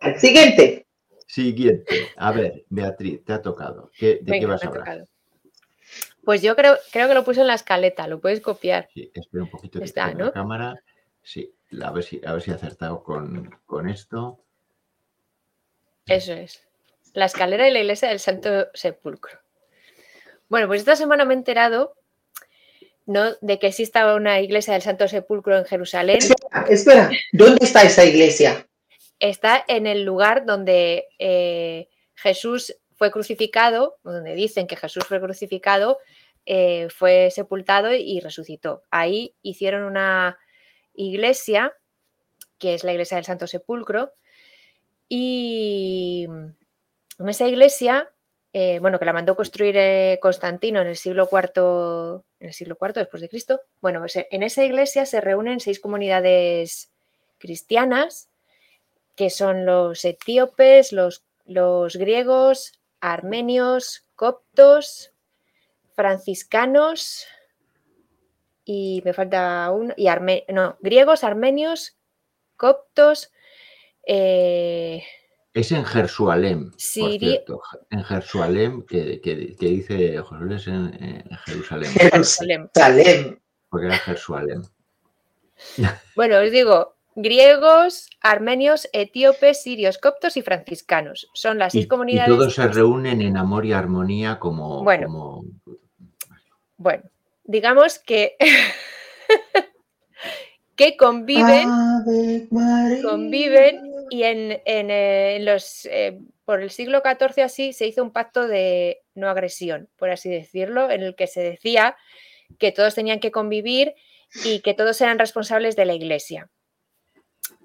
Vale, 0.00 0.18
siguiente. 0.18 0.86
Siguiente. 1.26 2.08
A 2.16 2.32
ver, 2.32 2.64
Beatriz, 2.70 3.22
te 3.24 3.32
ha 3.32 3.42
tocado. 3.42 3.90
¿Qué- 3.98 4.20
¿De 4.22 4.38
qué 4.38 4.46
vas 4.46 4.62
a 4.62 4.66
ha 4.66 4.68
hablar? 4.68 4.84
tocado. 4.84 5.08
Pues 6.24 6.40
yo 6.40 6.56
creo, 6.56 6.76
creo 6.90 7.06
que 7.08 7.14
lo 7.14 7.24
puse 7.24 7.42
en 7.42 7.48
la 7.48 7.54
escaleta, 7.54 8.06
lo 8.08 8.18
puedes 8.20 8.40
copiar. 8.40 8.88
Sí, 8.94 9.10
espera 9.12 9.44
un 9.44 9.50
poquito 9.50 9.78
que 9.78 9.84
Está, 9.84 10.06
tenga 10.10 10.18
la 10.18 10.24
¿no? 10.26 10.32
cámara. 10.32 10.74
Sí, 11.22 11.54
a 11.82 11.90
ver 11.90 12.02
si, 12.04 12.20
a 12.24 12.32
ver 12.32 12.40
si 12.42 12.50
he 12.50 12.54
acertado 12.54 13.02
con, 13.02 13.50
con 13.66 13.88
esto. 13.88 14.40
Eso 16.06 16.32
es. 16.32 16.62
La 17.12 17.26
escalera 17.26 17.68
y 17.68 17.72
la 17.72 17.80
iglesia 17.80 18.08
del 18.08 18.20
Santo 18.20 18.68
Sepulcro. 18.74 19.38
Bueno, 20.48 20.66
pues 20.66 20.80
esta 20.80 20.96
semana 20.96 21.24
me 21.24 21.34
he 21.34 21.36
enterado 21.36 21.94
¿no? 23.06 23.34
de 23.40 23.58
que 23.58 23.68
exista 23.68 24.14
una 24.14 24.40
iglesia 24.40 24.72
del 24.72 24.82
Santo 24.82 25.08
Sepulcro 25.08 25.56
en 25.56 25.64
Jerusalén. 25.64 26.18
Espera, 26.18 26.66
espera, 26.68 27.10
¿dónde 27.32 27.64
está 27.64 27.82
esa 27.82 28.04
iglesia? 28.04 28.66
Está 29.18 29.64
en 29.68 29.86
el 29.86 30.02
lugar 30.02 30.44
donde 30.44 31.06
eh, 31.18 31.88
Jesús 32.14 32.76
fue 32.96 33.10
crucificado, 33.10 33.96
donde 34.02 34.34
dicen 34.34 34.66
que 34.66 34.76
Jesús 34.76 35.04
fue 35.06 35.20
crucificado, 35.20 35.98
eh, 36.46 36.88
fue 36.90 37.30
sepultado 37.30 37.92
y 37.92 38.20
resucitó. 38.20 38.82
Ahí 38.90 39.34
hicieron 39.42 39.84
una 39.84 40.38
iglesia, 40.94 41.72
que 42.58 42.74
es 42.74 42.84
la 42.84 42.92
iglesia 42.92 43.16
del 43.16 43.24
Santo 43.24 43.46
Sepulcro, 43.46 44.12
y 45.16 46.24
en 46.24 47.28
esa 47.28 47.46
iglesia, 47.46 48.10
eh, 48.52 48.80
bueno, 48.80 48.98
que 48.98 49.04
la 49.04 49.12
mandó 49.12 49.36
construir 49.36 49.76
eh, 49.76 50.18
Constantino 50.20 50.80
en 50.80 50.88
el 50.88 50.96
siglo 50.96 51.28
IV, 51.30 52.24
en 52.40 52.48
el 52.48 52.52
siglo 52.52 52.76
IV 52.80 52.94
después 52.94 53.20
de 53.20 53.28
Cristo. 53.28 53.60
Bueno, 53.80 54.00
pues 54.00 54.16
en 54.16 54.42
esa 54.42 54.64
iglesia 54.64 55.06
se 55.06 55.20
reúnen 55.20 55.60
seis 55.60 55.78
comunidades 55.78 56.90
cristianas, 57.38 58.28
que 59.14 59.30
son 59.30 59.64
los 59.64 60.04
etíopes, 60.04 60.92
los, 60.92 61.22
los 61.44 61.94
griegos, 61.94 62.72
armenios, 63.00 64.04
coptos, 64.16 65.12
franciscanos 65.94 67.24
y 68.64 69.00
me 69.04 69.12
falta 69.12 69.70
uno, 69.70 69.94
y 69.96 70.08
griegos, 70.80 71.22
armenios, 71.22 71.96
coptos, 72.56 73.30
eh, 74.06 75.02
Es 75.52 75.72
en 75.72 75.84
Jerusalén, 75.84 76.70
por 76.70 76.80
Siri- 76.80 77.18
cierto. 77.18 77.60
En 77.90 78.04
Jerusalén, 78.04 78.82
que, 78.86 79.20
que- 79.20 79.54
que 79.56 79.66
dice 79.66 80.18
José 80.18 80.44
Luis 80.44 80.66
en, 80.66 80.94
en 81.02 81.24
Jerusalén, 81.46 81.90
Jerusalén. 81.92 82.70
Porque 83.68 83.86
era 83.86 83.96
Jerusalén. 83.98 84.62
Bueno, 86.16 86.38
os 86.40 86.50
digo, 86.50 86.96
griegos, 87.14 88.10
armenios, 88.20 88.88
etíopes, 88.92 89.62
sirios, 89.62 89.98
coptos 89.98 90.36
y 90.36 90.42
franciscanos. 90.42 91.28
Son 91.34 91.58
las 91.58 91.72
seis 91.72 91.84
Y, 91.84 91.86
y 91.86 91.88
comunidades. 91.88 92.28
todos 92.28 92.54
se 92.54 92.66
reúnen 92.68 93.22
en 93.22 93.36
amor 93.36 93.64
y 93.64 93.72
armonía 93.72 94.38
como... 94.40 94.82
Bueno. 94.82 95.06
como- 95.06 95.44
Bueno, 96.76 97.04
digamos 97.44 98.00
que, 98.00 98.36
que 100.76 100.96
conviven, 100.96 101.68
conviven 103.02 103.93
y 104.10 104.24
en, 104.24 104.62
en, 104.64 104.90
eh, 104.90 105.36
en 105.36 105.44
los, 105.44 105.86
eh, 105.86 106.18
por 106.44 106.62
el 106.62 106.70
siglo 106.70 107.02
XIV 107.02 107.44
así 107.44 107.72
se 107.72 107.86
hizo 107.86 108.02
un 108.02 108.12
pacto 108.12 108.46
de 108.46 109.02
no 109.14 109.28
agresión, 109.28 109.88
por 109.96 110.10
así 110.10 110.30
decirlo, 110.30 110.90
en 110.90 111.02
el 111.02 111.14
que 111.14 111.26
se 111.26 111.40
decía 111.40 111.96
que 112.58 112.72
todos 112.72 112.94
tenían 112.94 113.20
que 113.20 113.30
convivir 113.30 113.94
y 114.44 114.60
que 114.60 114.74
todos 114.74 115.00
eran 115.00 115.18
responsables 115.18 115.76
de 115.76 115.84
la 115.84 115.94
iglesia. 115.94 116.50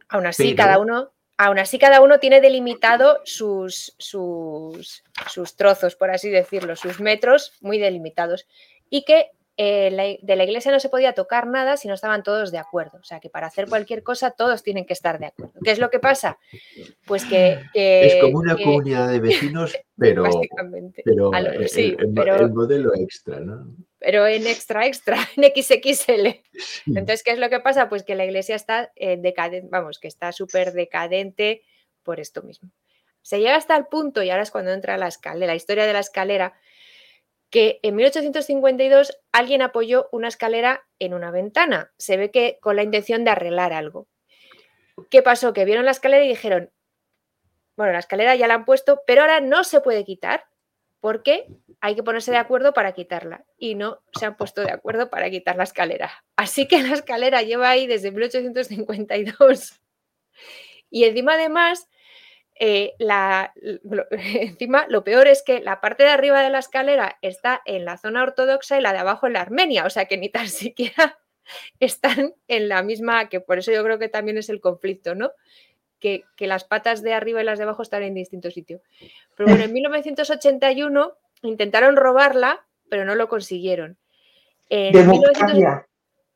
Aún 0.08 0.26
así, 0.26 0.56
cada 0.56 0.80
uno, 0.80 1.12
aún 1.38 1.60
así, 1.60 1.78
cada 1.78 2.02
uno 2.02 2.20
tiene 2.20 2.42
delimitado 2.42 3.22
sus, 3.26 3.96
sus, 4.00 5.04
sus 5.32 5.56
trozos, 5.56 5.96
por 5.96 6.10
así 6.10 6.30
decirlo, 6.30 6.76
sus 6.76 7.00
metros 7.00 7.54
muy 7.62 7.78
delimitados. 7.78 8.48
Y 8.90 9.04
que 9.06 9.32
eh, 9.62 9.92
la- 9.92 10.16
de 10.22 10.36
la 10.38 10.46
iglesia 10.46 10.72
no 10.72 10.80
se 10.80 10.88
podía 10.88 11.12
tocar 11.14 11.46
nada 11.46 11.76
si 11.76 11.90
no 11.90 11.94
estaban 11.94 12.24
todos 12.24 12.50
de 12.50 12.58
acuerdo. 12.60 12.98
O 13.00 13.04
sea, 13.04 13.20
que 13.20 13.30
para 13.30 13.48
hacer 13.48 13.68
cualquier 13.68 14.04
cosa 14.04 14.32
todos 14.32 14.64
tienen 14.64 14.86
que 14.86 14.94
estar 14.94 15.20
de 15.20 15.26
acuerdo. 15.26 15.60
¿Qué 15.62 15.72
es 15.72 15.80
lo 15.80 15.90
que 15.90 16.00
pasa? 16.00 16.38
Pues 17.06 17.26
que... 17.26 17.60
que- 17.74 18.06
es 18.06 18.16
como 18.22 18.38
una 18.40 18.56
que- 18.56 18.64
comunidad 18.64 19.10
de 19.10 19.20
vecinos, 19.20 19.78
pero, 19.98 20.24
básicamente. 20.24 21.02
pero 21.04 21.34
el, 21.34 21.68
sí, 21.68 21.96
el- 22.00 22.08
el 22.08 22.14
pero- 22.14 22.36
el 22.38 22.54
modelo 22.54 22.92
extra, 22.96 23.42
¿no? 23.42 23.76
pero 24.02 24.26
en 24.28 24.48
extra, 24.48 24.86
extra, 24.88 25.18
en 25.36 25.44
XXL. 25.54 26.28
Sí. 26.54 26.84
Entonces, 26.88 27.22
¿qué 27.22 27.32
es 27.32 27.38
lo 27.40 27.50
que 27.50 27.60
pasa? 27.60 27.90
Pues 27.90 28.04
que 28.04 28.16
la 28.16 28.24
iglesia 28.24 28.56
está 28.56 28.94
decadente, 28.96 29.68
vamos, 29.70 30.00
que 30.00 30.08
está 30.08 30.32
súper 30.32 30.72
decadente 30.72 31.64
por 32.04 32.22
esto 32.22 32.42
mismo. 32.44 32.72
Se 33.22 33.40
llega 33.40 33.58
hasta 33.58 33.76
el 33.76 33.88
punto, 33.88 34.24
y 34.24 34.30
ahora 34.30 34.44
es 34.44 34.52
cuando 34.52 34.72
entra 34.72 34.98
la 34.98 35.10
escalera, 35.10 35.48
la 35.48 35.56
historia 35.56 35.86
de 35.86 35.92
la 35.92 36.00
escalera, 36.00 36.54
que 37.50 37.80
en 37.84 37.96
1852 37.96 39.18
alguien 39.32 39.62
apoyó 39.62 40.08
una 40.12 40.28
escalera 40.28 40.88
en 41.00 41.14
una 41.14 41.32
ventana. 41.32 41.92
Se 41.98 42.18
ve 42.18 42.32
que 42.32 42.60
con 42.62 42.76
la 42.76 42.84
intención 42.84 43.24
de 43.24 43.32
arreglar 43.32 43.74
algo. 43.74 44.08
¿Qué 45.10 45.22
pasó? 45.22 45.54
Que 45.54 45.66
vieron 45.66 45.86
la 45.86 45.92
escalera 45.92 46.24
y 46.24 46.30
dijeron, 46.30 46.72
bueno, 47.76 47.94
la 47.94 48.00
escalera 48.00 48.36
ya 48.36 48.48
la 48.48 48.56
han 48.56 48.66
puesto, 48.66 49.02
pero 49.08 49.22
ahora 49.22 49.40
no 49.40 49.64
se 49.64 49.82
puede 49.82 50.04
quitar 50.04 50.46
porque 51.00 51.48
hay 51.80 51.96
que 51.96 52.04
ponerse 52.04 52.32
de 52.32 52.38
acuerdo 52.38 52.74
para 52.74 52.92
quitarla. 52.92 53.46
Y 53.58 53.76
no 53.76 54.02
se 54.14 54.26
han 54.26 54.36
puesto 54.36 54.62
de 54.62 54.72
acuerdo 54.72 55.10
para 55.10 55.30
quitar 55.30 55.56
la 55.56 55.64
escalera. 55.64 56.12
Así 56.36 56.68
que 56.68 56.82
la 56.84 56.94
escalera 56.94 57.42
lleva 57.42 57.70
ahí 57.70 57.88
desde 57.88 58.12
1852. 58.12 59.82
Y 60.90 61.06
encima, 61.06 61.36
además, 61.36 61.88
eh, 62.60 62.94
la, 63.00 63.54
lo, 63.56 64.06
encima, 64.12 64.86
lo 64.90 65.04
peor 65.04 65.28
es 65.28 65.42
que 65.44 65.62
la 65.62 65.80
parte 65.82 66.04
de 66.04 66.10
arriba 66.10 66.44
de 66.44 66.50
la 66.50 66.60
escalera 66.60 67.18
está 67.22 67.62
en 67.66 67.86
la 67.86 67.98
zona 67.98 68.22
ortodoxa 68.22 68.78
y 68.78 68.82
la 68.82 68.92
de 68.94 69.00
abajo 69.00 69.28
en 69.28 69.34
la 69.34 69.42
armenia. 69.42 69.86
O 69.86 69.90
sea 69.90 70.06
que 70.06 70.18
ni 70.18 70.30
tan 70.30 70.48
siquiera 70.50 71.18
están 71.80 72.34
en 72.48 72.70
la 72.70 72.84
misma, 72.84 73.30
que 73.30 73.40
por 73.40 73.58
eso 73.58 73.72
yo 73.72 73.84
creo 73.84 73.98
que 73.98 74.10
también 74.10 74.38
es 74.38 74.50
el 74.50 74.62
conflicto, 74.62 75.16
¿no? 75.16 75.32
Que, 76.00 76.24
que 76.36 76.48
las 76.48 76.64
patas 76.64 77.02
de 77.02 77.14
arriba 77.14 77.42
y 77.42 77.46
las 77.46 77.58
de 77.58 77.64
abajo 77.64 77.82
están 77.82 78.04
en 78.04 78.14
distinto 78.14 78.52
sitio. 78.52 78.82
Pero 79.36 79.50
bueno, 79.50 79.64
en 79.66 79.74
1981 79.74 81.18
intentaron 81.42 81.96
robarla, 81.96 82.66
pero 82.90 83.06
no 83.06 83.16
lo 83.16 83.28
consiguieron. 83.30 83.98
En, 84.70 84.92
1900 84.94 85.34
Democracia. 85.48 85.88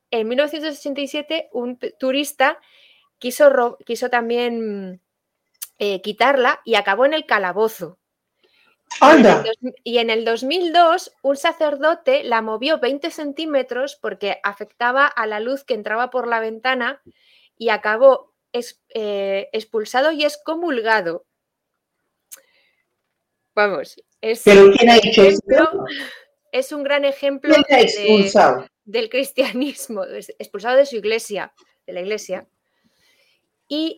en 0.09 0.27
1987 0.27 1.49
un 1.53 1.77
turista 1.99 2.59
quiso, 3.19 3.49
ro- 3.51 3.77
quiso 3.85 4.09
también 4.09 4.99
eh, 5.85 6.01
quitarla 6.01 6.61
y 6.63 6.75
acabó 6.75 7.05
en 7.05 7.13
el 7.13 7.25
calabozo. 7.25 7.97
Y 9.01 9.05
en, 9.05 9.11
el 9.11 9.15
Anda. 9.27 9.43
y 9.83 9.97
en 9.97 10.09
el 10.09 10.23
2002 10.23 11.13
un 11.23 11.35
sacerdote 11.35 12.23
la 12.23 12.41
movió 12.41 12.79
20 12.79 13.09
centímetros 13.11 13.97
porque 14.01 14.39
afectaba 14.43 15.07
a 15.07 15.25
la 15.27 15.39
luz 15.41 15.63
que 15.65 15.73
entraba 15.73 16.09
por 16.09 16.27
la 16.27 16.39
ventana 16.39 17.01
y 17.57 17.69
acabó 17.69 18.33
es- 18.53 18.81
eh, 18.93 19.49
expulsado 19.51 20.11
y 20.13 20.23
excomulgado. 20.23 21.25
Vamos, 23.55 23.95
es, 24.21 24.41
¿Pero 24.45 24.71
quién 24.77 24.89
ha 24.89 24.97
hecho 24.97 25.21
ejemplo- 25.23 25.63
esto? 25.63 25.85
es 26.51 26.71
un 26.71 26.83
gran 26.83 27.03
ejemplo 27.05 27.53
del 28.85 29.09
cristianismo, 29.09 30.03
expulsado 30.39 30.77
de 30.77 30.85
su 30.85 30.95
iglesia, 30.97 31.53
de 31.85 31.93
la 31.93 32.01
iglesia. 32.01 32.47
Y 33.67 33.97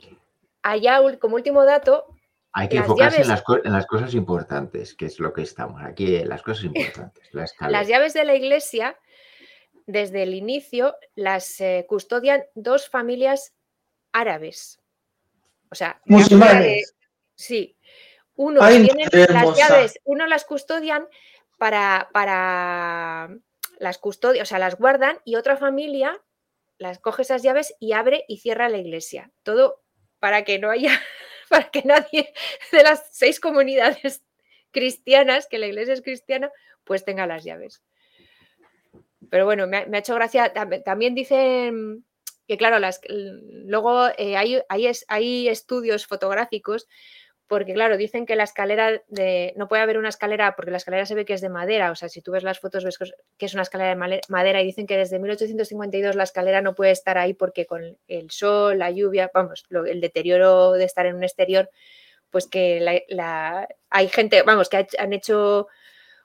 allá, 0.72 1.00
como 1.20 1.36
último 1.36 1.64
dato, 1.66 2.08
Hay 2.54 2.70
que 2.70 2.76
Las 2.78 2.86
enfocarse 2.86 3.22
en 3.22 3.28
las, 3.28 3.42
co- 3.44 3.64
en 3.64 3.72
las 3.74 3.86
cosas 3.86 4.14
importantes, 4.14 4.96
que 4.96 5.06
es 5.08 5.20
lo 5.20 5.34
que 5.34 5.42
estamos. 5.42 5.82
Aquí, 5.84 6.24
las 6.24 6.42
cosas 6.42 6.64
importantes. 6.66 7.30
Las 7.70 7.88
llaves 7.88 8.14
de 8.14 8.24
la 8.26 8.34
iglesia, 8.36 8.98
desde 9.86 10.24
el 10.24 10.34
inicio, 10.34 10.96
las 11.16 11.60
eh, 11.62 11.86
custodian 11.88 12.44
dos 12.56 12.88
familias 12.90 13.54
árabes. 14.14 14.80
O 15.70 15.76
sea, 15.76 16.02
Musulmanes. 16.06 16.96
sí. 17.36 17.78
Unos 18.38 18.64
Ay, 18.64 18.84
tienen 18.86 19.10
las 19.30 19.58
llaves, 19.58 20.00
uno 20.04 20.26
las 20.28 20.44
custodian 20.46 21.08
para, 21.58 22.10
para 22.12 23.30
las 23.80 23.98
custodian, 23.98 24.44
o 24.44 24.46
sea, 24.46 24.60
las 24.60 24.78
guardan, 24.78 25.20
y 25.24 25.36
otra 25.36 25.56
familia 25.56 26.22
las 26.78 27.00
coge 27.00 27.22
esas 27.22 27.44
llaves 27.44 27.74
y 27.80 27.94
abre 27.94 28.26
y 28.28 28.40
cierra 28.40 28.68
la 28.70 28.78
iglesia. 28.78 29.32
Todo 29.44 29.85
para 30.26 30.44
que 30.44 30.58
no 30.58 30.72
haya, 30.72 30.90
para 31.52 31.70
que 31.70 31.84
nadie 31.84 32.34
de 32.72 32.82
las 32.82 33.08
seis 33.12 33.40
comunidades 33.40 34.24
cristianas, 34.72 35.46
que 35.46 35.60
la 35.60 35.68
iglesia 35.68 35.94
es 35.94 36.02
cristiana, 36.02 36.52
pues 36.84 37.06
tenga 37.06 37.28
las 37.28 37.44
llaves. 37.44 37.84
Pero 39.30 39.46
bueno, 39.46 39.68
me 39.68 39.78
ha, 39.78 40.00
hecho 40.00 40.16
gracia. 40.16 40.52
tam- 40.52 40.84
También 40.84 41.14
dicen 41.14 42.06
que, 42.48 42.58
claro, 42.58 42.80
las, 42.80 43.02
luego 43.08 44.08
eh, 44.18 44.36
hay, 44.36 44.60
hay 44.68 45.48
estudios 45.48 46.08
fotográficos, 46.08 46.88
porque, 47.48 47.74
claro, 47.74 47.98
dicen 47.98 48.26
que 48.26 48.36
la 48.36 48.44
escalera 48.44 49.02
de. 49.08 49.54
No 49.56 49.68
puede 49.68 49.84
haber 49.84 49.98
una 50.00 50.10
escalera, 50.10 50.56
porque 50.56 50.72
la 50.72 50.78
escalera 50.78 51.06
se 51.06 51.14
ve 51.16 51.26
que 51.26 51.34
es 51.34 51.42
de 51.42 51.50
madera. 51.50 51.92
O 51.92 51.96
sea, 51.96 52.10
si 52.10 52.22
tú 52.22 52.32
ves 52.32 52.44
las 52.44 52.60
fotos, 52.60 52.84
ves 52.84 52.98
que 53.38 53.46
es- 53.46 53.54
una 53.54 53.62
escalera 53.64 53.90
de 53.96 54.20
madera, 54.30 54.62
y 54.62 54.66
dicen 54.66 54.88
que 54.88 54.98
desde 54.98 55.20
1852 55.20 56.16
la 56.16 56.24
escalera 56.24 56.62
no 56.62 56.74
puede 56.76 56.92
estar 56.92 57.18
ahí 57.20 57.34
porque 57.36 57.66
con 57.66 57.98
el 58.08 58.32
sol, 58.32 58.80
la 58.80 58.90
lluvia, 58.92 59.30
vamos, 59.34 59.66
el 59.88 60.02
deterioro 60.02 60.72
de 60.74 60.86
estar 60.86 61.06
en 61.06 61.16
un 61.16 61.24
exterior, 61.24 61.70
pues 62.32 62.48
que 62.48 62.80
la- 63.10 63.68
hay 63.90 64.08
gente, 64.10 64.42
vamos, 64.44 64.70
que 64.70 64.88
han 64.98 65.14
hecho 65.14 65.68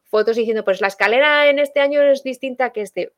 fotos 0.05 0.37
diciendo, 0.37 0.65
pues 0.65 0.81
la 0.81 0.89
escalera 0.89 1.49
en 1.51 1.59
este 1.61 1.81
año 1.81 2.03
es 2.03 2.23
distinta 2.25 2.71
que 2.73 2.83
este. 2.83 3.13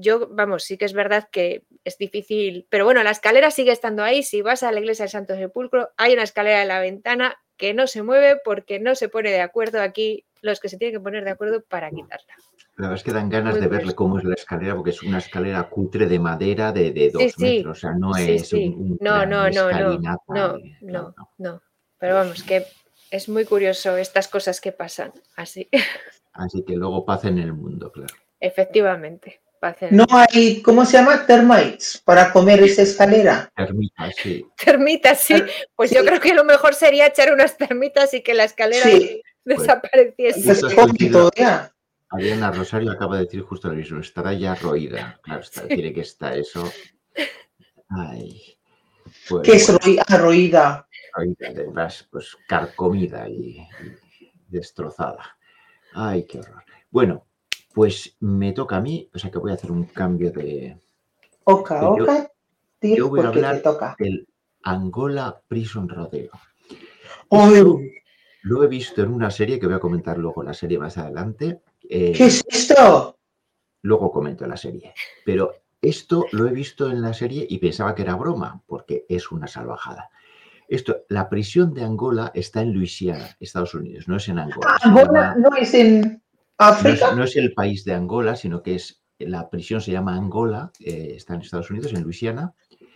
Yo, 0.00 0.28
vamos, 0.30 0.62
sí 0.62 0.78
que 0.78 0.84
es 0.84 0.92
verdad 0.92 1.28
que 1.30 1.64
es 1.84 1.98
difícil, 1.98 2.66
pero 2.70 2.84
bueno, 2.84 3.02
la 3.02 3.10
escalera 3.10 3.50
sigue 3.50 3.72
estando 3.72 4.04
ahí. 4.04 4.22
Si 4.22 4.42
vas 4.42 4.62
a 4.62 4.70
la 4.70 4.78
iglesia 4.78 5.02
del 5.04 5.10
Santo 5.10 5.34
Sepulcro, 5.34 5.90
hay 5.96 6.12
una 6.12 6.22
escalera 6.22 6.62
en 6.62 6.68
la 6.68 6.78
ventana 6.80 7.36
que 7.56 7.74
no 7.74 7.88
se 7.88 8.04
mueve 8.04 8.40
porque 8.44 8.78
no 8.78 8.94
se 8.94 9.08
pone 9.08 9.30
de 9.30 9.40
acuerdo 9.40 9.82
aquí 9.82 10.24
los 10.40 10.60
que 10.60 10.68
se 10.68 10.78
tienen 10.78 10.96
que 10.98 11.02
poner 11.02 11.24
de 11.24 11.30
acuerdo 11.32 11.62
para 11.62 11.90
quitarla. 11.90 12.32
La 12.76 12.82
verdad 12.86 12.94
es 12.94 13.02
que 13.02 13.12
dan 13.12 13.28
ganas 13.28 13.54
Muy 13.54 13.62
de 13.62 13.66
verle 13.66 13.94
cómo 13.96 14.18
es 14.18 14.24
la 14.24 14.34
escalera, 14.34 14.76
porque 14.76 14.90
es 14.90 15.02
una 15.02 15.18
escalera 15.18 15.68
cutre 15.68 16.06
de 16.06 16.20
madera 16.20 16.70
de, 16.70 16.92
de 16.92 17.10
dos 17.10 17.32
sí. 17.36 17.42
metros. 17.56 17.78
O 17.78 17.80
sea, 17.80 17.90
no 17.94 18.14
Sí, 18.14 18.30
es 18.36 18.52
un, 18.52 18.60
un 18.60 18.98
No, 19.00 19.26
no, 19.26 19.50
no, 19.50 19.72
no, 19.72 19.98
no, 20.28 20.52
de- 20.58 20.76
no, 20.82 21.14
no. 21.38 21.62
Pero 21.98 22.14
vamos, 22.14 22.44
que 22.44 22.64
es 23.10 23.28
muy 23.28 23.44
curioso 23.44 23.96
estas 23.96 24.28
cosas 24.28 24.60
que 24.60 24.70
pasan 24.70 25.12
así, 25.34 25.68
Así 26.34 26.62
que 26.64 26.76
luego 26.76 27.04
paz 27.04 27.24
en 27.24 27.38
el 27.38 27.52
mundo, 27.52 27.90
claro. 27.90 28.14
efectivamente. 28.38 29.40
No 29.90 30.06
hay, 30.10 30.62
¿cómo 30.62 30.84
se 30.84 30.92
llama? 30.98 31.26
Termites 31.26 32.00
para 32.04 32.32
comer 32.32 32.62
esa 32.62 32.82
escalera. 32.82 33.50
Termitas, 33.56 34.14
sí. 34.22 34.46
Termitas, 34.62 35.20
sí. 35.20 35.34
Pues 35.74 35.90
yo 35.90 36.04
creo 36.04 36.20
que 36.20 36.34
lo 36.34 36.44
mejor 36.44 36.74
sería 36.74 37.06
echar 37.06 37.32
unas 37.32 37.56
termitas 37.56 38.14
y 38.14 38.22
que 38.22 38.34
la 38.34 38.44
escalera 38.44 38.84
Sí. 38.84 39.22
desapareciese. 39.44 40.42
Pues- 40.44 40.62
Es 40.62 40.74
cómico, 40.74 41.30
ya. 41.36 41.72
Adriana 42.10 42.50
Rosario 42.52 42.90
acaba 42.92 43.18
de 43.18 43.24
decir 43.24 43.42
justo 43.42 43.68
lo 43.68 43.74
mismo, 43.74 44.00
estará 44.00 44.32
ya 44.32 44.54
roída. 44.54 45.18
Claro, 45.22 45.40
está, 45.42 45.66
tiene 45.68 45.92
que 45.92 46.00
estar 46.00 46.36
eso. 46.38 46.70
Ay. 47.90 48.56
Pues, 49.28 49.42
Que 49.42 49.56
es 49.56 49.68
roi- 49.70 50.02
arroída. 50.06 50.86
roída, 51.14 51.48
además, 51.48 52.06
pues 52.10 52.36
carcomida 52.46 53.28
y, 53.28 53.58
y 54.20 54.32
destrozada. 54.48 55.36
Ay, 55.94 56.24
qué 56.24 56.38
horror. 56.40 56.64
Bueno, 56.90 57.26
pues 57.78 58.16
me 58.18 58.50
toca 58.52 58.78
a 58.78 58.80
mí, 58.80 59.08
o 59.14 59.18
sea 59.20 59.30
que 59.30 59.38
voy 59.38 59.52
a 59.52 59.54
hacer 59.54 59.70
un 59.70 59.84
cambio 59.84 60.32
de... 60.32 60.76
Oca, 61.44 61.80
Yo- 61.80 62.02
oca, 62.02 62.28
tío, 62.80 62.96
yo 62.96 63.08
voy 63.08 63.20
a 63.20 63.22
porque 63.26 63.38
te 63.40 63.46
hablar 63.46 63.62
toca. 63.62 63.94
del 64.00 64.26
Angola 64.64 65.40
Prison 65.46 65.88
Rodeo. 65.88 66.32
Lo 68.42 68.64
he 68.64 68.66
visto 68.66 69.00
en 69.00 69.12
una 69.12 69.30
serie 69.30 69.60
que 69.60 69.66
voy 69.66 69.76
a 69.76 69.78
comentar 69.78 70.18
luego 70.18 70.42
la 70.42 70.54
serie 70.54 70.76
más 70.76 70.98
adelante. 70.98 71.60
eh, 71.88 72.12
¿Qué 72.16 72.24
es 72.26 72.42
esto? 72.48 73.16
luego 73.82 74.10
comento 74.10 74.44
la 74.48 74.56
serie. 74.56 74.92
Pero 75.24 75.54
esto 75.80 76.26
lo 76.32 76.48
he 76.48 76.52
visto 76.52 76.90
en 76.90 77.00
la 77.00 77.14
serie 77.14 77.46
y 77.48 77.58
pensaba 77.58 77.94
que 77.94 78.02
era 78.02 78.16
broma, 78.16 78.60
porque 78.66 79.06
es 79.08 79.30
una 79.30 79.46
salvajada. 79.46 80.10
Esto, 80.66 81.04
la 81.08 81.28
prisión 81.28 81.74
de 81.74 81.84
Angola 81.84 82.32
está 82.34 82.60
en 82.60 82.72
Luisiana, 82.72 83.36
Estados 83.38 83.72
Unidos, 83.74 84.08
no 84.08 84.16
es 84.16 84.28
en 84.28 84.40
Angola. 84.40 84.76
Angola 84.82 85.04
llama- 85.06 85.34
no 85.36 85.56
es 85.56 85.72
en 85.74 86.20
África. 86.58 87.14
no 87.14 87.24
es 87.24 87.36
el 87.36 87.52
país 87.54 87.84
de 87.84 87.94
Angola, 87.94 88.36
sino 88.36 88.62
que 88.62 88.74
es 88.76 89.02
la 89.18 89.48
prisión 89.50 89.80
se 89.80 89.90
llama 89.92 90.14
Angola, 90.16 90.70
eh, 90.80 91.14
está 91.16 91.34
en 91.34 91.40
Estados 91.42 91.70
Unidos, 91.70 91.92
en 91.92 92.02
Luisiana, 92.02 92.52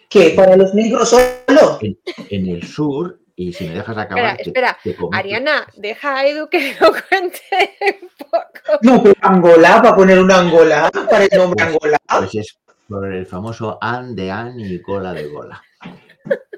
¿Qué? 0.08 0.34
¿Para 0.36 0.56
los 0.56 0.74
negros 0.74 1.08
solo? 1.08 1.78
en 1.80 2.46
el 2.46 2.62
sur. 2.66 3.18
Y 3.34 3.54
si 3.54 3.64
me 3.64 3.70
dejas 3.70 3.96
Espera, 3.96 4.02
acabar, 4.02 4.36
te- 4.36 4.42
espera. 4.42 4.78
te 4.84 4.94
comento. 4.94 5.16
Ariana, 5.16 5.66
deja 5.78 6.16
a 6.18 6.26
Edu 6.26 6.48
que 6.50 6.74
lo 6.80 6.90
cuente 7.08 7.40
un 8.02 8.08
poco. 8.30 8.78
No, 8.82 9.02
pero 9.02 9.14
Angola, 9.22 9.80
para 9.82 9.96
poner 9.96 10.18
una 10.20 10.38
Angola, 10.40 10.90
para 10.92 11.24
el 11.24 11.30
nombre 11.34 11.64
Angola. 11.64 11.98
Pues 12.18 12.34
es 12.34 12.58
por 12.86 13.10
el 13.10 13.24
famoso 13.26 13.78
an 13.80 14.14
de 14.14 14.30
an 14.30 14.60
y 14.60 14.80
cola 14.82 15.14
de 15.14 15.28
gola. 15.28 15.62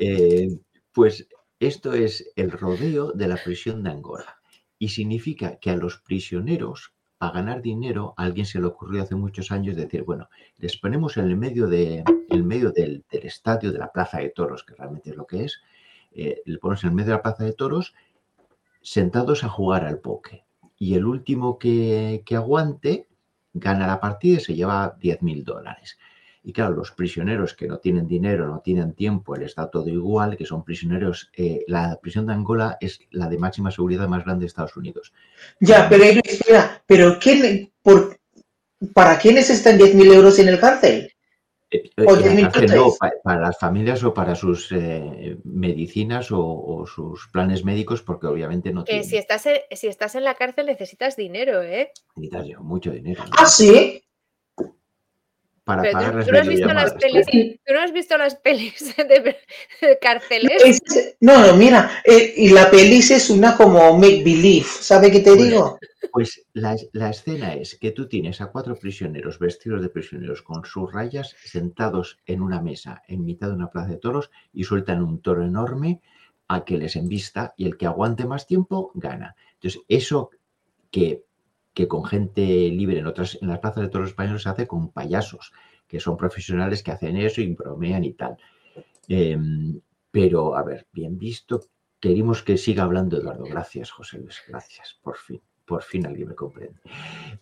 Eh, 0.01 0.49
pues 0.93 1.27
esto 1.61 1.93
es 1.95 2.33
el 2.35 2.51
rodeo 2.51 3.13
de 3.13 3.29
la 3.29 3.37
prisión 3.37 3.83
de 3.85 3.91
Angola. 3.91 4.37
Y 4.77 4.89
significa 4.89 5.59
que 5.61 5.71
a 5.71 5.77
los 5.77 5.99
prisioneros, 6.01 6.93
ganar 7.31 7.63
dinero, 7.63 8.15
a 8.17 8.25
alguien 8.25 8.47
se 8.47 8.61
le 8.61 8.67
ocurrió 8.67 9.03
hace 9.03 9.15
muchos 9.15 9.51
años 9.51 9.77
decir, 9.77 10.05
bueno, 10.05 10.29
les 10.59 10.77
ponemos 10.77 11.17
en 11.17 11.27
el 11.27 11.37
medio, 11.37 11.67
de, 11.67 12.05
en 12.31 12.47
medio 12.47 12.71
del, 12.71 13.05
del 13.11 13.27
estadio, 13.27 13.73
de 13.73 13.79
la 13.79 13.93
plaza 13.93 14.19
de 14.19 14.31
toros, 14.31 14.65
que 14.65 14.75
realmente 14.75 15.11
es 15.11 15.17
lo 15.17 15.27
que 15.27 15.45
es, 15.45 15.61
eh, 16.13 16.43
le 16.45 16.59
ponemos 16.59 16.85
en 16.85 16.91
el 16.91 16.97
medio 16.97 17.11
de 17.11 17.17
la 17.17 17.23
plaza 17.23 17.45
de 17.45 17.53
toros, 17.53 17.95
sentados 18.83 19.45
a 19.45 19.49
jugar 19.49 19.85
al 19.85 19.99
poke. 19.99 20.45
Y 20.79 20.95
el 20.95 21.07
último 21.07 21.59
que, 21.59 22.23
que 22.27 22.37
aguante 22.37 23.09
gana 23.53 23.87
la 23.87 24.01
partida 24.01 24.37
y 24.39 24.41
se 24.41 24.55
lleva 24.55 24.97
10 24.99 25.23
mil 25.23 25.45
dólares. 25.45 25.99
Y 26.47 26.53
claro, 26.53 26.75
los 26.75 26.93
prisioneros 26.93 27.55
que 27.55 27.67
no 27.67 27.79
tienen 27.79 28.07
dinero, 28.07 28.47
no 28.47 28.61
tienen 28.61 28.93
tiempo, 28.93 29.35
les 29.35 29.55
da 29.55 29.71
todo 29.71 29.89
igual, 29.89 30.37
que 30.37 30.45
son 30.45 30.63
prisioneros. 30.63 31.31
eh, 31.37 31.65
la 31.67 31.99
prisión 32.03 32.27
de 32.27 32.35
Angola 32.35 32.77
es 32.81 33.01
la 33.11 33.29
de 33.29 33.39
máxima 33.39 33.71
seguridad 33.71 34.07
más 34.09 34.25
grande 34.25 34.43
de 34.43 34.49
Estados 34.49 34.77
Unidos. 34.77 35.15
Ya, 35.59 35.89
pero 35.89 36.05
espera, 36.05 36.83
¿pero 36.87 37.19
quién, 37.19 37.73
por, 37.83 38.19
para 38.93 39.19
quiénes 39.19 39.49
están 39.49 39.79
10.000 39.79 40.13
euros 40.13 40.39
en 40.39 40.49
el 40.49 40.61
cárcel? 40.61 41.11
Eh, 41.71 41.91
O 42.07 42.15
eh, 42.15 42.21
la 42.21 42.27
10.000 42.27 42.53
cárcel 42.53 42.77
no, 42.77 42.93
para 43.23 43.41
las 43.41 43.59
familias 43.59 44.05
o 44.05 44.13
para 44.13 44.35
sus 44.35 44.71
eh, 44.73 45.39
medicinas 45.45 46.31
o, 46.31 46.41
o 46.41 46.87
sus 46.87 47.27
planes 47.29 47.65
médicos, 47.65 48.03
porque 48.03 48.27
obviamente 48.27 48.71
no 48.71 48.85
Que 48.85 48.93
tienen 48.93 49.09
si 49.09 49.17
estás, 49.17 49.47
en, 49.47 49.61
si 49.73 49.87
estás 49.87 50.15
en 50.15 50.25
la 50.25 50.35
cárcel 50.35 50.67
necesitas 50.67 51.17
dinero, 51.17 51.63
¿eh? 51.63 51.91
necesitas 52.17 52.61
mucho 52.61 52.91
dinero 52.91 53.25
¿no? 53.25 53.31
Ah, 53.39 53.47
sí. 53.47 54.03
Para 55.65 55.83
Pero 55.83 55.93
pagar 55.93 56.13
tú, 56.13 56.19
las 56.19 56.27
tú 56.27 56.33
no 56.33 56.39
has 56.41 56.49
visto 56.49 56.73
las 56.75 56.95
videollamadas. 56.95 57.03
pelis, 57.03 57.27
tú 57.67 57.73
no 57.75 57.81
has 57.81 57.93
visto 57.93 58.19
las 58.19 58.35
pelis 58.37 58.97
de, 58.97 59.37
de 59.81 59.99
cárceles. 60.01 60.63
Es- 60.65 61.17
no, 61.21 61.47
no, 61.47 61.57
mira, 61.57 62.03
eh, 62.05 62.35
y 62.37 62.51
la 62.51 62.71
pelis 62.71 63.11
es 63.11 63.31
una 63.31 63.57
como 63.57 63.97
make 63.99 64.23
believe, 64.25 64.67
¿sabe 64.67 65.11
qué 65.11 65.21
te 65.21 65.31
Bueno. 65.31 65.45
digo? 65.45 65.79
Pues 66.13 66.47
la, 66.53 66.77
la 66.93 67.11
escena 67.11 67.55
es 67.55 67.77
que 67.77 67.91
tú 67.91 68.07
tienes 68.07 68.41
a 68.41 68.47
cuatro 68.47 68.77
prisioneros 68.77 69.39
vestidos 69.39 69.83
de 69.83 69.89
prisioneros 69.89 70.43
con 70.43 70.65
sus 70.65 70.93
rayas 70.93 71.35
sentados 71.45 72.19
en 72.27 72.41
una 72.41 72.61
mesa 72.63 73.03
en 73.09 73.25
mitad 73.25 73.49
de 73.49 73.55
una 73.55 73.71
plaza 73.71 73.89
de 73.91 73.97
toros 73.97 74.31
y 74.53 74.63
sueltan 74.65 75.03
un 75.03 75.21
toro 75.23 75.45
enorme 75.45 76.01
a 76.47 76.65
que 76.65 76.79
les 76.79 76.95
embista 76.97 77.55
y 77.57 77.65
el 77.67 77.77
que 77.77 77.87
aguante 77.87 78.27
más 78.27 78.47
tiempo 78.47 78.93
gana. 78.95 79.35
Entonces, 79.55 79.81
eso 79.89 80.31
que, 80.91 81.25
que 81.75 81.89
con 81.89 82.05
gente 82.05 82.41
libre 82.71 82.99
en 83.01 83.07
otras 83.07 83.37
en 83.43 83.49
las 83.49 83.59
plazas 83.59 83.83
de 83.83 83.89
toros 83.91 84.09
españoles 84.11 84.43
se 84.43 84.49
hace 84.49 84.67
con 84.67 84.91
payasos, 84.93 85.53
que 85.89 86.01
son 86.01 86.17
profesionales 86.17 86.83
que 86.83 86.93
hacen 86.93 87.17
eso 87.17 87.41
y 87.41 87.53
bromean 87.55 88.05
y 88.05 88.13
tal. 88.15 88.37
Em, 89.09 89.81
pero, 90.11 90.57
a 90.57 90.63
ver, 90.63 90.87
bien 90.93 91.19
visto, 91.19 91.61
queremos 92.01 92.43
que 92.43 92.57
siga 92.57 92.85
hablando 92.85 93.19
Eduardo. 93.19 93.45
Gracias, 93.45 93.91
José 93.91 94.19
Luis, 94.19 94.41
gracias, 94.49 94.99
por 95.03 95.17
fin 95.19 95.43
por 95.67 95.83
fin 95.83 96.07
alguien 96.07 96.29
me 96.29 96.35
comprende. 96.35 96.79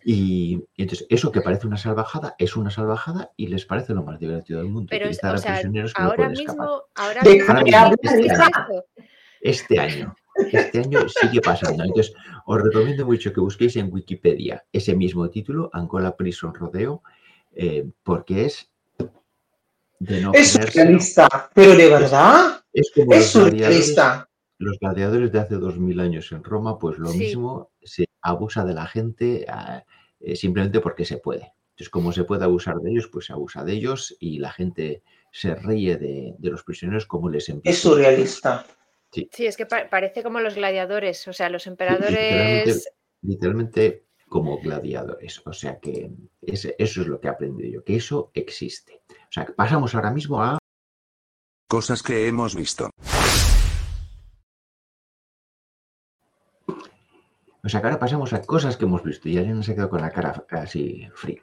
Y, 0.03 0.63
y 0.77 0.81
entonces, 0.81 1.05
eso 1.09 1.29
que 1.29 1.41
parece 1.41 1.67
una 1.67 1.75
salvajada, 1.75 2.35
es 2.37 2.55
una 2.55 2.69
salvajada 2.69 3.31
y 3.35 3.47
les 3.47 3.65
parece 3.65 3.93
lo 3.93 4.01
más 4.03 4.17
divertido 4.17 4.59
del 4.59 4.69
mundo. 4.69 4.87
Pero 4.89 5.07
es- 5.07 5.21
o 5.21 5.27
a 5.27 5.37
sea, 5.37 5.53
prisioneros 5.55 5.93
que 5.93 6.01
no 6.01 6.07
ahora 6.09 6.29
mismo, 6.29 6.83
ahora 6.95 7.21
¿De 7.21 7.31
mismo. 7.33 7.43
Este 9.41 9.77
año, 9.79 10.15
este 10.51 10.79
año 10.79 11.07
sigue 11.09 11.41
pasando. 11.41 11.83
Entonces, 11.83 12.13
os 12.45 12.61
recomiendo 12.61 13.05
mucho 13.05 13.31
que 13.33 13.39
busquéis 13.39 13.75
en 13.75 13.91
Wikipedia 13.91 14.63
ese 14.71 14.95
mismo 14.95 15.29
título, 15.29 15.69
Angola 15.73 16.15
Prison 16.15 16.53
Rodeo, 16.53 17.01
eh, 17.55 17.85
porque 18.03 18.45
es 18.45 18.69
de 19.99 20.21
no 20.21 20.31
Es 20.33 20.51
surrealista, 20.53 21.49
pero 21.53 21.75
de 21.75 21.89
verdad, 21.89 22.63
Es 22.73 22.91
como 22.93 23.13
es 23.13 23.19
los 23.35 23.43
gladiadores, 23.45 23.51
surrealista. 23.87 24.29
los 24.57 24.79
gladiadores 24.79 25.31
de 25.31 25.39
hace 25.39 25.55
dos 25.55 25.77
mil 25.77 25.99
años 25.99 26.31
en 26.31 26.43
Roma, 26.43 26.77
pues 26.79 26.97
lo 26.97 27.09
Sí. 27.09 27.19
mismo, 27.19 27.71
se 27.83 28.05
abusa 28.21 28.65
de 28.65 28.73
la 28.73 28.85
gente 28.87 29.45
ah, 29.47 29.83
eh, 30.19 30.35
simplemente 30.35 30.79
porque 30.79 31.05
se 31.05 31.17
puede. 31.17 31.53
Entonces, 31.71 31.89
como 31.89 32.11
se 32.11 32.23
puede 32.23 32.43
abusar 32.43 32.75
de 32.77 32.91
ellos, 32.91 33.07
pues 33.11 33.25
se 33.27 33.33
abusa 33.33 33.63
de 33.63 33.73
ellos 33.73 34.15
y 34.19 34.39
la 34.39 34.51
gente 34.51 35.01
se 35.31 35.55
ríe 35.55 35.97
de, 35.97 36.35
de 36.37 36.49
los 36.51 36.63
prisioneros 36.63 37.05
como 37.07 37.29
les 37.29 37.43
Es 37.45 37.49
empieza. 37.49 37.79
surrealista. 37.81 38.65
Sí, 39.31 39.45
es 39.45 39.55
que 39.57 39.65
pa- 39.65 39.89
parece 39.89 40.23
como 40.23 40.39
los 40.39 40.55
gladiadores, 40.55 41.27
o 41.27 41.33
sea, 41.33 41.49
los 41.49 41.67
emperadores. 41.67 42.89
literalmente 43.21 44.05
como 44.27 44.59
gladiadores. 44.59 45.41
O 45.45 45.53
sea 45.53 45.79
que 45.79 46.09
eso 46.41 46.69
es 46.77 46.97
lo 46.97 47.19
que 47.19 47.27
he 47.27 47.31
aprendido 47.31 47.69
yo, 47.71 47.83
que 47.83 47.95
eso 47.97 48.31
existe. 48.33 49.01
O 49.09 49.31
sea, 49.31 49.45
que 49.45 49.53
pasamos 49.53 49.93
ahora 49.95 50.11
mismo 50.11 50.41
a 50.41 50.57
Cosas 51.67 52.03
que 52.03 52.27
hemos 52.27 52.55
visto. 52.55 52.89
O 57.65 57.69
sea, 57.69 57.79
que 57.81 57.87
ahora 57.87 57.99
pasamos 57.99 58.33
a 58.33 58.41
cosas 58.41 58.75
que 58.77 58.85
hemos 58.85 59.03
visto 59.03 59.29
y 59.29 59.37
alguien 59.37 59.63
se 59.63 59.71
ha 59.71 59.75
quedado 59.75 59.89
con 59.91 60.01
la 60.01 60.11
cara 60.11 60.45
así 60.49 61.07
fría. 61.15 61.41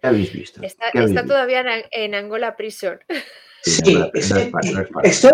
¿Qué 0.00 0.08
habéis 0.08 0.32
visto? 0.32 0.62
Está, 0.62 0.90
¿Qué 0.90 0.98
habéis 0.98 1.10
está 1.10 1.22
visto? 1.22 1.34
todavía 1.34 1.60
en, 1.60 1.84
en 1.90 2.14
Angola 2.14 2.56
Prison. 2.56 2.98
Sí, 3.62 3.94
no, 3.94 4.00
no 4.00 4.10
es- 4.14 4.30
no 4.30 5.00
es 5.02 5.24
estoy- 5.24 5.32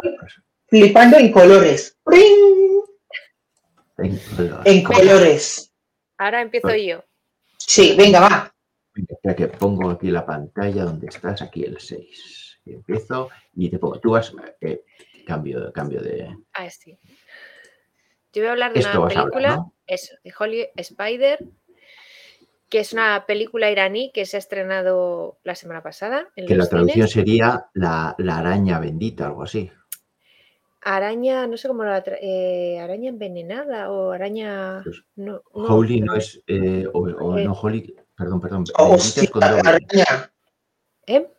Flipando 0.68 1.16
en 1.16 1.32
colores. 1.32 1.98
¡Pring! 2.04 2.82
en- 4.64 4.82
colores. 4.84 5.72
Ahora 6.18 6.42
empiezo 6.42 6.74
yo. 6.74 7.04
Sí, 7.58 7.94
venga, 7.96 8.20
va. 8.20 8.54
Espera 8.94 9.36
que 9.36 9.48
pongo 9.48 9.90
aquí 9.90 10.10
la 10.10 10.26
pantalla 10.26 10.84
donde 10.84 11.06
estás, 11.06 11.42
aquí 11.42 11.64
el 11.64 11.78
6. 11.80 12.58
Empiezo 12.66 13.30
y 13.54 13.70
te 13.70 13.78
pongo. 13.78 13.98
Tú 14.00 14.10
vas. 14.10 14.32
eh, 14.60 14.82
cambio, 15.26 15.72
cambio 15.72 16.00
de. 16.00 16.28
Ah, 16.52 16.68
sí. 16.70 16.98
Yo 18.32 18.42
voy 18.42 18.48
a 18.48 18.52
hablar 18.52 18.72
de 18.72 18.80
Esto 18.80 18.90
una 18.92 19.00
vas 19.00 19.16
a 19.16 19.20
hablar, 19.20 19.32
película, 19.32 19.56
¿no? 19.56 19.74
eso, 19.86 20.14
de 20.22 20.32
Holy 20.38 20.68
Spider, 20.76 21.38
que 22.68 22.80
es 22.80 22.92
una 22.92 23.24
película 23.26 23.70
iraní 23.70 24.12
que 24.12 24.26
se 24.26 24.36
ha 24.36 24.40
estrenado 24.40 25.38
la 25.42 25.54
semana 25.54 25.82
pasada 25.82 26.28
en 26.36 26.46
Que 26.46 26.54
la 26.56 26.66
traducción 26.68 27.08
cines. 27.08 27.26
sería 27.26 27.66
la, 27.74 28.14
la 28.18 28.38
araña 28.38 28.78
bendita, 28.78 29.26
algo 29.26 29.42
así. 29.42 29.70
Araña, 30.82 31.46
no 31.46 31.56
sé 31.56 31.66
cómo 31.68 31.84
la 31.84 32.02
eh, 32.20 32.78
araña 32.80 33.08
envenenada 33.08 33.90
o 33.90 34.12
araña. 34.12 34.80
Pues, 34.84 35.02
No, 35.16 35.42
no, 35.54 35.64
Holy 35.64 36.00
no 36.02 36.14
es. 36.14 36.40
eh, 36.46 36.86
o 36.92 37.00
o 37.00 37.38
Eh. 37.38 37.44
no, 37.44 37.52
Holy. 37.52 37.94
Perdón, 38.16 38.40
perdón. 38.40 38.64
Oh, 38.78 38.94
es 38.96 39.02
hostia, 39.06 39.30
con 39.30 39.40
doble. 39.40 39.60
araña. 39.60 40.32
¿eh? 41.06 41.30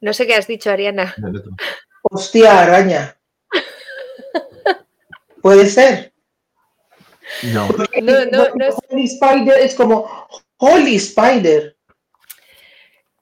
No 0.00 0.12
sé 0.12 0.26
qué 0.26 0.34
has 0.34 0.46
dicho, 0.46 0.70
Ariana. 0.70 1.14
No, 1.18 1.28
no, 1.28 1.40
no. 1.40 1.56
Hostia, 2.02 2.62
araña. 2.62 3.16
Puede 5.42 5.66
ser. 5.66 6.12
No, 7.54 7.68
No, 8.02 8.24
no, 8.26 8.54
no 8.54 8.64
es- 8.66 8.74
Holy 9.00 9.04
Spider 9.06 9.58
es 9.58 9.74
como 9.74 10.26
Holy 10.58 10.96
Spider. 10.96 11.76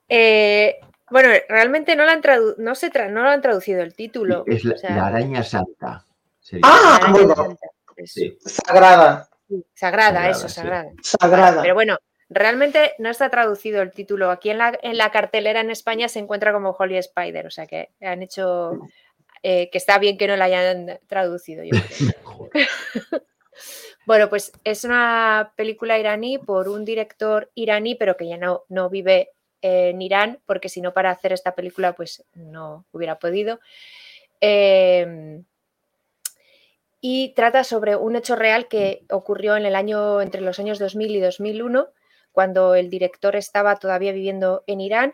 Eh, 0.07 0.79
bueno, 1.09 1.29
realmente 1.47 1.95
no, 1.95 2.05
la 2.05 2.13
han 2.13 2.21
tradu- 2.21 2.55
no, 2.57 2.75
se 2.75 2.91
tra- 2.91 3.09
no 3.09 3.23
lo 3.23 3.29
han 3.29 3.41
traducido 3.41 3.81
el 3.81 3.93
título. 3.95 4.43
es 4.47 4.63
la, 4.65 4.75
o 4.75 4.77
sea, 4.77 4.95
la 4.95 5.07
araña 5.07 5.43
santa. 5.43 6.05
sería. 6.39 6.61
Ah, 6.65 6.95
araña 6.97 7.11
bueno. 7.13 7.35
santa. 7.35 7.67
Sí. 8.05 8.37
Sagrada. 8.45 9.29
Sí, 9.47 9.65
Sagrada, 9.73 10.07
Sagrada, 10.13 10.29
eso, 10.29 10.47
sí. 10.47 10.55
sagrada. 10.55 10.91
Sagrada. 11.01 11.61
Pero 11.61 11.73
bueno, 11.73 11.97
realmente 12.29 12.93
no 12.99 13.09
está 13.09 13.29
traducido 13.29 13.81
el 13.81 13.91
título. 13.91 14.29
Aquí 14.31 14.49
en 14.49 14.57
la, 14.59 14.77
en 14.81 14.97
la 14.97 15.11
cartelera 15.11 15.61
en 15.61 15.71
España 15.71 16.07
se 16.07 16.19
encuentra 16.19 16.53
como 16.53 16.71
Holy 16.77 16.97
Spider, 16.97 17.47
o 17.47 17.51
sea 17.51 17.65
que 17.67 17.89
han 18.01 18.21
hecho. 18.21 18.79
eh, 19.43 19.69
que 19.71 19.77
está 19.77 19.97
bien 19.99 20.17
que 20.17 20.27
no 20.27 20.35
la 20.35 20.45
hayan 20.45 20.99
traducido. 21.07 21.63
Yo 21.63 21.71
bueno, 24.09 24.27
pues 24.27 24.51
es 24.63 24.85
una 24.85 25.53
película 25.55 25.99
iraní 25.99 26.39
por 26.39 26.67
un 26.67 26.83
director 26.83 27.51
iraní, 27.53 27.93
pero 27.93 28.17
que 28.17 28.27
ya 28.27 28.37
no, 28.37 28.63
no 28.67 28.89
vive 28.89 29.33
en 29.61 30.01
Irán, 30.01 30.39
porque 30.47 30.67
si 30.67 30.81
no 30.81 30.95
para 30.95 31.11
hacer 31.11 31.31
esta 31.31 31.53
película 31.53 31.93
pues 31.93 32.25
no 32.33 32.87
hubiera 32.91 33.19
podido. 33.19 33.59
Em, 34.41 35.45
y 36.99 37.35
trata 37.35 37.63
sobre 37.63 37.95
un 37.97 38.15
hecho 38.15 38.35
real 38.35 38.67
que 38.67 39.05
ocurrió 39.11 39.55
en 39.55 39.67
el 39.67 39.75
año 39.75 40.21
entre 40.21 40.41
los 40.41 40.57
años 40.57 40.79
2000 40.79 41.15
y 41.15 41.19
2001, 41.19 41.89
cuando 42.31 42.73
el 42.73 42.89
director 42.89 43.35
estaba 43.35 43.75
todavía 43.75 44.11
viviendo 44.11 44.63
en 44.65 44.81
Irán. 44.81 45.13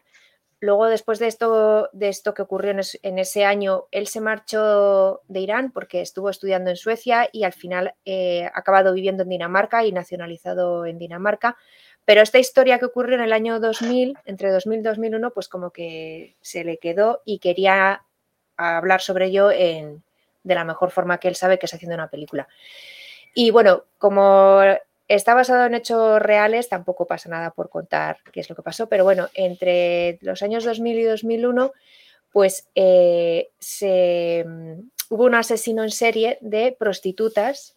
Luego, 0.59 0.87
después 0.87 1.19
de 1.19 1.27
esto, 1.27 1.89
de 1.91 2.07
esto 2.07 2.33
que 2.33 2.41
ocurrió 2.41 2.71
en, 2.71 3.19
ese 3.19 3.45
año, 3.45 3.85
él 3.91 4.07
se 4.07 4.21
marchó 4.21 5.21
de 5.27 5.41
Irán 5.41 5.71
porque 5.71 6.01
estuvo 6.01 6.29
estudiando 6.29 6.69
en 6.69 6.77
Suecia 6.77 7.29
y 7.31 7.43
al 7.43 7.53
final 7.53 7.93
eh, 8.05 8.45
ha 8.45 8.59
acabado 8.59 8.93
viviendo 8.93 9.23
en 9.23 9.29
Dinamarca 9.29 9.85
y 9.85 9.91
nacionalizado 9.91 10.85
en 10.85 10.97
Dinamarca. 10.97 11.57
Pero 12.05 12.21
esta 12.21 12.39
historia 12.39 12.79
que 12.79 12.85
ocurrió 12.85 13.15
en 13.15 13.23
el 13.23 13.33
año 13.33 13.59
2000, 13.59 14.17
entre 14.25 14.51
2000 14.51 14.79
y 14.79 14.83
2001, 14.83 15.31
pues 15.31 15.49
como 15.49 15.71
que 15.71 16.35
se 16.41 16.63
le 16.63 16.77
quedó 16.77 17.21
y 17.25 17.39
quería 17.39 18.03
hablar 18.55 19.01
sobre 19.01 19.25
ello 19.25 19.51
en, 19.51 20.03
de 20.43 20.55
la 20.55 20.63
mejor 20.63 20.91
forma 20.91 21.19
que 21.19 21.27
él 21.27 21.35
sabe, 21.35 21.59
que 21.59 21.65
es 21.65 21.73
haciendo 21.73 21.95
una 21.95 22.09
película. 22.09 22.47
Y 23.33 23.51
bueno, 23.51 23.83
como 23.97 24.61
está 25.07 25.33
basado 25.33 25.65
en 25.65 25.75
hechos 25.75 26.21
reales, 26.21 26.69
tampoco 26.69 27.05
pasa 27.05 27.29
nada 27.29 27.51
por 27.51 27.69
contar 27.69 28.17
qué 28.31 28.39
es 28.39 28.49
lo 28.49 28.55
que 28.55 28.61
pasó, 28.61 28.87
pero 28.87 29.03
bueno, 29.03 29.27
entre 29.33 30.17
los 30.21 30.41
años 30.41 30.63
2000 30.63 30.99
y 30.99 31.03
2001, 31.03 31.71
pues 32.31 32.67
eh, 32.75 33.49
se, 33.59 34.43
mm, 34.45 34.89
hubo 35.09 35.25
un 35.25 35.35
asesino 35.35 35.83
en 35.83 35.91
serie 35.91 36.37
de 36.41 36.75
prostitutas 36.77 37.75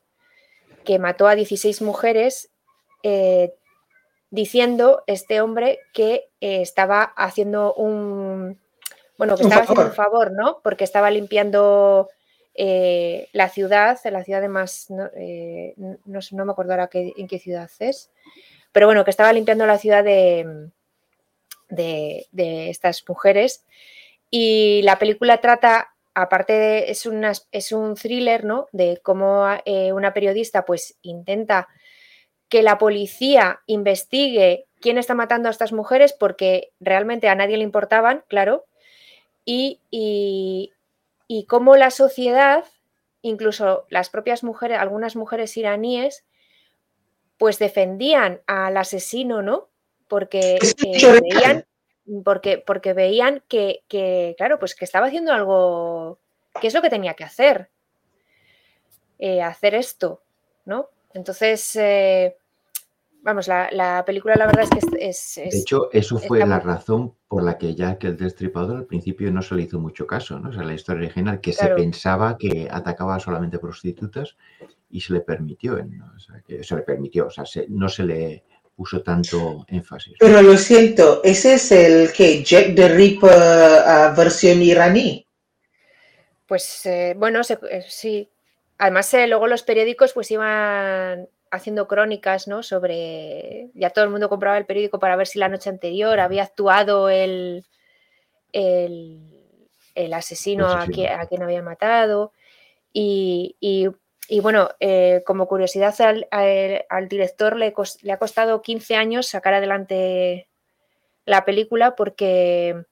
que 0.84 0.98
mató 0.98 1.28
a 1.28 1.34
16 1.34 1.82
mujeres 1.82 2.50
eh, 3.02 3.54
diciendo 4.30 5.04
este 5.06 5.40
hombre 5.40 5.80
que 5.92 6.30
eh, 6.40 6.62
estaba 6.62 7.02
haciendo 7.02 7.74
un, 7.74 8.58
bueno, 9.16 9.36
que 9.36 9.42
estaba 9.42 9.62
haciendo 9.62 9.84
un 9.84 9.92
favor, 9.92 10.32
¿no? 10.32 10.60
Porque 10.62 10.84
estaba 10.84 11.10
limpiando 11.10 12.08
eh, 12.60 13.28
la 13.32 13.48
ciudad, 13.50 14.00
la 14.10 14.24
ciudad 14.24 14.40
de 14.40 14.48
más, 14.48 14.90
no, 14.90 15.08
eh, 15.14 15.74
no, 15.76 16.44
me 16.44 16.50
acuerdo 16.50 16.72
ahora 16.72 16.90
en 16.92 17.28
qué 17.28 17.38
ciudad 17.38 17.70
es, 17.78 18.10
pero 18.72 18.86
bueno, 18.86 19.04
que 19.04 19.12
estaba 19.12 19.32
limpiando 19.32 19.64
la 19.64 19.78
ciudad 19.78 20.02
de, 20.02 20.68
de, 21.68 22.68
estas 22.68 23.04
mujeres. 23.08 23.64
Y 24.28 24.82
la 24.82 24.98
película 24.98 25.40
trata, 25.40 25.94
aparte 26.14 26.52
de, 26.52 26.90
es, 26.90 27.06
una, 27.06 27.30
es 27.52 27.70
un 27.70 27.94
thriller, 27.94 28.44
¿no? 28.44 28.66
De 28.72 28.98
cómo 29.04 29.46
eh, 29.64 29.92
una 29.92 30.12
periodista 30.12 30.64
pues 30.64 30.98
intenta 31.02 31.68
que 32.48 32.64
la 32.64 32.76
policía 32.76 33.60
investigue 33.66 34.66
quién 34.80 34.98
está 34.98 35.14
matando 35.14 35.46
a 35.46 35.52
estas 35.52 35.72
mujeres 35.72 36.12
porque 36.12 36.72
realmente 36.80 37.28
a 37.28 37.36
nadie 37.36 37.56
le 37.56 37.62
importaban, 37.62 38.24
claro, 38.26 38.64
y 39.44 40.72
cómo 41.46 41.76
la 41.76 41.90
sociedad, 41.90 42.64
incluso 43.22 43.86
las 43.90 44.10
propias 44.10 44.42
mujeres, 44.42 44.78
algunas 44.78 45.16
mujeres 45.16 45.56
iraníes, 45.56 46.24
pues 47.38 47.58
defendían 47.58 48.42
al 48.46 48.76
asesino, 48.76 49.42
¿no? 49.42 49.68
Porque 50.08 50.58
eh, 50.84 51.20
veían, 51.22 51.66
porque, 52.24 52.58
porque 52.58 52.92
veían 52.92 53.42
que, 53.48 53.84
claro, 54.36 54.58
pues 54.58 54.74
que 54.74 54.84
estaba 54.84 55.06
haciendo 55.06 55.32
algo, 55.32 56.18
que 56.60 56.66
es 56.66 56.74
lo 56.74 56.82
que 56.82 56.90
tenía 56.90 57.14
que 57.14 57.24
hacer, 57.24 57.70
eh, 59.18 59.42
hacer 59.42 59.74
esto, 59.74 60.22
¿no? 60.64 60.90
Entonces, 61.14 61.76
eh, 61.76 62.36
vamos, 63.22 63.48
la, 63.48 64.02
película 64.06 64.34
la 64.36 64.46
verdad 64.46 64.64
es 64.64 64.70
que 64.70 65.08
es... 65.08 65.34
de 65.36 65.58
hecho, 65.58 65.88
eso 65.92 66.18
fue 66.18 66.44
la 66.46 66.60
razón 66.60 67.14
por 67.28 67.42
la 67.42 67.58
que 67.58 67.74
ya 67.74 67.98
que 67.98 68.08
el 68.08 68.16
Destripador 68.16 68.76
al 68.76 68.86
principio 68.86 69.30
no 69.30 69.42
se 69.42 69.54
le 69.54 69.62
hizo 69.62 69.78
mucho 69.78 70.06
caso, 70.06 70.38
¿no? 70.38 70.50
O 70.50 70.52
sea, 70.52 70.62
la 70.62 70.74
historia 70.74 71.06
original, 71.06 71.40
que 71.40 71.52
se 71.52 71.68
pensaba 71.68 72.36
que 72.38 72.68
atacaba 72.70 73.18
solamente 73.20 73.58
prostitutas 73.58 74.36
y 74.90 75.00
se 75.00 75.12
le 75.12 75.20
permitió, 75.20 75.74
O 75.74 76.18
sea, 76.18 76.40
que 76.46 76.64
se 76.64 76.74
le 76.76 76.82
permitió, 76.82 77.26
o 77.26 77.30
sea, 77.30 77.44
no 77.68 77.88
se 77.88 78.04
le 78.04 78.44
puso 78.74 79.02
tanto 79.02 79.64
énfasis. 79.68 80.14
Pero 80.20 80.40
lo 80.40 80.56
siento, 80.56 81.20
ese 81.24 81.54
es 81.54 81.72
el 81.72 82.12
que 82.12 82.44
Jack 82.44 82.76
the 82.76 82.88
Ripper 82.88 83.30
uh, 83.30 84.16
versión 84.16 84.62
iraní. 84.62 85.26
Pues 86.46 86.86
eh, 86.86 87.14
bueno, 87.16 87.40
eh, 87.40 87.84
sí. 87.88 88.30
Además, 88.78 89.12
eh, 89.14 89.26
luego 89.26 89.48
los 89.48 89.64
periódicos 89.64 90.12
pues 90.12 90.30
iban 90.30 91.28
haciendo 91.50 91.88
crónicas, 91.88 92.48
¿no? 92.48 92.62
Sobre. 92.62 93.70
Ya 93.74 93.90
todo 93.90 94.04
el 94.04 94.10
mundo 94.10 94.28
compraba 94.28 94.58
el 94.58 94.66
periódico 94.66 94.98
para 94.98 95.16
ver 95.16 95.26
si 95.26 95.38
la 95.38 95.48
noche 95.48 95.70
anterior 95.70 96.20
había 96.20 96.42
actuado 96.42 97.08
el, 97.08 97.64
el, 98.52 100.12
asesino, 100.12 100.68
A, 100.68 100.86
quien, 100.86 101.42
había 101.42 101.62
matado. 101.62 102.32
Y, 102.92 103.56
bueno, 104.42 104.70
eh, 104.80 105.22
como 105.26 105.48
curiosidad, 105.48 105.94
al, 106.00 107.08
director 107.08 107.56
le, 107.56 107.74
le, 108.02 108.12
ha 108.12 108.18
costado 108.18 108.62
15 108.62 108.96
años 108.96 109.26
sacar 109.26 109.54
adelante 109.54 110.48
la 111.24 111.44
película 111.44 111.94
porque, 111.94 112.84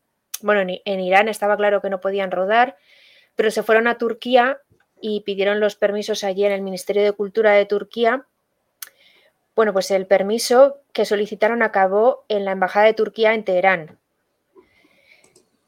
bueno, 0.42 0.60
en, 0.60 0.80
en 0.84 1.00
Irán 1.00 1.28
estaba 1.28 1.56
claro 1.56 1.80
que 1.80 1.90
no 1.90 2.00
podían 2.00 2.30
rodar, 2.30 2.76
pero 3.34 3.50
se 3.50 3.62
fueron 3.62 3.86
a 3.88 3.98
Turquía 3.98 4.60
y 5.00 5.20
pidieron 5.20 5.60
los 5.60 5.76
permisos 5.76 6.24
allí 6.24 6.44
en 6.44 6.52
el 6.52 6.62
Ministerio 6.62 7.02
de 7.02 7.12
Cultura 7.12 7.52
de 7.52 7.66
Turquía 7.66 8.26
bueno, 9.56 9.72
pues 9.72 9.90
el 9.90 10.06
permiso 10.06 10.82
que 10.92 11.06
solicitaron 11.06 11.62
acabó 11.62 12.26
en 12.28 12.44
la 12.44 12.52
Embajada 12.52 12.84
de 12.84 12.92
Turquía 12.92 13.32
en 13.32 13.42
Teherán. 13.42 13.98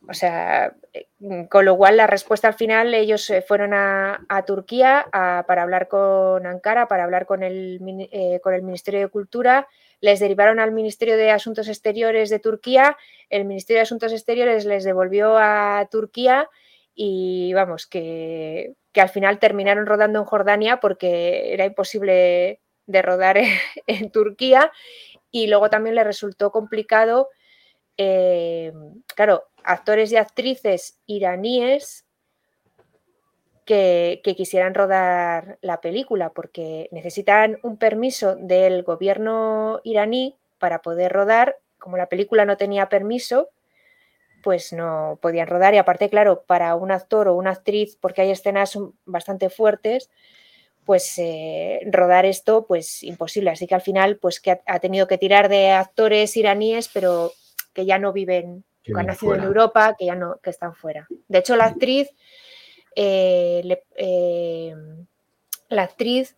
O 0.07 0.13
sea, 0.13 0.75
eh, 0.93 1.07
con 1.49 1.65
lo 1.65 1.77
cual 1.77 1.97
la 1.97 2.07
respuesta 2.07 2.49
al 2.49 2.55
final, 2.55 2.93
ellos 2.93 3.29
eh, 3.31 3.41
fueron 3.41 3.73
a, 3.73 4.45
Turquía 4.47 5.07
para 5.11 5.63
hablar 5.63 5.89
con 5.89 6.47
Ankara, 6.47 6.87
para 6.87 7.05
hablar 7.05 7.25
con 7.25 7.43
el, 7.43 7.81
eh, 8.13 8.41
con 8.43 8.53
el 8.53 8.63
Ministerio 8.63 9.01
de 9.01 9.09
Cultura, 9.09 9.67
les 10.01 10.21
derivaron 10.21 10.61
al 10.61 10.73
Ministerio 10.73 11.17
de 11.17 11.31
Asuntos 11.31 11.69
Exteriores 11.69 12.31
de 12.31 12.39
Turquía, 12.39 12.97
el 13.31 13.47
Ministerio 13.47 13.79
de 13.79 13.85
Asuntos 13.85 14.13
Exteriores 14.13 14.67
les 14.67 14.85
devolvió 14.85 15.37
a 15.39 15.89
Turquía 15.91 16.49
y 16.95 17.53
vamos, 17.55 17.87
que, 17.87 18.75
que 18.93 19.01
al 19.01 19.09
final 19.09 19.39
terminaron 19.39 19.87
rodando 19.87 20.19
en 20.19 20.25
Jordania 20.25 20.79
porque 20.79 21.53
era 21.53 21.65
imposible 21.65 22.61
de 22.89 23.03
rodar 23.03 23.39
en, 23.87 24.11
Turquía 24.11 24.73
y 25.31 25.47
luego 25.47 25.71
también 25.71 25.95
le 25.95 26.03
resultó 26.03 26.51
complicado, 26.51 27.29
eh, 27.97 28.73
claro, 29.15 29.45
actores 29.63 30.11
y 30.11 30.17
actrices 30.17 30.99
iraníes 31.07 32.07
que, 33.65 34.23
quisieran 34.37 34.75
rodar 34.75 35.59
la 35.61 35.81
película 35.83 36.31
porque 36.31 36.89
necesitan 36.91 37.59
un 37.63 37.77
permiso 37.77 38.35
del 38.37 38.83
gobierno 38.83 39.81
iraní 39.85 40.37
para 40.59 40.81
poder 40.81 41.13
rodar, 41.13 41.59
como 41.79 41.99
la 41.99 42.09
película 42.09 42.47
no 42.47 42.57
tenía 42.57 42.89
permiso, 42.89 43.51
pues 44.43 44.73
no 44.73 45.19
podían 45.21 45.49
rodar. 45.49 45.75
Y 45.75 45.79
aparte, 45.79 46.09
claro, 46.09 46.45
para 46.47 46.75
un 46.77 46.91
actor 46.91 47.29
o 47.29 47.35
una 47.35 47.51
actriz, 47.51 47.97
porque 48.01 48.23
hay 48.23 48.31
escenas 48.31 48.79
bastante 49.05 49.51
fuertes, 49.51 50.11
pues 50.89 51.19
eh, 51.19 51.81
rodar 51.93 52.25
esto, 52.25 52.65
pues 52.67 53.03
imposible. 53.03 53.51
Así 53.51 53.67
que 53.67 53.75
al 53.75 53.83
final, 53.83 54.17
pues 54.17 54.41
que 54.41 54.59
ha, 54.65 54.79
tenido 54.81 55.07
que 55.07 55.19
tirar 55.19 55.51
de 55.51 55.71
actores 55.71 56.35
iraníes, 56.35 56.89
pero 56.89 57.33
que 57.75 57.85
ya 57.85 57.99
no 57.99 58.15
viven, 58.15 58.65
que, 58.83 58.95
han 58.97 59.05
nacido 59.05 59.35
en 59.35 59.43
Europa, 59.43 59.97
que 59.99 60.07
ya 60.07 60.15
no, 60.15 60.39
que 60.43 60.49
están 60.49 60.75
fuera. 60.75 61.07
De 61.29 61.41
hecho, 61.41 61.57
la 61.57 61.67
actriz, 61.67 62.09
eh, 62.97 63.83
eh, 63.97 64.75
la 65.69 65.83
actriz 65.83 66.37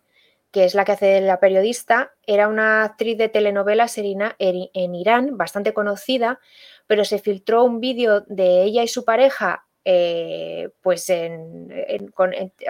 que 0.51 0.65
es 0.65 0.75
la 0.75 0.83
que 0.83 0.91
hace 0.91 1.21
la 1.21 1.39
periodista, 1.39 2.11
era 2.27 2.49
una 2.49 2.83
actriz 2.83 3.17
de 3.17 3.29
telenovelas 3.29 3.97
en 3.97 4.95
Irán, 4.95 5.37
bastante 5.37 5.73
conocida, 5.73 6.41
pero 6.87 7.05
se 7.05 7.19
filtró 7.19 7.63
un 7.63 7.79
vídeo 7.79 8.25
de 8.27 8.63
ella 8.63 8.83
y 8.83 8.89
su 8.89 9.05
pareja 9.05 9.65
eh, 9.85 10.69
pues 10.81 11.09
en, 11.09 11.69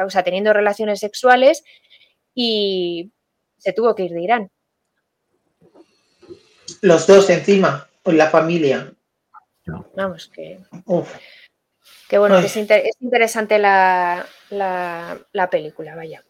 o 0.04 0.10
sea, 0.10 0.24
teniendo 0.24 0.54
relaciones 0.54 1.00
sexuales 1.00 1.64
y 2.34 3.12
se 3.58 3.74
tuvo 3.74 3.96
que 3.96 4.04
ir 4.04 4.12
de 4.12 4.22
Irán. 4.22 4.52
Los 6.82 7.06
dos 7.08 7.30
encima, 7.30 7.90
con 8.02 8.18
la 8.18 8.30
familia. 8.30 8.94
Vamos, 9.96 10.30
que... 10.30 10.60
Que 12.12 12.18
bueno, 12.18 12.40
es, 12.40 12.58
interesante 13.00 13.58
la, 13.58 14.28
película, 15.50 15.96
vaya. 15.96 16.26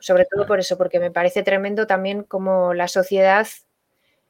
Sobre 0.00 0.24
todo 0.24 0.46
por 0.46 0.58
eso, 0.58 0.78
porque 0.78 1.00
me 1.00 1.10
parece 1.10 1.42
tremendo 1.42 1.86
también 1.86 2.22
como 2.22 2.72
la 2.72 2.88
sociedad, 2.88 3.46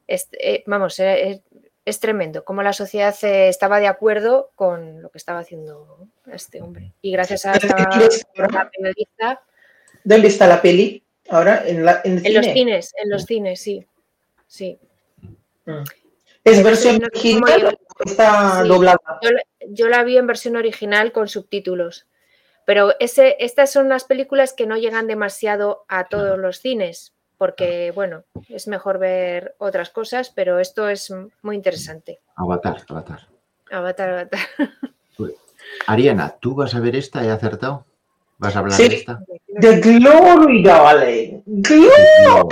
eh, 0.09 0.65
vamos, 0.67 0.99
eh, 0.99 1.43
es 1.89 2.01
tremendo, 2.01 2.45
como 2.45 2.63
la 2.63 2.73
sociedad 2.73 3.17
eh, 3.23 3.49
estaba 3.49 3.81
de 3.81 3.87
acuerdo 3.87 4.51
con 4.55 5.01
lo 5.01 5.11
que 5.11 5.19
estaba 5.19 5.41
haciendo 5.41 6.09
este 6.31 6.61
hombre. 6.61 6.93
Y 7.01 7.13
gracias 7.13 7.47
a 7.47 7.53
esta 7.53 7.77
la 8.37 8.71
periodista... 8.71 9.43
¿Dónde 10.05 10.29
está 10.29 10.47
la 10.47 10.61
peli? 10.61 11.03
Ahora, 11.31 11.63
en, 11.67 11.85
la, 11.85 12.01
en, 12.05 12.23
los 12.35 12.47
cines, 12.47 12.93
en 13.03 13.11
los 13.11 13.25
cines, 13.25 13.61
sí. 13.61 13.87
sí. 14.47 14.79
Mm. 15.67 15.83
¿Es 16.45 16.63
versión 16.63 17.03
original 17.05 17.67
o 17.67 18.05
está 18.05 18.63
doblada? 18.65 18.99
Yo, 19.69 19.89
la 19.89 20.05
vi 20.05 20.17
en 20.17 20.27
versión 20.27 20.57
original 20.57 21.13
con 21.13 21.29
subtítulos. 21.29 22.07
Pero 22.65 22.95
ese, 23.01 23.37
estas 23.41 23.73
son 23.73 23.89
las 23.89 24.05
películas 24.05 24.53
que 24.53 24.67
no 24.67 24.77
llegan 24.77 25.07
demasiado 25.07 25.85
a 25.89 26.09
todos 26.09 26.39
los 26.39 26.61
cines, 26.61 27.15
porque, 27.39 27.93
bueno, 27.95 28.25
es 28.49 28.67
mejor 28.67 28.99
ver 28.99 29.55
otras 29.59 29.91
cosas, 29.91 30.31
pero 30.31 30.59
esto 30.59 30.89
es 30.89 31.13
muy 31.43 31.57
interesante. 31.57 32.21
Avatar, 32.37 32.85
Avatar. 32.89 33.29
Avatar, 33.71 34.11
Avatar. 34.11 34.41
Pues, 35.17 35.33
Ariana, 35.89 36.37
¿tú 36.39 36.55
vas 36.55 36.77
a 36.77 36.81
ver 36.81 36.95
esta? 36.95 37.25
¿He 37.25 37.31
acertado? 37.31 37.85
¿Vas 38.39 38.55
a 38.55 38.61
hablar 38.61 38.79
de 38.79 38.87
esta? 38.87 39.21
The 39.61 39.81
Glory, 39.81 40.63
darling. 40.63 41.43
Glory. 41.45 42.49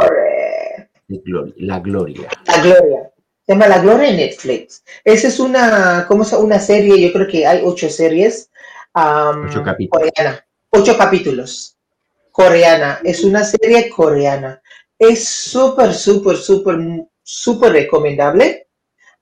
glory. 1.24 1.54
La 1.58 1.78
gloria. 1.78 2.28
La 2.46 2.60
gloria. 2.60 3.12
Se 3.46 3.52
llama 3.52 3.68
La 3.68 3.78
Gloria 3.78 4.08
en 4.08 4.16
Netflix. 4.16 4.82
Esa 5.04 5.28
es 5.28 5.38
una, 5.38 6.04
¿cómo 6.08 6.24
se 6.24 6.34
Una 6.36 6.58
serie, 6.58 7.00
yo 7.00 7.12
creo 7.12 7.28
que 7.28 7.46
hay 7.46 7.60
ocho 7.62 7.88
series. 7.88 8.50
ocho 8.92 9.62
capítulos. 9.62 10.10
Coreana. 10.10 10.44
Ocho 10.70 10.98
capítulos. 10.98 11.75
Coreana. 12.36 13.00
Es 13.02 13.24
una 13.24 13.42
serie 13.44 13.88
coreana. 13.88 14.60
Es 14.98 15.26
súper, 15.26 15.94
súper, 15.94 16.36
súper, 16.36 16.76
súper 17.22 17.72
recomendable. 17.72 18.66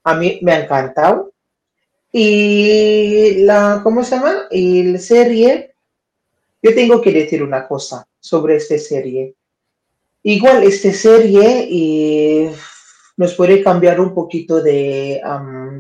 A 0.03 0.17
mí 0.17 0.41
me 0.43 0.51
ha 0.51 0.65
encantado. 0.65 1.33
Y 2.11 3.45
la, 3.45 3.83
¿cómo 3.85 4.03
se 4.03 4.17
llama? 4.17 4.49
Y 4.51 4.83
la 4.83 4.99
serie, 4.99 5.77
yo 6.61 6.75
tengo 6.75 7.01
que 7.01 7.13
decir 7.13 7.41
una 7.45 7.69
cosa 7.69 8.05
sobre 8.19 8.57
esta 8.57 8.77
serie. 8.79 9.37
Igual 10.25 10.65
esta 10.65 10.93
serie 10.93 12.51
nos 13.17 13.35
puede 13.35 13.63
cambiar 13.63 14.01
un 14.01 14.13
poquito 14.13 14.61
de, 14.61 15.21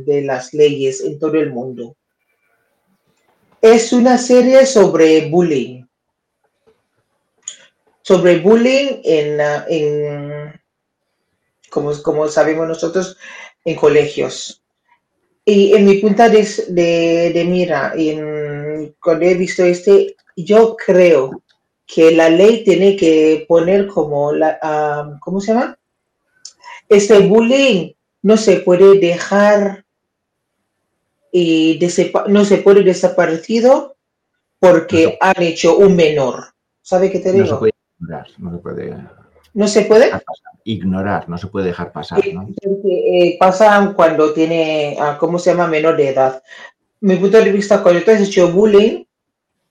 de 0.04 0.22
las 0.22 0.54
leyes 0.54 1.00
en 1.00 1.18
todo 1.18 1.34
el 1.34 1.50
mundo. 1.50 1.96
Es 3.60 3.92
una 3.92 4.18
serie 4.18 4.66
sobre 4.66 5.28
bullying 5.28 5.83
sobre 8.04 8.38
bullying 8.38 9.00
en, 9.02 9.40
en 9.68 10.60
como, 11.70 11.90
como 12.02 12.28
sabemos 12.28 12.68
nosotros, 12.68 13.16
en 13.64 13.76
colegios. 13.76 14.62
Y 15.44 15.74
en 15.74 15.86
mi 15.86 15.94
punta 15.96 16.28
de, 16.28 16.46
de, 16.68 17.44
mira, 17.46 17.94
en, 17.96 18.94
cuando 19.02 19.24
he 19.24 19.34
visto 19.34 19.64
este, 19.64 20.16
yo 20.36 20.76
creo 20.76 21.42
que 21.86 22.12
la 22.12 22.28
ley 22.28 22.62
tiene 22.62 22.94
que 22.94 23.46
poner 23.48 23.86
como, 23.86 24.32
la, 24.32 24.58
ah, 24.62 25.18
¿cómo 25.20 25.40
se 25.40 25.52
llama? 25.52 25.78
Este 26.88 27.18
bullying 27.20 27.92
no 28.22 28.36
se 28.36 28.58
puede 28.58 28.98
dejar 28.98 29.84
y 31.32 31.78
no 32.28 32.44
se 32.44 32.58
puede 32.58 32.82
desaparecido 32.82 33.96
porque 34.58 35.16
han 35.20 35.42
hecho 35.42 35.76
un 35.78 35.96
menor. 35.96 36.54
¿Sabe 36.82 37.10
qué 37.10 37.18
te 37.18 37.32
digo? 37.32 37.60
no 37.60 37.73
se 38.26 38.58
puede. 38.58 38.96
¿No 39.54 39.68
se 39.68 39.82
puede? 39.82 40.10
Ignorar, 40.64 41.28
no 41.28 41.38
se 41.38 41.46
puede 41.46 41.66
dejar 41.66 41.92
pasar. 41.92 42.20
¿no? 42.32 42.48
Eh, 42.84 43.36
pasan 43.38 43.94
cuando 43.94 44.32
tiene, 44.32 44.96
ah, 44.98 45.16
¿cómo 45.18 45.38
se 45.38 45.50
llama? 45.50 45.68
Menor 45.68 45.96
de 45.96 46.08
edad. 46.08 46.42
Mi 47.00 47.16
punto 47.16 47.38
de 47.38 47.52
vista, 47.52 47.82
cuando 47.82 48.02
tú 48.02 48.10
has 48.10 48.20
hecho 48.20 48.50
bullying, 48.50 49.04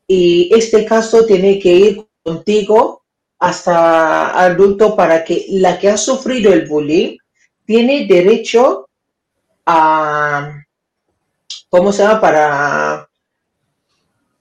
y 0.08 0.50
este 0.54 0.86
caso 0.86 1.26
tiene 1.26 1.60
que 1.60 1.74
ir 1.74 2.08
contigo 2.24 3.04
hasta 3.40 4.40
adulto 4.40 4.96
para 4.96 5.24
que 5.24 5.46
la 5.50 5.78
que 5.78 5.90
ha 5.90 5.98
sufrido 5.98 6.54
el 6.54 6.68
bullying 6.68 7.18
tiene 7.66 8.06
derecho 8.06 8.90
a, 9.66 10.62
¿cómo 11.70 11.92
se 11.92 12.04
llama? 12.04 12.22
Para 12.22 13.10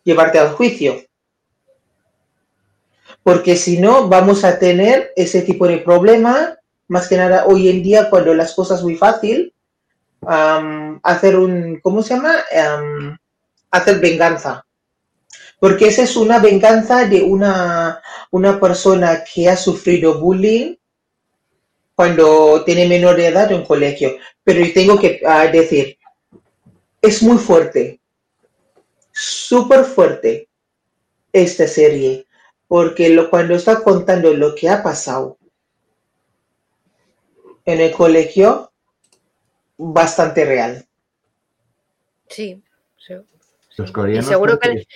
llevarte 0.04 0.38
al 0.38 0.52
juicio 0.52 1.02
porque 3.22 3.56
si 3.56 3.78
no 3.78 4.08
vamos 4.08 4.44
a 4.44 4.58
tener 4.58 5.12
ese 5.16 5.42
tipo 5.42 5.66
de 5.66 5.78
problema, 5.78 6.58
más 6.88 7.08
que 7.08 7.16
nada 7.16 7.46
hoy 7.46 7.68
en 7.68 7.82
día 7.82 8.10
cuando 8.10 8.34
las 8.34 8.54
cosas 8.54 8.82
muy 8.82 8.96
fácil, 8.96 9.54
hacer 11.02 11.36
un, 11.36 11.80
¿cómo 11.82 12.02
se 12.02 12.14
llama? 12.14 12.34
hacer 13.70 14.00
venganza. 14.00 14.66
Porque 15.58 15.88
esa 15.88 16.02
es 16.02 16.16
una 16.16 16.40
venganza 16.40 17.06
de 17.06 17.22
una, 17.22 18.02
una 18.30 18.58
persona 18.58 19.22
que 19.24 19.48
ha 19.48 19.56
sufrido 19.56 20.18
bullying 20.18 20.74
cuando 21.94 22.64
tiene 22.64 22.88
menor 22.88 23.16
de 23.16 23.28
edad 23.28 23.50
en 23.52 23.64
colegio. 23.64 24.16
Pero 24.42 24.60
yo 24.64 24.72
tengo 24.72 24.98
que 24.98 25.22
ah, 25.24 25.46
decir, 25.46 25.96
es 27.00 27.22
muy 27.22 27.38
fuerte, 27.38 28.00
súper 29.12 29.84
fuerte 29.84 30.48
esta 31.32 31.66
serie 31.68 32.26
porque 32.72 33.10
lo, 33.10 33.28
cuando 33.28 33.54
está 33.54 33.82
contando 33.82 34.32
lo 34.32 34.54
que 34.54 34.70
ha 34.70 34.82
pasado 34.82 35.36
en 37.66 37.82
el 37.82 37.92
colegio, 37.92 38.72
bastante 39.76 40.46
real. 40.46 40.86
Sí, 42.28 42.62
sí. 42.96 43.12
Los 43.76 43.92
coreanos 43.92 44.24
seguro, 44.24 44.58
que, 44.58 44.86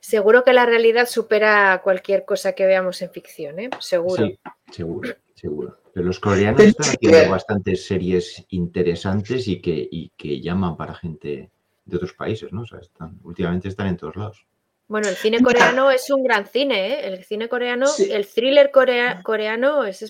seguro 0.00 0.42
que 0.42 0.54
la 0.54 0.64
realidad 0.64 1.06
supera 1.06 1.82
cualquier 1.84 2.24
cosa 2.24 2.54
que 2.54 2.64
veamos 2.64 3.02
en 3.02 3.10
ficción, 3.10 3.58
¿eh? 3.58 3.68
Seguro. 3.78 4.24
Sí, 4.24 4.38
seguro, 4.70 5.14
seguro. 5.34 5.78
Pero 5.92 6.06
los 6.06 6.18
coreanos 6.18 6.62
están 6.62 6.94
haciendo 6.94 7.30
bastantes 7.30 7.84
series 7.84 8.42
interesantes 8.48 9.48
y 9.48 9.60
que, 9.60 9.86
y 9.90 10.08
que 10.16 10.40
llaman 10.40 10.78
para 10.78 10.94
gente 10.94 11.50
de 11.84 11.96
otros 11.96 12.14
países, 12.14 12.54
¿no? 12.54 12.62
O 12.62 12.66
sea, 12.66 12.78
están, 12.78 13.20
últimamente 13.22 13.68
están 13.68 13.88
en 13.88 13.98
todos 13.98 14.16
lados. 14.16 14.46
Bueno, 14.88 15.08
el 15.08 15.16
cine 15.16 15.40
coreano 15.42 15.90
es 15.90 16.10
un 16.10 16.22
gran 16.22 16.46
cine, 16.46 16.88
¿eh? 16.88 17.06
El 17.06 17.24
cine 17.24 17.48
coreano, 17.48 17.86
el 17.98 18.26
thriller 18.26 18.70
coreano 18.70 19.84
es, 19.84 20.02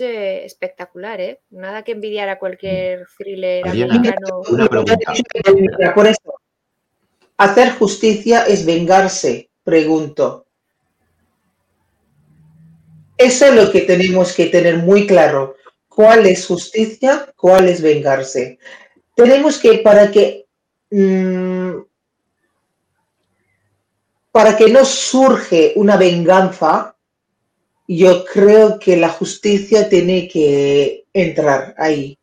eh, 0.00 0.44
espectacular, 0.44 1.20
¿eh? 1.20 1.40
Nada 1.50 1.84
que 1.84 1.92
envidiar 1.92 2.28
a 2.28 2.38
cualquier 2.38 3.06
thriller 3.16 3.68
americano. 3.68 4.42
Por 5.94 6.06
eso, 6.06 6.34
hacer 7.36 7.70
justicia 7.72 8.46
es 8.46 8.66
vengarse, 8.66 9.50
pregunto. 9.62 10.46
Eso 13.16 13.46
es 13.46 13.54
lo 13.54 13.70
que 13.70 13.82
tenemos 13.82 14.34
que 14.34 14.46
tener 14.46 14.78
muy 14.78 15.06
claro. 15.06 15.56
¿Cuál 15.88 16.26
es 16.26 16.46
justicia? 16.46 17.32
¿Cuál 17.36 17.68
es 17.68 17.80
vengarse? 17.80 18.58
Tenemos 19.14 19.58
que, 19.58 19.78
para 19.78 20.10
que 20.10 20.46
mm, 20.90 21.78
para 24.36 24.54
que 24.54 24.68
no 24.68 24.84
surge 24.84 25.72
una 25.76 25.96
venganza, 25.96 26.94
yo 27.88 28.22
creo 28.22 28.78
que 28.78 28.94
la 28.98 29.08
justicia 29.08 29.88
tiene 29.88 30.28
que 30.28 31.06
entrar 31.10 31.74
ahí. 31.78 32.18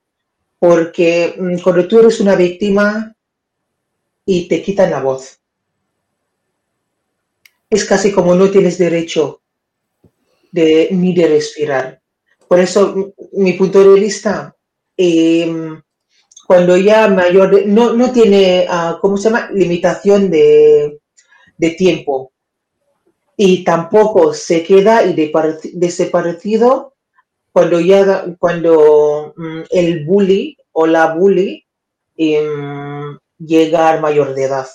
Porque 0.59 1.33
mm, 1.35 1.57
cuando 1.63 1.87
tú 1.87 1.97
eres 1.97 2.19
una 2.19 2.35
víctima 2.35 3.15
y 4.27 4.47
te 4.47 4.61
quitan 4.61 4.91
la 4.91 5.01
voz, 5.01 5.39
es 7.67 7.83
casi 7.83 8.11
como 8.11 8.35
no 8.35 8.51
tienes 8.51 8.77
derecho 8.77 9.41
de, 10.51 10.89
ni 10.91 11.15
de 11.15 11.27
respirar. 11.29 11.99
Por 12.47 12.59
eso, 12.59 12.93
mm, 12.95 13.41
mi 13.41 13.53
punto 13.53 13.83
de 13.83 13.99
vista, 13.99 14.55
em, 14.95 15.81
cuando 16.45 16.77
ya 16.77 17.07
mayor, 17.07 17.65
no, 17.65 17.93
no 17.93 18.11
tiene, 18.11 18.67
uh, 18.69 18.99
¿cómo 18.99 19.17
se 19.17 19.31
llama? 19.31 19.49
Limitación 19.51 20.29
de, 20.29 20.99
de 21.63 21.71
tiempo. 21.71 22.33
Y 23.37 23.63
tampoco 23.63 24.33
se 24.33 24.63
queda 24.63 25.05
y 25.05 25.31
desaparecido 25.73 26.95
cuando 27.53 27.79
ya 27.79 28.25
cuando 28.37 29.33
mm, 29.37 29.61
el 29.69 30.05
bully 30.05 30.57
o 30.73 30.85
la 30.85 31.13
bully 31.13 31.65
em, 32.17 33.17
llega 33.37 33.89
al 33.89 34.01
mayor 34.01 34.35
de 34.35 34.43
edad. 34.43 34.67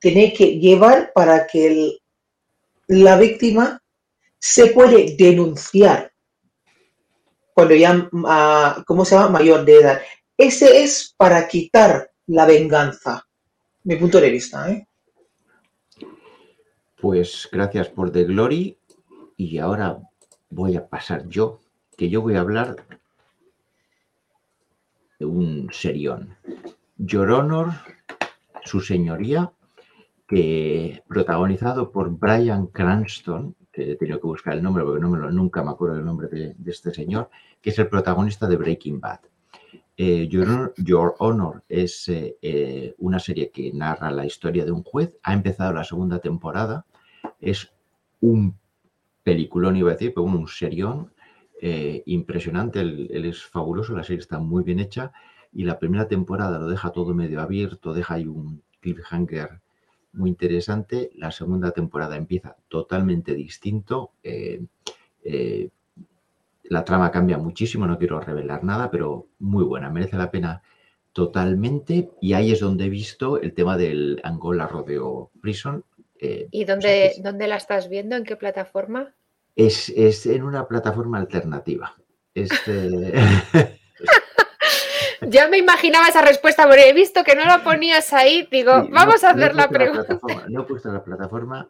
Tiene 0.00 0.32
que 0.32 0.58
llevar 0.58 1.12
para 1.14 1.46
que 1.46 1.98
la 2.88 3.16
víctima 3.16 3.80
se 4.38 4.66
puede 4.66 5.14
denunciar 5.16 6.12
cuando 7.54 7.74
ya, 7.76 8.08
uh, 8.12 8.82
¿cómo 8.84 9.04
se 9.04 9.14
llama? 9.14 9.38
Mayor 9.38 9.64
de 9.64 9.76
edad. 9.76 10.02
Ese 10.36 10.82
es 10.82 11.14
para 11.16 11.46
quitar 11.46 12.10
la 12.26 12.44
venganza, 12.44 13.24
mi 13.84 13.94
punto 13.94 14.20
de 14.20 14.30
vista. 14.30 14.68
¿eh? 14.68 14.88
Pues 17.04 17.50
gracias 17.52 17.90
por 17.90 18.12
The 18.12 18.24
Glory 18.24 18.78
y 19.36 19.58
ahora 19.58 19.98
voy 20.48 20.74
a 20.74 20.88
pasar 20.88 21.28
yo, 21.28 21.60
que 21.98 22.08
yo 22.08 22.22
voy 22.22 22.36
a 22.36 22.40
hablar 22.40 22.76
un 25.20 25.68
serión. 25.70 26.34
Your 26.96 27.30
Honor, 27.30 27.72
su 28.64 28.80
señoría, 28.80 29.52
que 30.26 31.02
protagonizado 31.06 31.92
por 31.92 32.08
Brian 32.08 32.68
Cranston, 32.68 33.54
que 33.70 33.92
he 33.92 33.96
tenido 33.96 34.18
que 34.18 34.26
buscar 34.26 34.54
el 34.54 34.62
nombre 34.62 34.82
porque 34.82 35.02
nunca 35.02 35.62
me 35.62 35.72
acuerdo 35.72 35.96
del 35.96 36.06
nombre 36.06 36.28
de, 36.28 36.56
este 36.64 36.90
señor, 36.90 37.28
que 37.60 37.68
es 37.68 37.78
el 37.78 37.88
protagonista 37.88 38.46
de 38.48 38.56
Breaking 38.56 38.98
Bad. 38.98 39.20
Eh, 39.98 40.26
Your, 40.26 41.14
Honor, 41.18 41.64
es 41.68 42.08
eh, 42.08 42.38
eh, 42.40 42.94
una 42.96 43.18
serie 43.18 43.50
que 43.50 43.74
narra 43.74 44.10
la 44.10 44.24
historia 44.24 44.64
de 44.64 44.72
un 44.72 44.82
juez. 44.82 45.18
Ha 45.22 45.34
empezado 45.34 45.74
la 45.74 45.84
segunda 45.84 46.18
temporada. 46.18 46.86
Es 47.44 47.72
un 48.20 48.56
peliculón, 49.22 49.76
iba 49.76 49.90
a 49.90 49.94
decir, 49.94 50.12
pero 50.14 50.24
un 50.24 50.48
serión 50.48 51.12
impresionante. 52.04 52.80
Él, 52.80 53.08
él, 53.10 53.24
es 53.24 53.42
fabuloso, 53.42 53.96
la 53.96 54.04
serie 54.04 54.20
está 54.20 54.38
muy 54.38 54.64
bien 54.64 54.80
hecha. 54.80 55.12
Y 55.52 55.64
la 55.64 55.78
primera 55.78 56.08
temporada 56.08 56.58
lo 56.58 56.66
deja 56.66 56.90
todo 56.90 57.14
medio 57.14 57.40
abierto, 57.40 57.94
deja 57.94 58.14
ahí 58.14 58.26
un 58.26 58.62
cliffhanger 58.80 59.62
muy 60.14 60.30
interesante. 60.30 61.10
La 61.16 61.30
segunda 61.30 61.72
temporada 61.72 62.16
empieza 62.16 62.56
totalmente 62.68 63.34
distinto. 63.34 64.12
Eh, 64.22 64.64
eh, 65.24 65.70
la 66.64 66.84
trama 66.84 67.10
cambia 67.10 67.36
muchísimo, 67.38 67.86
no 67.86 67.98
quiero 67.98 68.20
revelar 68.20 68.64
nada, 68.64 68.90
pero 68.90 69.26
muy 69.38 69.64
buena, 69.64 69.90
merece 69.90 70.16
la 70.16 70.30
pena 70.30 70.62
totalmente. 71.12 72.10
Y 72.20 72.32
ahí 72.32 72.52
es 72.52 72.60
donde 72.60 72.86
he 72.86 72.90
visto 72.90 73.40
el 73.40 73.52
tema 73.52 73.76
del 73.76 74.20
Angola 74.24 74.66
Rodeo 74.66 75.30
Prison. 75.40 75.84
Eh, 76.20 76.48
¿Y 76.50 76.64
dónde, 76.64 77.14
dónde, 77.18 77.46
la 77.46 77.56
estás 77.56 77.88
viendo? 77.88 78.16
¿En 78.16 78.24
qué 78.24 78.36
plataforma? 78.36 79.14
Es, 79.56 79.88
en 80.26 80.42
una 80.42 80.66
plataforma 80.66 81.18
alternativa. 81.18 81.94
Este... 82.34 82.90
Ya 85.26 85.48
me 85.48 85.56
imaginaba 85.58 86.08
esa 86.08 86.22
respuesta, 86.22 86.66
porque 86.66 86.88
he 86.88 86.92
visto 86.92 87.24
que 87.24 87.34
no 87.34 87.44
la 87.44 87.64
ponías 87.64 88.12
ahí. 88.12 88.46
Digo, 88.50 88.88
vamos 88.90 89.24
a 89.24 89.30
hacer 89.30 89.54
la 89.54 89.68
pregunta. 89.68 90.18
no 90.48 90.62
he 90.62 90.64
puesto 90.64 90.92
la 90.92 91.02
plataforma. 91.02 91.68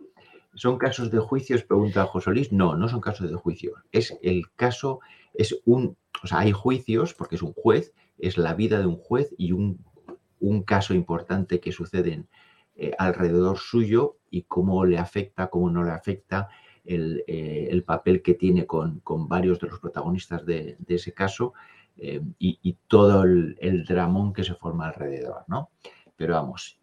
¿Son 0.55 0.79
casos 0.79 1.11
de 1.11 1.19
juicios? 1.19 1.65
Pregunta 1.65 2.05
José 2.07 2.31
Luis. 2.31 2.53
No, 2.53 2.77
no 2.77 2.89
son 2.89 3.01
casos 3.01 3.31
de 3.31 3.37
juicio. 3.37 3.75
Es 3.93 4.17
el 4.23 4.53
caso, 4.55 5.01
es 5.35 5.61
un, 5.65 5.97
o 6.23 6.27
sea, 6.27 6.41
hay 6.41 6.53
juicios 6.53 7.15
porque 7.15 7.37
es 7.37 7.43
un 7.43 7.53
juez, 7.53 7.93
es 8.19 8.39
la 8.39 8.55
vida 8.55 8.79
de 8.79 8.87
un 8.87 8.97
juez 8.97 9.35
y 9.37 9.53
un, 9.53 9.85
caso 10.67 10.93
importante 10.93 11.59
que 11.59 11.73
sucede 11.73 12.27
eh, 12.77 12.93
alrededor 12.99 13.57
suyo 13.59 14.19
y 14.35 14.43
cómo 14.43 14.85
le 14.85 14.99
afecta, 14.99 15.49
cómo 15.49 15.71
no 15.71 15.85
le 15.85 15.93
afecta 15.93 16.49
el, 16.85 17.23
eh, 17.29 17.83
papel 17.87 18.21
que 18.21 18.35
tiene 18.35 18.67
con, 18.67 19.01
varios 19.29 19.61
de 19.61 19.69
los 19.69 19.79
protagonistas 19.79 20.45
de, 20.45 20.77
de 20.81 20.95
ese 20.97 21.15
caso 21.15 21.55
eh, 21.97 22.21
y, 22.41 22.77
todo 22.89 23.23
el, 23.23 23.85
dramón 23.87 24.33
que 24.33 24.43
se 24.43 24.55
forma 24.55 24.89
alrededor, 24.89 25.45
¿no? 25.47 25.71
Pero 26.17 26.35
vamos, 26.35 26.81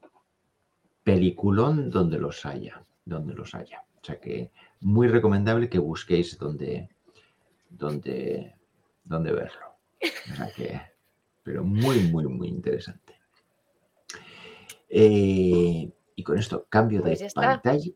peliculón 1.04 1.90
donde 1.90 2.18
los 2.20 2.46
haya, 2.46 2.82
donde 3.04 3.34
los 3.34 3.54
haya. 3.54 3.84
O 4.02 4.06
sea 4.06 4.20
que 4.20 4.52
muy 4.80 5.10
recomendable 5.10 5.70
que 5.70 5.80
busquéis 5.80 6.38
donde, 6.38 6.90
donde, 7.70 8.56
donde 9.04 9.32
verlo. 9.34 9.76
O 10.32 10.36
sea 10.36 10.52
que, 10.56 10.82
pero 11.44 11.66
muy, 11.66 12.00
muy, 12.10 12.28
muy 12.28 12.48
interesante. 12.48 13.20
Eh, 14.88 15.92
y 16.16 16.24
con 16.24 16.38
esto, 16.38 16.66
cambio 16.70 17.02
de 17.02 17.16
pues 17.18 17.34
pantalla. 17.34 17.92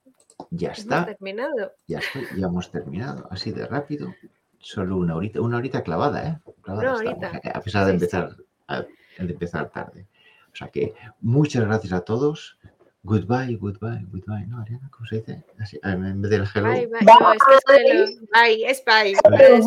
Ya 0.51 0.71
está. 0.71 1.05
terminado. 1.05 1.73
Ya, 1.87 1.99
ya 2.35 2.47
hemos 2.47 2.71
terminado. 2.71 3.27
Así 3.31 3.51
de 3.51 3.65
rápido. 3.65 4.13
Solo 4.59 4.97
una 4.97 5.15
horita, 5.15 5.41
una 5.41 5.57
horita 5.57 5.83
clavada, 5.83 6.27
¿eh? 6.27 6.39
¿eh? 6.67 7.51
a 7.53 7.61
pesar 7.61 7.85
de 7.85 7.93
empezar, 7.93 8.35
de 8.67 9.31
empezar 9.31 9.69
tarde. 9.69 10.07
O 10.51 10.55
sea 10.55 10.69
que 10.69 10.93
muchas 11.21 11.65
gracias 11.65 11.93
a 11.93 12.01
todos. 12.01 12.57
Goodbye, 13.03 13.55
goodbye, 13.57 14.03
goodbye. 14.09 14.47
No, 14.47 14.59
Ariana, 14.59 14.89
¿cómo 14.89 15.05
se 15.05 15.17
dice? 15.17 15.43
Así, 15.59 15.79
en 15.83 16.21
vez 16.21 16.31
del 16.31 16.47
hello. 16.55 16.69
Bye, 16.69 16.87
bye. 16.87 17.01
No, 17.05 17.33
es 17.33 17.39
hello. 17.67 18.05
Bye, 18.33 18.65
es 18.65 18.83
bye. 18.83 19.13
Bye. 19.29 19.61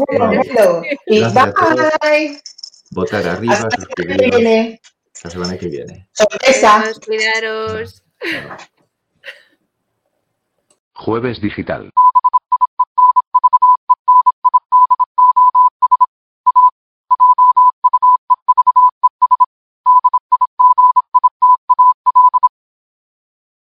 bye. 2.02 2.42
Votar 2.90 3.28
arriba, 3.28 3.68
suscribiros. 3.70 4.80
La 5.22 5.30
semana 5.30 5.56
que 5.56 5.68
viene. 5.68 6.08
Sorpresa. 6.12 6.84
Cuidaros. 7.04 8.02
Jueves 10.94 11.40
digital. 11.40 11.90